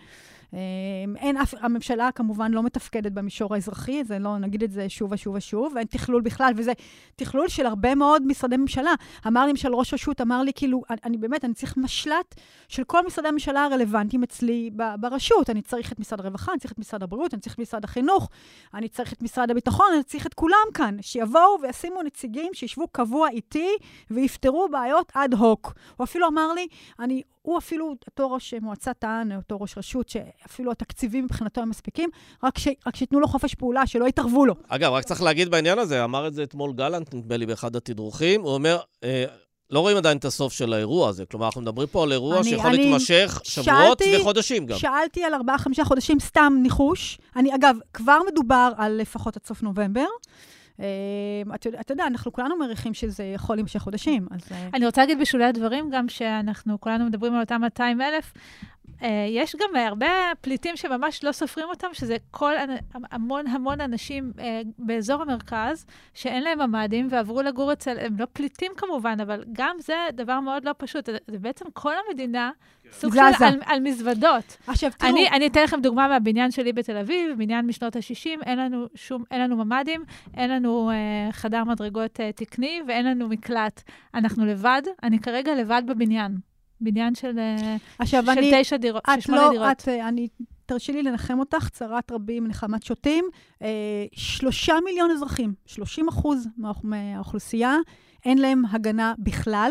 אמ, 0.52 1.16
אין 1.16 1.36
אף, 1.36 1.54
הממשלה 1.60 2.12
כמובן 2.12 2.52
לא 2.52 2.62
מתפקדת 2.62 3.12
במישור 3.12 3.54
האזרחי, 3.54 4.04
זה 4.04 4.18
לא, 4.18 4.38
נגיד 4.38 4.62
את 4.62 4.72
זה 4.72 4.88
שוב 4.88 5.12
ושוב 5.12 5.34
ושוב, 5.34 5.72
ואין 5.74 5.86
תכלול 5.86 6.22
בכלל, 6.22 6.52
וזה 6.56 6.72
תכלול 7.16 7.48
של 7.48 7.66
הרבה 7.66 7.94
מאוד 7.94 8.26
משרדי 8.26 8.56
ממשלה. 8.56 8.94
אמר 9.26 9.44
לי 9.44 9.50
למשל 9.50 9.74
ראש 9.74 9.94
רשות, 9.94 10.20
אמר 10.20 10.42
לי 10.42 10.52
כאילו, 10.54 10.82
אני, 10.90 10.98
אני 11.04 11.16
באמת, 11.16 11.44
אני 11.44 11.54
צריך 11.54 11.76
משל"ט 11.76 12.34
של 12.68 12.84
כל 12.84 13.06
משרדי 13.06 13.28
הממשלה 13.28 13.64
הרלוונטיים 13.64 14.22
אצלי 14.22 14.70
ב, 14.76 14.82
ברשות. 15.00 15.50
אני 15.50 15.62
צריך 15.62 15.92
את 15.92 16.00
משרד 16.00 16.20
הרווחה, 16.20 16.52
אני 16.52 16.60
צריך 16.60 16.72
את 16.72 16.78
משרד 16.78 17.02
הבריאות, 17.02 17.34
אני 17.34 17.40
צריך 17.40 17.54
את 17.54 17.60
משרד 17.60 17.84
החינוך, 17.84 18.28
אני 18.74 18.88
צריך 18.88 19.12
את 19.12 19.22
משרד 19.22 19.50
הביטחון, 19.50 19.86
אני 19.94 20.02
צריך 20.02 20.26
את 20.26 20.34
כולם 20.34 20.56
כאן, 20.74 20.96
שיבואו 21.00 21.58
וישימו 21.62 22.02
נציגים 22.02 22.54
שישבו 22.54 22.88
קבוע 22.88 23.28
איתי 23.28 23.70
ויפתרו 24.10 24.68
בעיות 24.70 25.12
אד 25.14 25.34
הוק. 25.34 25.72
הוא 25.96 26.04
אפילו 26.04 26.28
אמר 26.28 26.52
לי, 26.52 26.66
אני 26.98 27.22
הוא 27.48 27.58
אפילו, 27.58 27.94
אותו 28.06 28.30
ראש 28.30 28.54
מועצה 28.62 28.94
טען, 28.94 29.36
אותו 29.36 29.60
ראש 29.60 29.78
רשות, 29.78 30.08
שאפילו 30.08 30.70
התקציבים 30.70 31.24
מבחינתו 31.24 31.60
הם 31.60 31.68
מספיקים, 31.70 32.10
רק, 32.44 32.58
ש, 32.58 32.68
רק 32.86 32.96
שייתנו 32.96 33.20
לו 33.20 33.28
חופש 33.28 33.54
פעולה, 33.54 33.86
שלא 33.86 34.08
יתערבו 34.08 34.46
לו. 34.46 34.54
אגב, 34.68 34.92
רק 34.92 35.04
צריך 35.04 35.22
להגיד 35.22 35.48
בעניין 35.48 35.78
הזה, 35.78 36.04
אמר 36.04 36.26
את 36.26 36.34
זה 36.34 36.42
אתמול 36.42 36.72
גלנט, 36.72 37.14
נדמה 37.14 37.36
לי, 37.36 37.46
באחד 37.46 37.76
התדרוכים, 37.76 38.42
הוא 38.42 38.54
אומר, 38.54 38.78
אה, 39.04 39.24
לא 39.70 39.80
רואים 39.80 39.96
עדיין 39.96 40.16
את 40.16 40.24
הסוף 40.24 40.52
של 40.52 40.72
האירוע 40.72 41.08
הזה. 41.08 41.26
כלומר, 41.26 41.46
אנחנו 41.46 41.60
מדברים 41.60 41.88
פה 41.88 42.02
על 42.02 42.12
אירוע 42.12 42.36
אני, 42.36 42.50
שיכול 42.50 42.66
אני 42.66 42.76
להתמשך 42.76 43.40
שבועות 43.44 43.98
שאלתי, 43.98 44.20
וחודשים 44.20 44.66
גם. 44.66 44.78
שאלתי 44.78 45.24
על 45.24 45.34
ארבעה-חמישה 45.34 45.84
חודשים, 45.84 46.20
סתם 46.20 46.52
ניחוש. 46.62 47.18
אני, 47.36 47.54
אגב, 47.54 47.76
כבר 47.94 48.18
מדובר 48.32 48.72
על 48.76 48.92
לפחות 49.00 49.36
עד 49.36 49.42
סוף 49.46 49.62
נובמבר. 49.62 50.06
אמ, 50.78 51.52
אתה 51.80 51.92
יודע, 51.92 52.06
אנחנו 52.06 52.32
כולנו 52.32 52.56
מעריכים 52.56 52.94
שזה 52.94 53.24
יכול 53.24 53.56
להימשך 53.56 53.80
חודשים, 53.80 54.26
אז... 54.30 54.40
אה, 54.52 54.68
אני 54.74 54.86
רוצה 54.86 55.00
להגיד 55.00 55.20
בשולי 55.20 55.44
הדברים 55.44 55.90
גם 55.92 56.08
שאנחנו 56.08 56.80
כולנו 56.80 57.06
מדברים 57.06 57.34
על 57.34 57.40
אותם 57.40 57.60
200 57.60 58.00
אלף. 58.00 58.32
אה, 59.02 59.26
יש 59.28 59.56
גם 59.56 59.76
הרבה 59.76 60.06
פליטים 60.40 60.76
שממש 60.76 61.24
לא 61.24 61.32
סופרים 61.32 61.66
אותם, 61.68 61.88
שזה 61.92 62.16
כל 62.30 62.54
המון 63.10 63.46
המון 63.46 63.80
אנשים 63.80 64.32
אה, 64.38 64.60
באזור 64.78 65.22
המרכז, 65.22 65.86
שאין 66.14 66.42
להם 66.42 66.58
ממ"דים 66.58 67.08
ועברו 67.10 67.42
לגור 67.42 67.72
אצל, 67.72 67.98
הם 67.98 68.16
לא 68.18 68.26
פליטים 68.32 68.72
כמובן, 68.76 69.20
אבל 69.22 69.44
גם 69.52 69.76
זה 69.78 69.94
דבר 70.12 70.40
מאוד 70.40 70.64
לא 70.64 70.74
פשוט. 70.78 71.08
זה 71.26 71.38
בעצם 71.38 71.64
כל 71.72 71.92
המדינה 72.06 72.50
סוג 72.92 73.14
של 73.14 73.44
על, 73.44 73.60
על 73.66 73.80
מזוודות. 73.80 74.56
עכשיו, 74.66 74.90
תראו... 74.98 75.10
אני, 75.10 75.28
אני 75.28 75.46
אתן 75.46 75.62
לכם 75.62 75.80
דוגמה 75.80 76.08
מהבניין 76.08 76.50
שלי 76.50 76.72
בתל 76.72 76.96
אביב, 76.96 77.38
בניין 77.38 77.66
משנות 77.66 77.96
ה-60, 77.96 78.42
אין 78.46 78.58
לנו 78.58 78.86
שום, 78.94 79.24
אין 79.30 79.40
לנו 79.40 79.64
ממ"דים, 79.64 80.04
אין 80.36 80.50
לנו 80.50 80.90
אה, 80.90 81.32
חדר 81.32 81.64
מדרגות 81.64 82.20
אה, 82.20 82.32
תקני 82.32 82.82
ואין 82.88 83.06
לנו 83.06 83.28
מקלט. 83.28 83.82
אנחנו 84.14 84.46
לבד, 84.46 84.82
אני 85.02 85.18
כרגע 85.18 85.54
לבד 85.54 85.82
בבניין. 85.86 86.47
בניין 86.80 87.14
של, 87.14 87.38
אה, 87.38 87.76
עכשיו, 87.98 88.24
של 88.24 88.30
אני, 88.30 88.52
תשע 88.54 88.76
דירות, 88.76 89.02
של 89.14 89.20
שמונה 89.20 89.42
לא, 89.42 89.50
דירות. 89.50 89.68
את, 89.70 89.88
אה, 89.88 90.08
אני, 90.08 90.28
תרשי 90.66 90.92
לי 90.92 91.02
לנחם 91.02 91.38
אותך, 91.38 91.68
צרת 91.68 92.12
רבים, 92.12 92.46
נחמת 92.46 92.82
שוטים. 92.82 93.24
אה, 93.62 93.68
שלושה 94.12 94.74
מיליון 94.84 95.10
אזרחים, 95.10 95.54
30 95.66 96.08
אחוז 96.08 96.48
מהאוכלוסייה, 96.84 97.76
אין 98.24 98.38
להם 98.38 98.62
הגנה 98.70 99.14
בכלל. 99.18 99.70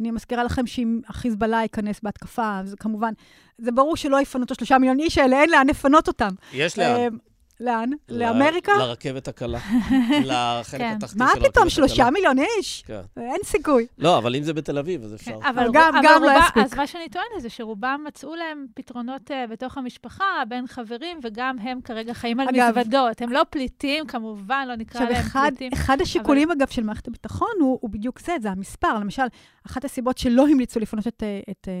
אני 0.00 0.10
מזכירה 0.10 0.44
לכם 0.44 0.66
שאם 0.66 1.00
החיזבאללה 1.08 1.62
ייכנס 1.62 2.00
בהתקפה, 2.02 2.58
אז 2.58 2.74
כמובן, 2.80 3.12
זה 3.58 3.72
ברור 3.72 3.96
שלא 3.96 4.20
יפנו 4.20 4.44
את 4.44 4.50
השלושה 4.50 4.78
מיליון 4.78 5.00
איש 5.00 5.18
האלה, 5.18 5.40
אין 5.40 5.50
לאן 5.50 5.66
לפנות 5.66 6.08
אותם. 6.08 6.30
יש 6.52 6.78
לאן. 6.78 7.16
לאן? 7.60 7.90
לאמריקה? 8.08 8.72
לרכבת 8.78 9.28
הקלה. 9.28 9.58
לחלק 10.24 10.80
כן. 10.80 10.94
התחתי 10.96 11.12
של 11.12 11.18
מה 11.18 11.24
הרכבת 11.24 11.38
הקלה. 11.38 11.50
פתאום, 11.50 11.68
שלושה 11.68 12.10
מיליון 12.10 12.36
איש? 12.38 12.82
כן. 12.86 13.00
אין 13.16 13.40
סיכוי. 13.44 13.86
לא, 13.98 14.18
אבל 14.18 14.36
אם 14.36 14.42
זה 14.42 14.52
בתל 14.52 14.78
אביב, 14.78 15.04
אז 15.04 15.14
אפשר. 15.14 15.40
כן, 15.40 15.46
אבל, 15.46 15.68
גם- 15.72 15.94
לא 16.22 16.30
יספיק. 16.38 16.62
אז 16.62 16.74
מה 16.74 16.86
שאני 16.86 17.08
טוענת 17.08 17.40
זה 17.40 17.50
שרובם 17.50 18.04
מצאו 18.06 18.34
להם 18.34 18.66
פתרונות 18.74 19.30
uh, 19.30 19.50
בתוך 19.50 19.78
המשפחה, 19.78 20.24
בין 20.48 20.66
חברים, 20.66 21.20
וגם 21.22 21.56
הם 21.58 21.80
כרגע 21.80 22.14
חיים 22.14 22.40
על 22.40 22.46
מזוודות. 22.52 23.22
הם 23.22 23.32
לא 23.32 23.42
פליטים, 23.50 24.06
כמובן, 24.06 24.64
לא 24.68 24.76
נקרא 24.76 25.00
להם 25.00 25.12
אחד, 25.12 25.48
פליטים. 25.48 25.72
אחד 25.72 26.00
השיקולים, 26.00 26.50
אגב, 26.50 26.68
של 26.68 26.82
מערכת 26.82 27.08
הביטחון 27.08 27.52
הוא, 27.60 27.90
בדיוק 27.90 28.20
זה, 28.20 28.32
זה 28.42 28.50
המספר. 28.50 28.94
למשל, 28.94 29.22
אחת 29.66 29.84
הסיבות 29.84 30.18
שלא 30.18 30.48
המליצו 30.48 30.80
לפנות 30.80 31.06
את, 31.06 31.22
אה, 31.22 31.40
אה, 31.68 31.72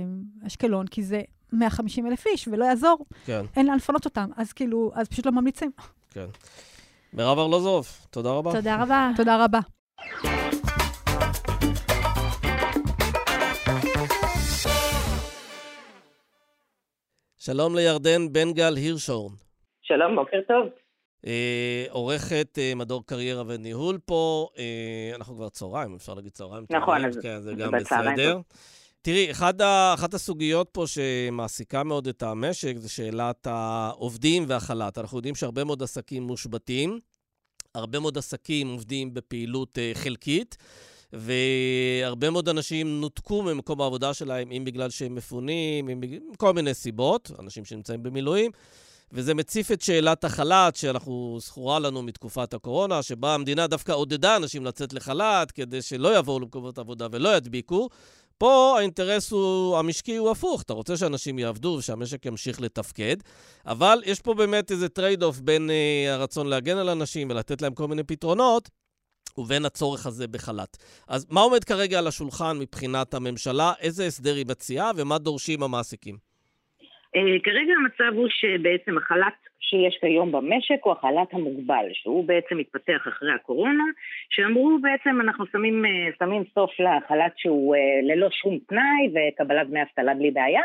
אשקלון, 0.46 0.86
כי 0.86 1.02
זה 1.02 1.20
150 1.52 2.06
אלף 2.06 2.26
איש, 2.26 2.48
ולא 2.48 2.64
יעזור, 2.64 3.06
כן, 3.26 3.42
אין 3.56 3.66
לאן 3.66 3.76
לפנות 3.76 4.04
אותם. 4.04 4.30
אז 4.36 4.52
כאילו, 4.52 4.90
אז 4.94 5.08
פשוט 5.08 5.26
לא 5.26 5.32
ממליצים. 5.32 5.70
כן. 6.10 6.26
מירב 7.12 7.38
ארלוזוב, 7.38 7.88
תודה 8.10 8.30
רבה. 8.30 8.52
תודה 8.52 8.82
רבה. 8.82 9.10
תודה 9.16 9.44
רבה. 9.44 9.60
שלום 17.38 17.76
לירדן 17.76 18.32
בן 18.32 18.52
גל 18.52 18.76
הירשורן. 18.76 19.34
שלום, 19.82 20.16
בוקר 20.16 20.40
טוב. 20.48 20.66
אה, 21.26 21.84
עורכת 21.90 22.58
אה, 22.58 22.72
מדור 22.76 23.06
קריירה 23.06 23.42
וניהול 23.46 23.98
פה, 24.04 24.48
אה, 24.58 25.12
אנחנו 25.16 25.34
כבר 25.34 25.48
צהריים, 25.48 25.94
אפשר 25.94 26.14
להגיד 26.14 26.32
צהריים 26.32 26.64
נכון, 26.70 26.96
טובים, 26.96 27.08
אז 27.08 27.18
כן, 27.22 27.40
זה 27.40 27.50
זה 27.50 27.62
גם 27.62 27.70
בצהריים 27.70 28.16
בסדר. 28.16 28.38
תראי, 29.02 29.30
אחד 29.30 29.60
ה, 29.60 29.94
אחת 29.94 30.14
הסוגיות 30.14 30.68
פה 30.72 30.84
שמעסיקה 30.86 31.82
מאוד 31.82 32.08
את 32.08 32.22
המשק 32.22 32.74
זה 32.76 32.88
שאלת 32.88 33.46
העובדים 33.46 34.44
והחל"ת. 34.48 34.98
אנחנו 34.98 35.18
יודעים 35.18 35.34
שהרבה 35.34 35.64
מאוד 35.64 35.82
עסקים 35.82 36.22
מושבתים, 36.22 37.00
הרבה 37.74 38.00
מאוד 38.00 38.18
עסקים 38.18 38.68
עובדים 38.68 39.14
בפעילות 39.14 39.78
אה, 39.78 39.92
חלקית, 39.94 40.56
והרבה 41.12 42.30
מאוד 42.30 42.48
אנשים 42.48 43.00
נותקו 43.00 43.42
ממקום 43.42 43.80
העבודה 43.80 44.14
שלהם, 44.14 44.52
אם 44.52 44.64
בגלל 44.64 44.90
שהם 44.90 45.14
מפונים, 45.14 45.88
אם 45.88 46.00
בגלל 46.00 46.18
כל 46.36 46.52
מיני 46.52 46.74
סיבות, 46.74 47.30
אנשים 47.38 47.64
שנמצאים 47.64 48.02
במילואים. 48.02 48.50
וזה 49.12 49.34
מציף 49.34 49.72
את 49.72 49.82
שאלת 49.82 50.24
החל"ת, 50.24 50.76
שאנחנו, 50.76 51.38
זכורה 51.40 51.78
לנו 51.78 52.02
מתקופת 52.02 52.54
הקורונה, 52.54 53.02
שבה 53.02 53.34
המדינה 53.34 53.66
דווקא 53.66 53.92
עודדה 53.92 54.36
אנשים 54.36 54.64
לצאת 54.64 54.92
לחל"ת, 54.92 55.50
כדי 55.50 55.82
שלא 55.82 56.18
יבואו 56.18 56.40
למקומות 56.40 56.78
עבודה 56.78 57.06
ולא 57.12 57.36
ידביקו. 57.36 57.88
פה 58.40 58.74
האינטרס 58.78 59.30
הוא, 59.30 59.78
המשקי 59.78 60.16
הוא 60.16 60.30
הפוך, 60.30 60.62
אתה 60.62 60.72
רוצה 60.72 60.96
שאנשים 60.96 61.38
יעבדו 61.38 61.68
ושהמשק 61.68 62.26
ימשיך 62.26 62.60
לתפקד, 62.60 63.16
אבל 63.66 64.02
יש 64.06 64.20
פה 64.20 64.34
באמת 64.34 64.70
איזה 64.70 64.88
trade-off 64.88 65.40
בין 65.40 65.70
אה, 65.70 66.14
הרצון 66.14 66.46
להגן 66.46 66.76
על 66.76 66.88
אנשים 66.88 67.30
ולתת 67.30 67.62
להם 67.62 67.74
כל 67.74 67.88
מיני 67.88 68.02
פתרונות, 68.02 68.70
ובין 69.38 69.64
הצורך 69.64 70.06
הזה 70.06 70.28
בחל"ת. 70.28 70.76
אז 71.08 71.26
מה 71.30 71.40
עומד 71.40 71.64
כרגע 71.64 71.98
על 71.98 72.06
השולחן 72.06 72.58
מבחינת 72.58 73.14
הממשלה? 73.14 73.72
איזה 73.80 74.06
הסדר 74.06 74.34
היא 74.34 74.46
מציעה 74.48 74.90
ומה 74.96 75.18
דורשים 75.18 75.62
המעסיקים? 75.62 76.29
אה, 77.16 77.40
כרגע 77.42 77.72
המצב 77.72 78.16
הוא 78.16 78.28
שבעצם 78.28 78.98
החל"ת 78.98 79.34
שיש 79.60 79.98
כיום 80.00 80.32
במשק 80.32 80.78
הוא 80.82 80.92
החל"ת 80.92 81.34
המוגבל, 81.34 81.86
שהוא 81.92 82.24
בעצם 82.24 82.56
מתפתח 82.56 83.08
אחרי 83.08 83.32
הקורונה, 83.32 83.84
שאמרו 84.30 84.78
בעצם 84.82 85.20
אנחנו 85.20 85.46
שמים, 85.46 85.84
אה, 85.84 85.90
שמים 86.18 86.42
סוף 86.54 86.70
לחל"ת 86.80 87.32
שהוא 87.36 87.74
אה, 87.76 87.80
ללא 88.02 88.28
שום 88.30 88.58
תנאי 88.68 89.12
וקבלת 89.14 89.68
דמי 89.68 89.82
אבטלה 89.82 90.14
בלי 90.14 90.30
בעיה. 90.30 90.62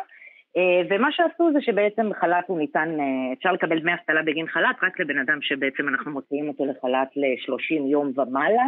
ומה 0.90 1.12
שעשו 1.12 1.52
זה 1.54 1.62
שבעצם 1.62 2.10
חל"ת 2.22 2.44
הוא 2.48 2.60
ניתן, 2.60 2.98
אפשר 3.38 3.52
לקבל 3.52 3.80
דמי 3.80 3.94
אבטלה 3.94 4.22
בגין 4.24 4.48
חל"ת 4.48 4.76
רק 4.84 5.00
לבן 5.00 5.18
אדם 5.18 5.42
שבעצם 5.42 5.90
אנחנו 5.90 6.12
מוציאים 6.12 6.48
אותו 6.48 6.66
לחל"ת 6.66 7.08
ל-30 7.16 7.90
יום 7.92 8.12
ומעלה. 8.16 8.64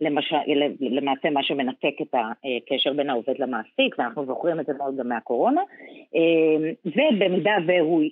למש... 0.00 0.32
למעשה 0.80 1.30
מה 1.30 1.42
שמנתק 1.42 1.94
את 2.02 2.14
הקשר 2.14 2.92
בין 2.92 3.10
העובד 3.10 3.34
למעסיק, 3.38 3.98
ואנחנו 3.98 4.26
זוכרים 4.26 4.60
את 4.60 4.66
זה 4.66 4.72
מאוד 4.78 4.96
גם 4.96 5.08
מהקורונה. 5.08 5.60
אה, 6.16 6.70
ובמידה 6.86 7.56
והוא 7.66 8.02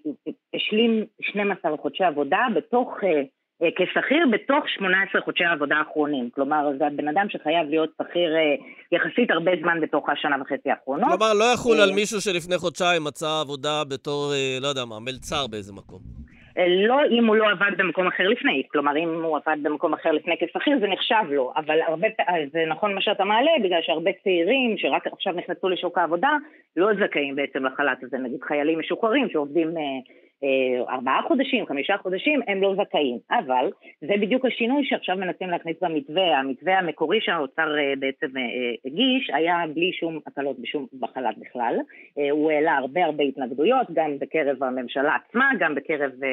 השלים 0.55 1.05
12 1.20 1.76
חודשי 1.76 2.05
עבודה 2.05 2.47
בתוך, 2.55 2.95
אה, 3.05 3.22
אה, 3.62 3.68
כשכיר 3.76 4.26
בתוך 4.32 4.68
18 4.68 5.22
חודשי 5.22 5.45
העבודה 5.45 5.76
האחרונים. 5.76 6.30
כלומר, 6.34 6.70
זה 6.78 6.86
הבן 6.86 7.09
אדם 7.09 7.26
שחייב 7.28 7.68
להיות 7.68 7.91
שכיר 8.03 8.36
אה, 8.36 8.55
יחסית 8.93 9.30
הרבה 9.30 9.51
זמן 9.62 9.80
בתוך 9.80 10.09
השנה 10.09 10.36
וחצי 10.43 10.70
האחרונות. 10.70 11.09
כלומר, 11.09 11.34
לא 11.34 11.45
יחול 11.55 11.80
על 11.80 11.93
מישהו 11.93 12.20
שלפני 12.20 12.59
חודשיים 12.59 13.05
מצא 13.05 13.41
עבודה 13.41 13.82
בתור, 13.91 14.32
לא 14.61 14.68
יודע 14.68 14.84
מה, 14.84 15.01
מלצר 15.01 15.47
באיזה 15.47 15.72
מקום. 15.72 16.01
לא 16.67 17.01
אם 17.11 17.27
הוא 17.27 17.37
לא 17.37 17.51
עבד 17.51 17.71
במקום 17.77 18.07
אחר 18.07 18.29
לפני, 18.29 18.63
כלומר 18.73 18.97
אם 18.97 19.23
הוא 19.25 19.37
עבד 19.37 19.57
במקום 19.63 19.95
אחר 19.95 20.13
לפני 20.13 20.35
כשכיר 20.41 20.79
זה 20.81 20.87
נחשב 20.87 21.31
לו, 21.31 21.53
אבל 21.57 21.81
הרבה, 21.81 22.09
פעמים, 22.17 22.49
זה 22.53 22.65
נכון 22.69 22.95
מה 22.95 23.01
שאתה 23.01 23.25
מעלה, 23.25 23.51
בגלל 23.65 23.83
שהרבה 23.83 24.11
צעירים 24.23 24.79
שרק 24.79 25.07
עכשיו 25.07 25.33
נכנסו 25.33 25.69
לשוק 25.69 25.99
העבודה 25.99 26.31
לא 26.77 26.89
זכאים 26.95 27.37
בעצם 27.37 27.65
לחל"ת 27.65 28.03
הזה, 28.03 28.19
נגיד 28.19 28.43
חיילים 28.43 28.79
משוחררים 28.79 29.29
שעובדים 29.29 29.69
אה, 29.69 29.83
אה, 29.83 29.99
ארבעה 30.89 31.22
חודשים, 31.28 31.66
חמישה 31.66 31.97
חודשים, 31.97 32.41
הם 32.47 32.62
לא 32.62 32.74
זכאים, 32.74 33.18
אבל 33.30 33.70
זה 34.01 34.14
בדיוק 34.20 34.45
השינוי 34.45 34.84
שעכשיו 34.84 35.16
מנסים 35.16 35.51
להכניס 35.51 35.76
במתווה, 35.82 36.39
המתווה 36.39 36.78
המקורי 36.78 37.20
שהאוצר 37.20 37.78
אה, 37.78 37.93
בעצם 37.99 38.36
אה, 38.36 38.43
אה, 38.43 38.74
הגיש 38.84 39.30
היה 39.34 39.57
בלי 39.74 39.93
שום 39.93 40.18
הקלות 40.26 40.59
בשום 40.59 40.86
בחל"ת 41.01 41.39
בכלל, 41.39 41.74
אה, 42.18 42.30
הוא 42.30 42.51
העלה 42.51 42.76
הרבה 42.76 43.05
הרבה 43.05 43.24
התנגדויות, 43.24 43.86
גם 43.93 44.18
בקרב 44.18 44.62
הממשלה 44.62 45.14
עצמה, 45.14 45.51
גם 45.59 45.74
בקרב 45.74 46.11
אה, 46.22 46.28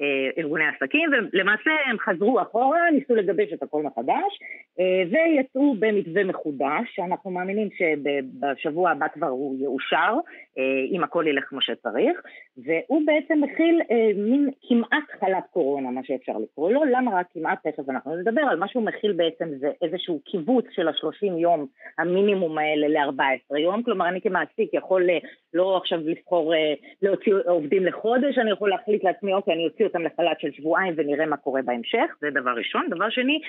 אה, 0.00 0.30
ארגוני 0.38 0.64
עסקים, 0.64 1.10
ולמעשה 1.32 1.70
הם 1.86 1.96
חזרו 1.98 2.42
אחורה, 2.42 2.90
ניסו 2.90 3.14
לגבש 3.14 3.52
את 3.52 3.62
הכל 3.62 3.82
מחדש, 3.82 4.38
אה, 4.80 5.02
ויצאו 5.10 5.74
במתווה 5.78 6.24
מחודש, 6.24 6.94
שאנחנו 6.94 7.30
מאמינים 7.30 7.68
שבשבוע 7.78 8.90
הבא 8.90 9.08
כבר 9.08 9.26
הוא 9.26 9.56
יאושר, 9.60 10.14
אה, 10.58 10.62
אם 10.92 11.04
הכל 11.04 11.24
ילך 11.28 11.44
כמו 11.44 11.60
שצריך, 11.60 12.20
והוא 12.56 13.02
בעצם 13.06 13.40
מכיל 13.52 13.80
אה, 13.90 14.10
מין 14.16 14.50
כמעט 14.68 15.04
חל"ת 15.20 15.44
קורונה, 15.52 15.90
מה 15.90 16.00
שאפשר 16.04 16.32
לקרוא 16.38 16.72
לו, 16.72 16.84
למה 16.84 17.20
רק 17.20 17.26
כמעט? 17.34 17.66
תכף 17.66 17.88
אנחנו 17.88 18.16
נדבר 18.16 18.40
על 18.40 18.58
מה 18.58 18.68
שהוא 18.68 18.82
מכיל 18.82 19.12
בעצם 19.12 19.48
זה 19.58 19.70
איזשהו 19.82 20.20
קיבוץ 20.24 20.64
של 20.70 20.88
השלושים 20.88 21.38
יום 21.38 21.66
המינימום 21.98 22.58
האלה 22.58 22.88
ל-14 22.88 23.58
יום, 23.58 23.82
כלומר 23.82 24.08
אני 24.08 24.20
כמעסיק 24.20 24.74
יכול 24.74 25.10
אה, 25.10 25.18
לא 25.54 25.76
עכשיו 25.76 25.98
לבחור 26.04 26.54
אה, 26.54 26.74
להוציא 27.02 27.32
עובדים 27.46 27.84
לחודש, 27.84 28.38
אני 28.38 28.50
יכול 28.50 28.70
להחליט 28.70 29.04
לעצמי, 29.04 29.34
אוקיי, 29.34 29.54
אני 29.54 29.64
אוציא 29.66 29.86
אותם 29.86 30.02
לחל"ת 30.02 30.40
של 30.40 30.52
שבועיים 30.52 30.94
ונראה 30.96 31.26
מה 31.26 31.36
קורה 31.36 31.62
בהמשך, 31.62 32.16
זה 32.20 32.30
דבר 32.30 32.50
ראשון. 32.50 32.86
דבר 32.90 33.10
שני, 33.10 33.40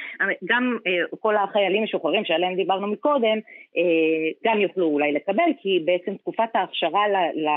גם 0.46 0.78
אה, 0.88 1.18
כל 1.20 1.36
החיילים 1.36 1.84
משוחררים 1.84 2.26
שעליהם 2.26 2.56
דיברנו 2.56 2.88
מקודם, 2.88 3.38
אה, 3.78 4.30
גם 4.46 4.60
יוכלו 4.60 4.86
אולי 4.86 5.12
לקבל, 5.12 5.52
כי 5.62 5.84
בעצם 5.86 6.18
תקופת 6.18 6.50
ההכשרה 6.54 7.08
ל, 7.08 7.16
ל, 7.16 7.48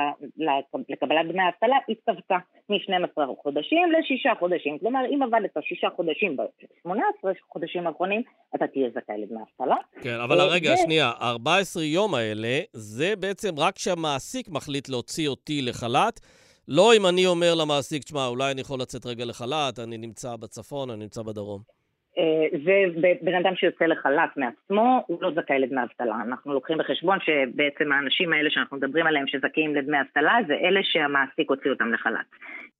ל, 0.44 0.50
לקבלת 0.88 1.26
דמי 1.28 1.42
האבטלה 1.42 1.76
התכווצה 1.88 2.31
מ-12 2.68 3.34
חודשים 3.42 3.92
לשישה 3.92 4.32
חודשים. 4.38 4.78
כלומר, 4.78 5.00
אם 5.10 5.22
עבדת 5.22 5.50
שישה 5.60 5.88
חודשים 5.96 6.36
ב-18 6.36 7.28
חודשים 7.52 7.86
האחרונים, 7.86 8.22
אתה 8.54 8.66
תהיה 8.66 8.88
זכאי 8.90 9.14
לדמי 9.18 9.40
אבטלה. 9.40 9.76
כן, 10.00 10.20
אבל 10.24 10.40
אה, 10.40 10.46
רגע, 10.46 10.72
ו- 10.72 10.76
שנייה, 10.76 11.10
14 11.20 11.84
יום 11.84 12.14
האלה, 12.14 12.60
זה 12.72 13.16
בעצם 13.16 13.58
רק 13.58 13.74
כשהמעסיק 13.74 14.48
מחליט 14.48 14.88
להוציא 14.88 15.28
אותי 15.28 15.62
לחל"ת. 15.62 16.20
לא 16.68 16.94
אם 16.96 17.06
אני 17.06 17.26
אומר 17.26 17.54
למעסיק, 17.54 18.02
תשמע, 18.02 18.26
אולי 18.26 18.52
אני 18.52 18.60
יכול 18.60 18.80
לצאת 18.80 19.06
רגע 19.06 19.24
לחל"ת, 19.24 19.78
אני 19.78 19.98
נמצא 19.98 20.36
בצפון, 20.36 20.90
אני 20.90 21.00
נמצא 21.00 21.22
בדרום. 21.22 21.81
אה, 22.18 22.58
ובן 22.94 23.34
אדם 23.34 23.56
שיוצא 23.56 23.84
לחל"ת 23.84 24.36
מעצמו, 24.36 25.04
הוא 25.06 25.18
לא 25.22 25.30
זכאי 25.34 25.58
לדמי 25.58 25.82
אבטלה. 25.82 26.16
אנחנו 26.26 26.54
לוקחים 26.54 26.78
בחשבון 26.78 27.18
שבעצם 27.20 27.92
האנשים 27.92 28.32
האלה 28.32 28.50
שאנחנו 28.50 28.76
מדברים 28.76 29.06
עליהם 29.06 29.26
שזכאים 29.26 29.74
לדמי 29.74 30.00
אבטלה, 30.00 30.38
זה 30.46 30.54
אלה 30.54 30.80
שהמעסיק 30.82 31.50
הוציא 31.50 31.70
אותם 31.70 31.92
לחל"ת. 31.92 32.26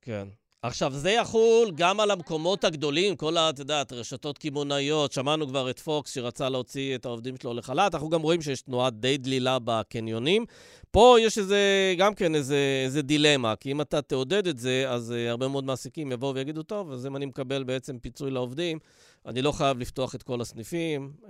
כן. 0.02 0.41
עכשיו, 0.64 0.92
זה 0.92 1.10
יחול 1.10 1.70
גם 1.74 2.00
על 2.00 2.10
המקומות 2.10 2.64
הגדולים, 2.64 3.16
כל 3.16 3.36
ה... 3.36 3.50
את 3.50 3.58
יודעת, 3.58 3.92
רשתות 3.92 4.38
קמעונאיות, 4.38 5.12
שמענו 5.12 5.48
כבר 5.48 5.70
את 5.70 5.78
פוקס 5.78 6.14
שרצה 6.14 6.48
להוציא 6.48 6.94
את 6.94 7.04
העובדים 7.04 7.34
שלו 7.36 7.54
לחל"ת, 7.54 7.94
אנחנו 7.94 8.08
גם 8.08 8.22
רואים 8.22 8.42
שיש 8.42 8.62
תנועה 8.62 8.90
די 8.90 9.16
דלילה 9.16 9.58
בקניונים. 9.64 10.44
פה 10.90 11.16
יש 11.20 11.38
איזה, 11.38 11.94
גם 11.98 12.14
כן 12.14 12.34
איזה, 12.34 12.82
איזה 12.84 13.02
דילמה, 13.02 13.56
כי 13.56 13.72
אם 13.72 13.80
אתה 13.80 14.02
תעודד 14.02 14.46
את 14.46 14.58
זה, 14.58 14.84
אז 14.88 15.14
uh, 15.16 15.30
הרבה 15.30 15.48
מאוד 15.48 15.64
מעסיקים 15.64 16.12
יבואו 16.12 16.34
ויגידו, 16.34 16.62
טוב, 16.62 16.92
אז 16.92 17.06
אם 17.06 17.16
אני 17.16 17.26
מקבל 17.26 17.64
בעצם 17.64 17.98
פיצוי 17.98 18.30
לעובדים, 18.30 18.78
אני 19.26 19.42
לא 19.42 19.52
חייב 19.52 19.78
לפתוח 19.78 20.14
את 20.14 20.22
כל 20.22 20.40
הסניפים, 20.40 21.12
uh, 21.22 21.28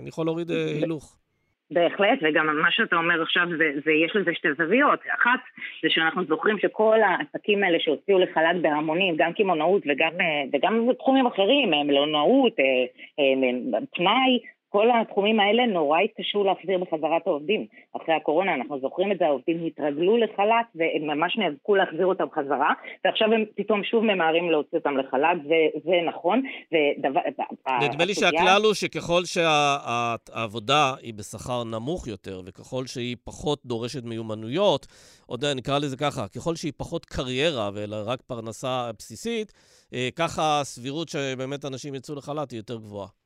אני 0.00 0.08
יכול 0.08 0.26
להוריד 0.26 0.50
uh, 0.50 0.54
הילוך. 0.54 1.16
בהחלט, 1.70 2.18
וגם 2.22 2.46
מה 2.62 2.70
שאתה 2.70 2.96
אומר 2.96 3.22
עכשיו, 3.22 3.46
זה, 3.58 3.72
זה 3.84 3.92
יש 3.92 4.16
לזה 4.16 4.34
שתי 4.34 4.48
זוויות. 4.58 5.00
אחת, 5.20 5.40
זה 5.82 5.88
שאנחנו 5.90 6.24
זוכרים 6.24 6.58
שכל 6.58 6.98
העסקים 7.02 7.64
האלה 7.64 7.78
שהוציאו 7.80 8.18
לחל"ת 8.18 8.62
בהמונים, 8.62 9.14
גם 9.18 9.32
קמעונאות 9.32 9.82
וגם, 9.86 10.12
וגם 10.52 10.88
תחומים 10.98 11.26
אחרים, 11.26 11.70
מלונאות, 11.70 12.56
פנאי, 13.94 14.40
כל 14.76 14.88
התחומים 15.00 15.40
האלה 15.40 15.66
נורא 15.66 15.98
התקשו 16.00 16.44
להחזיר 16.44 16.78
בחזרה 16.78 17.16
את 17.16 17.26
העובדים. 17.26 17.66
אחרי 17.96 18.14
הקורונה, 18.14 18.54
אנחנו 18.54 18.80
זוכרים 18.80 19.12
את 19.12 19.18
זה, 19.18 19.26
העובדים 19.26 19.66
התרגלו 19.66 20.16
לחל"ת 20.16 20.66
והם 20.74 21.06
ממש 21.06 21.38
נאבקו 21.38 21.74
להחזיר 21.74 22.06
אותם 22.06 22.24
חזרה, 22.34 22.72
ועכשיו 23.04 23.32
הם 23.32 23.44
פתאום 23.56 23.84
שוב 23.84 24.04
ממהרים 24.04 24.50
להוציא 24.50 24.78
אותם 24.78 24.96
לחל"ת, 24.96 25.38
וזה 25.44 25.96
נכון. 26.06 26.42
ודבר, 26.72 27.20
נדמה 27.82 28.04
לי 28.04 28.14
שהכלל 28.14 28.62
הוא 28.64 28.74
שככל 28.74 29.22
שהעבודה 29.24 30.94
היא 31.02 31.14
בשכר 31.14 31.64
נמוך 31.64 32.06
יותר, 32.06 32.40
וככל 32.46 32.86
שהיא 32.86 33.16
פחות 33.24 33.58
דורשת 33.64 34.04
מיומנויות, 34.04 34.86
עוד 35.26 35.44
נקרא 35.44 35.78
לזה 35.78 35.96
ככה, 35.96 36.28
ככל 36.28 36.56
שהיא 36.56 36.72
פחות 36.76 37.04
קריירה, 37.04 37.70
אלא 37.84 37.96
רק 38.06 38.22
פרנסה 38.22 38.90
בסיסית, 38.98 39.52
אה, 39.94 40.08
ככה 40.16 40.60
הסבירות 40.60 41.08
שבאמת 41.08 41.64
אנשים 41.64 41.94
יצאו 41.94 42.14
לחל"ת 42.14 42.50
היא 42.50 42.58
יותר 42.58 42.76
גבוהה. 42.76 43.25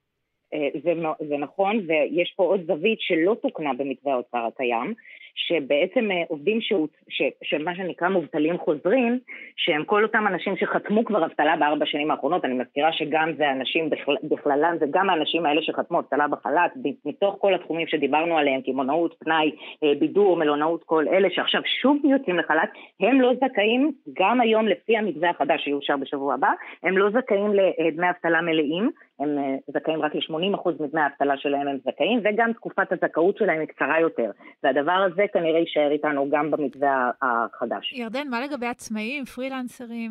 אה, 0.55 0.69
זה, 0.85 0.93
זה 1.29 1.37
נכון, 1.37 1.81
ויש 1.87 2.35
פה 2.37 2.43
עוד 2.45 2.61
זווית 2.67 3.01
שלא 3.01 3.37
תוקנה 3.43 3.71
במתווה 3.75 4.13
האוצר 4.13 4.39
הקיים, 4.47 4.95
שבעצם 5.35 6.11
אה, 6.11 6.23
עובדים 6.29 6.61
שהות, 6.61 6.91
ש, 7.09 7.23
שמה 7.43 7.75
שנקרא 7.75 8.09
מובטלים 8.09 8.59
חוזרים, 8.59 9.19
שהם 9.57 9.85
כל 9.85 10.03
אותם 10.03 10.27
אנשים 10.27 10.57
שחתמו 10.57 11.05
כבר 11.05 11.25
אבטלה 11.25 11.57
בארבע 11.57 11.87
שנים 11.87 12.11
האחרונות, 12.11 12.45
אני 12.45 12.55
מזכירה 12.55 12.93
שגם 12.93 13.33
זה 13.37 13.51
אנשים 13.51 13.91
בכלל, 13.91 14.17
בכללם, 14.23 14.77
זה 14.81 14.87
גם 14.91 15.11
האנשים 15.11 15.47
האלה 15.47 15.63
שחתמו 15.63 15.99
אבטלה 15.99 16.29
בחל"ת, 16.29 16.73
מתוך 17.05 17.37
כל 17.41 17.55
התחומים 17.55 17.87
שדיברנו 17.87 18.39
עליהם, 18.39 18.61
קמעונאות, 18.61 19.15
פנאי, 19.19 19.51
אה, 19.85 19.93
בידור, 19.99 20.37
מלונאות, 20.37 20.85
כל 20.85 21.09
אלה 21.09 21.29
שעכשיו 21.31 21.61
שוב 21.83 21.97
יוצאים 22.05 22.39
לחל"ת, 22.39 22.71
הם 23.01 23.21
לא 23.21 23.33
זכאים, 23.35 23.93
גם 24.13 24.41
היום 24.41 24.69
לפי 24.69 24.97
המתווה 24.97 25.31
החדש 25.31 25.65
שיאושר 25.65 25.97
בשבוע 25.97 26.35
הבא, 26.35 26.51
הם 26.83 26.99
לא 26.99 27.11
זכאים 27.11 27.53
לדמי 27.79 28.11
אבטלה 28.11 28.41
מלאים, 28.41 28.91
הם 29.21 29.39
אה, 29.39 29.57
זכאים 29.69 30.03
רק 30.03 30.15
ל-80% 30.15 30.71
מדמי 30.81 31.01
האבטלה 31.01 31.37
שלהם 31.37 31.69
הם 31.69 31.79
זכאים, 31.79 32.21
וגם 32.25 32.53
תקופת 32.53 32.93
הזכאות 32.93 33.37
שלהם 33.37 33.61
היא 33.61 33.69
קצרה 33.69 34.01
יותר. 34.01 34.31
והדבר 34.63 35.07
הזה 35.13 35.23
כנראה 35.33 35.59
יישאר 35.59 35.91
איתנו 35.91 36.31
גם 36.31 36.51
במתווה 36.51 37.11
החדש. 37.23 37.93
ירדן, 37.93 38.29
מה 38.29 38.41
לגבי 38.41 38.67
עצמאים, 38.67 39.25
פרילנסרים? 39.25 40.11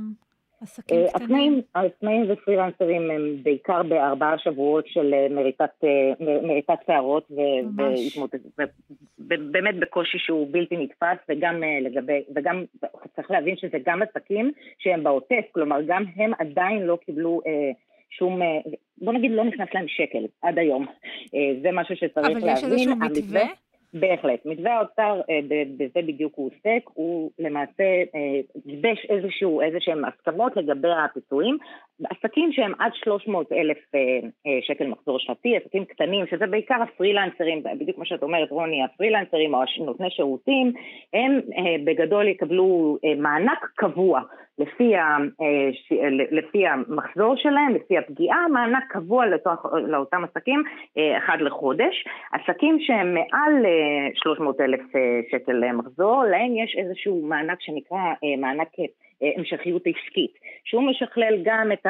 עסקים 0.62 0.99
אה, 0.99 1.12
קטנים? 1.14 1.62
עצמאים 1.74 2.26
ופרילנסרים 2.30 3.12
הם 3.12 3.43
בעיקר 3.43 3.84
בארבעה 3.84 4.38
שבועות 4.38 4.88
של 4.88 5.14
אה, 5.14 5.28
מריטת 6.43 6.80
שערות, 6.88 7.32
ובאמת 9.20 9.80
בקושי 9.80 10.18
שהוא 10.20 10.47
בלתי 10.51 10.78
נתפס, 10.78 11.18
וגם 11.30 11.64
לגבי, 11.82 12.24
וגם 12.36 12.64
צריך 13.16 13.32
להבין 13.32 13.55
שזה 13.57 13.78
גם 13.86 14.01
עסקים 14.01 14.51
שהם 14.80 15.03
בעוטף, 15.03 15.45
כלומר 15.51 15.82
גם 15.88 16.03
הם 16.16 16.32
עדיין 16.39 16.82
לא 16.82 16.97
קיבלו 17.05 17.41
שום, 18.10 18.41
אה, 18.41 18.47
בוא 18.97 19.14
נגיד 19.14 19.32
לא 19.32 19.43
נכנס 19.43 19.68
להם 19.74 19.88
שקל 19.88 20.26
עד 20.41 20.60
היום. 20.60 20.86
אה, 21.36 21.60
זה 21.62 21.70
משהו 21.74 21.95
שצריך 21.95 22.18
להבין. 22.18 22.38
אבל 22.38 22.53
יש 22.57 22.64
איזשהו 22.64 22.95
מתווה? 22.95 23.41
בהחלט. 23.93 24.45
מתווה 24.45 24.78
האוצר, 24.78 25.22
אה, 25.30 25.39
בזה 25.78 26.01
בדיוק 26.07 26.34
הוא 26.36 26.47
עוסק, 26.47 26.89
הוא 26.93 27.32
למעשה 27.39 27.84
גיבש 28.66 29.05
איזשהו, 29.10 29.62
איזשהם 29.62 30.05
הסכמות 30.05 30.57
לגבי 30.57 30.88
הפיצויים. 31.05 31.57
עסקים 32.10 32.52
שהם 32.52 32.74
עד 32.80 32.91
300 32.93 33.52
אלף 33.52 33.78
שקל 34.62 34.88
מחזור 34.88 35.20
שנתי, 35.20 35.58
עסקים 35.58 35.86
קטנים, 35.86 36.26
שזה 36.32 36.47
בעיקר 36.47 36.76
הפרילנסרים, 36.82 37.64
בדיוק 37.80 37.95
כמו 37.95 38.06
שאת 38.06 38.24
אומרת 38.24 38.52
רוני, 38.52 38.84
הפרילנסרים 38.84 39.54
או 39.54 39.64
נותני 39.86 40.10
שירותים, 40.10 40.74
הם 41.14 41.39
בגדול 41.86 42.28
יקבלו 42.28 42.97
מענק 43.18 43.68
קבוע 43.76 44.22
לפי, 44.60 44.95
ה, 44.95 45.18
אה, 45.41 46.10
לפי 46.32 46.68
המחזור 46.68 47.36
שלהם, 47.38 47.76
לפי 47.76 47.97
הפגיעה, 47.97 48.47
מענק 48.47 48.84
קבוע 48.89 49.26
לתוך, 49.26 49.66
לאותם 49.88 50.24
עסקים 50.24 50.64
אה, 50.97 51.18
אחד 51.18 51.38
לחודש. 51.41 52.06
עסקים 52.32 52.78
שהם 52.80 53.14
מעל 53.14 53.66
300 54.14 54.60
אה, 54.60 54.66
אלף 54.66 54.82
שקל 55.32 55.72
מחזור, 55.72 56.24
להם 56.24 56.56
יש 56.56 56.76
איזשהו 56.78 57.22
מענק 57.22 57.58
שנקרא 57.62 58.00
מענק 58.38 58.68
המשכיות 59.22 59.82
עסקית, 59.88 60.32
שהוא 60.65 60.84
משכלל 60.84 61.36
גם 61.43 61.72
את 61.72 61.86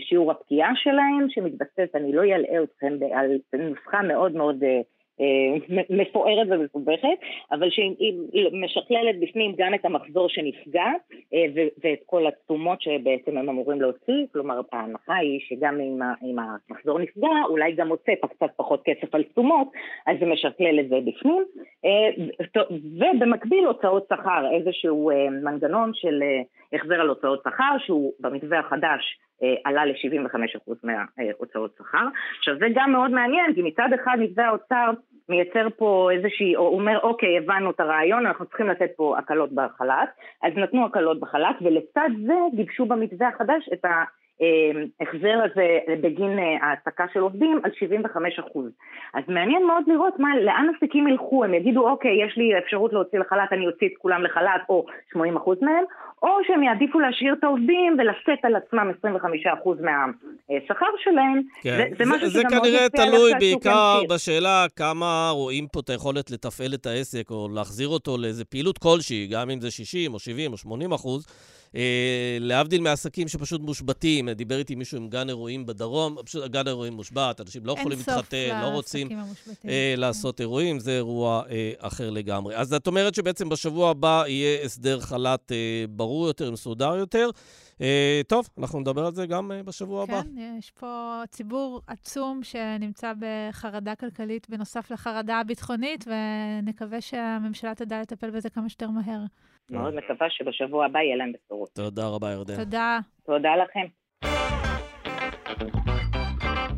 שיעור 0.00 0.30
הפגיעה 0.30 0.72
שלהם, 0.76 1.26
שמתבסס, 1.28 1.94
אני 1.94 2.12
לא 2.12 2.22
אלאה 2.22 2.62
אתכם, 2.62 2.92
על 3.14 3.38
נוסחה 3.52 4.02
מאוד 4.02 4.32
מאוד 4.32 4.64
אה, 4.64 4.80
מפוארת 5.90 6.46
ומסובכת, 6.50 7.18
אבל 7.52 7.70
שהיא 7.70 8.14
משכללת 8.52 9.20
בפנים 9.20 9.54
גם 9.58 9.74
את 9.74 9.84
המחזור 9.84 10.28
שנפגע 10.28 10.86
אה, 11.34 11.44
ואת 11.54 11.98
כל 12.06 12.26
התשומות 12.26 12.82
שבעצם 12.82 13.38
הם 13.38 13.48
אמורים 13.48 13.80
להוציא, 13.80 14.26
כלומר 14.32 14.60
ההנחה 14.72 15.14
היא 15.14 15.40
שגם 15.48 15.80
אם 16.22 16.36
המחזור 16.38 16.98
נפגע, 16.98 17.28
אולי 17.48 17.72
גם 17.72 17.88
הוצאת 17.88 18.18
קצת 18.30 18.50
פחות 18.56 18.82
כסף 18.84 19.14
על 19.14 19.22
תשומות, 19.22 19.68
אז 20.06 20.16
זה 20.20 20.26
משכלל 20.26 20.80
את 20.80 20.88
זה 20.88 20.96
בפנים, 21.04 21.44
אה, 21.84 22.24
ובמקביל 22.72 23.64
הוצאות 23.64 24.06
שכר, 24.12 24.44
איזשהו 24.56 25.10
מנגנון 25.42 25.90
של 25.94 26.22
החזר 26.72 27.00
על 27.00 27.08
הוצאות 27.08 27.42
שכר 27.44 27.76
שהוא 27.86 28.12
במתווה 28.20 28.58
החדש 28.58 29.18
עלה 29.64 29.84
ל-75% 29.84 30.72
מההוצאות 30.82 31.74
שכר. 31.78 32.06
עכשיו 32.38 32.58
זה 32.58 32.66
גם 32.74 32.92
מאוד 32.92 33.10
מעניין, 33.10 33.54
כי 33.54 33.62
מצד 33.62 33.88
אחד 33.94 34.16
מתווה 34.20 34.46
האוצר 34.46 34.90
מייצר 35.28 35.68
פה 35.76 36.10
איזושהי, 36.12 36.56
או 36.56 36.68
אומר 36.68 36.98
אוקיי 37.02 37.38
הבנו 37.38 37.70
את 37.70 37.80
הרעיון, 37.80 38.26
אנחנו 38.26 38.46
צריכים 38.46 38.68
לתת 38.68 38.90
פה 38.96 39.18
הקלות 39.18 39.52
בחל"ת, 39.52 40.08
אז 40.42 40.52
נתנו 40.56 40.86
הקלות 40.86 41.20
בחל"ת 41.20 41.56
ולצד 41.62 42.08
זה 42.26 42.34
גיבשו 42.54 42.86
במתווה 42.86 43.28
החדש 43.28 43.68
את 43.72 43.84
ההחזר 43.84 45.40
הזה 45.44 45.78
בגין 46.02 46.38
אה, 46.38 46.68
העסקה 46.68 47.04
של 47.12 47.20
עובדים 47.20 47.60
על 47.64 47.70
75 47.74 48.38
אחוז. 48.38 48.70
אז 49.14 49.24
מעניין 49.28 49.66
מאוד 49.66 49.84
לראות 49.86 50.18
מה, 50.18 50.28
לאן 50.40 50.66
עסקים 50.76 51.08
ילכו, 51.08 51.44
הם 51.44 51.54
יגידו 51.54 51.88
אוקיי 51.88 52.24
יש 52.24 52.36
לי 52.36 52.58
אפשרות 52.58 52.92
להוציא 52.92 53.18
לחל"ת, 53.18 53.52
אני 53.52 53.66
אוציא 53.66 53.86
את 53.86 53.92
כולם 53.98 54.22
לחל"ת 54.22 54.60
או 54.68 54.86
80 55.10 55.36
אחוז 55.36 55.58
מהם, 55.62 55.84
או 56.22 56.28
שהם 56.46 56.62
יעדיפו 56.62 57.00
להשאיר 57.00 57.34
את 57.38 57.44
העובדים 57.44 57.96
ולשאת 57.98 58.44
על 58.44 58.56
עצמם 58.56 58.90
25% 59.04 59.68
מהשכר 59.68 60.86
שלהם. 61.04 61.42
כן. 61.62 61.88
זה, 61.98 62.04
זה, 62.04 62.18
זה 62.18 62.28
זה 62.28 62.42
כנראה 62.50 62.88
תלוי 62.88 63.32
בעיקר 63.38 64.00
בשאלה 64.10 64.66
כמה 64.76 65.30
רואים 65.32 65.66
פה 65.72 65.80
את 65.80 65.90
היכולת 65.90 66.30
לתפעל 66.30 66.74
את 66.74 66.86
העסק 66.86 67.30
או 67.30 67.48
להחזיר 67.54 67.88
אותו 67.88 68.18
לאיזה 68.18 68.44
פעילות 68.44 68.78
כלשהי, 68.78 69.26
גם 69.26 69.50
אם 69.50 69.60
זה 69.60 69.70
60 69.70 70.14
או 70.14 70.18
70 70.18 70.52
או 70.52 70.56
80 70.56 70.92
אחוז. 70.92 71.26
אה, 71.76 72.38
להבדיל 72.40 72.80
מעסקים 72.80 73.28
שפשוט 73.28 73.60
מושבתים, 73.60 74.30
דיבר 74.30 74.58
איתי 74.58 74.74
מישהו 74.74 74.98
עם 74.98 75.08
גן 75.08 75.28
אירועים 75.28 75.66
בדרום, 75.66 76.16
פשוט 76.24 76.50
גן 76.50 76.68
אירועים 76.68 76.92
מושבת, 76.92 77.40
אנשים 77.40 77.66
לא 77.66 77.72
יכולים 77.72 77.98
להתחתן, 77.98 78.60
לא 78.62 78.66
רוצים 78.66 79.08
אה, 79.68 79.94
לעשות 79.96 80.40
אירועים, 80.40 80.80
זה 80.80 80.96
אירוע 80.96 81.42
אה, 81.50 81.72
אחר 81.78 82.10
לגמרי. 82.10 82.56
אז 82.56 82.74
את 82.74 82.86
אומרת 82.86 83.14
שבעצם 83.14 83.48
בשבוע 83.48 83.90
הבא 83.90 84.24
יהיה 84.26 84.64
הסדר 84.64 85.00
חל"ת 85.00 85.52
אה, 85.52 85.84
ברור 85.88 86.26
יותר, 86.26 86.50
מסודר 86.50 86.96
יותר. 86.96 87.30
Uh, 87.78 87.80
טוב, 88.28 88.48
אנחנו 88.58 88.80
נדבר 88.80 89.06
על 89.06 89.14
זה 89.14 89.26
גם 89.26 89.50
uh, 89.50 89.66
בשבוע 89.66 90.06
כן, 90.06 90.12
הבא. 90.12 90.22
כן, 90.22 90.56
יש 90.58 90.70
פה 90.70 91.22
ציבור 91.30 91.82
עצום 91.86 92.40
שנמצא 92.42 93.12
בחרדה 93.18 93.94
כלכלית 93.94 94.50
בנוסף 94.50 94.90
לחרדה 94.90 95.40
הביטחונית, 95.40 96.04
ונקווה 96.06 97.00
שהממשלה 97.00 97.74
תדע 97.74 98.00
לטפל 98.00 98.30
בזה 98.30 98.50
כמה 98.50 98.68
שיותר 98.68 98.90
מהר. 98.90 99.20
מאוד 99.70 99.94
מקווה 99.94 100.26
שבשבוע 100.30 100.86
הבא 100.86 100.98
יהיה 100.98 101.16
להם 101.16 101.32
בשורות. 101.32 101.68
תודה 101.74 102.08
רבה, 102.08 102.30
ירדן. 102.32 102.56
תודה. 102.56 102.98
תודה 103.26 103.50
לכם. 103.56 103.86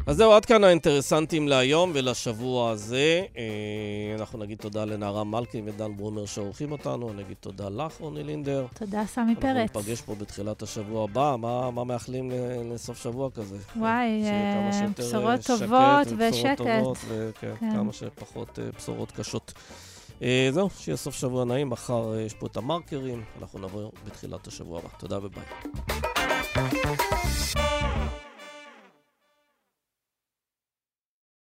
אז 0.06 0.16
זהו, 0.16 0.32
עד 0.32 0.44
כאן 0.44 0.64
האינטרסנטים 0.64 1.48
להיום 1.48 1.90
ולשבוע 1.94 2.70
הזה. 2.70 3.22
אה, 3.36 4.16
אנחנו 4.20 4.38
נגיד 4.38 4.58
תודה 4.58 4.84
לנערה 4.84 5.24
מלכי 5.24 5.62
ודן 5.66 5.96
ברומר 5.96 6.26
שעורכים 6.26 6.72
אותנו, 6.72 7.12
נגיד 7.12 7.36
תודה 7.40 7.68
לך, 7.68 7.96
רוני 8.00 8.22
לינדר. 8.22 8.66
תודה, 8.74 9.04
סמי 9.06 9.34
פרץ. 9.34 9.56
אנחנו 9.56 9.80
ניפגש 9.80 10.00
פה 10.02 10.14
בתחילת 10.14 10.62
השבוע 10.62 11.04
הבא. 11.04 11.36
מה, 11.38 11.70
מה 11.70 11.84
מאחלים 11.84 12.30
לסוף 12.72 13.02
שבוע 13.02 13.30
כזה? 13.30 13.56
וואי, 13.76 14.24
אה, 14.24 14.86
בשורות 14.98 15.40
טובות 15.46 16.06
ושקט. 16.18 16.56
טובות, 16.56 16.98
וכן, 17.08 17.54
כן. 17.60 17.70
כמה 17.70 17.92
שפחות 17.92 18.58
אה, 18.58 18.64
בשורות 18.76 19.12
קשות. 19.12 19.52
Uh, 20.20 20.22
זהו, 20.50 20.70
שיהיה 20.78 20.96
סוף 20.96 21.14
שבוע 21.14 21.44
נעים, 21.44 21.70
מחר 21.70 22.12
uh, 22.12 22.16
יש 22.16 22.34
פה 22.34 22.46
את 22.46 22.56
המרקרים, 22.56 23.24
אנחנו 23.40 23.58
נעבור 23.58 23.92
בתחילת 24.06 24.46
השבוע 24.46 24.78
הבא. 24.78 24.88
תודה 24.98 25.18
וביי. 25.22 25.44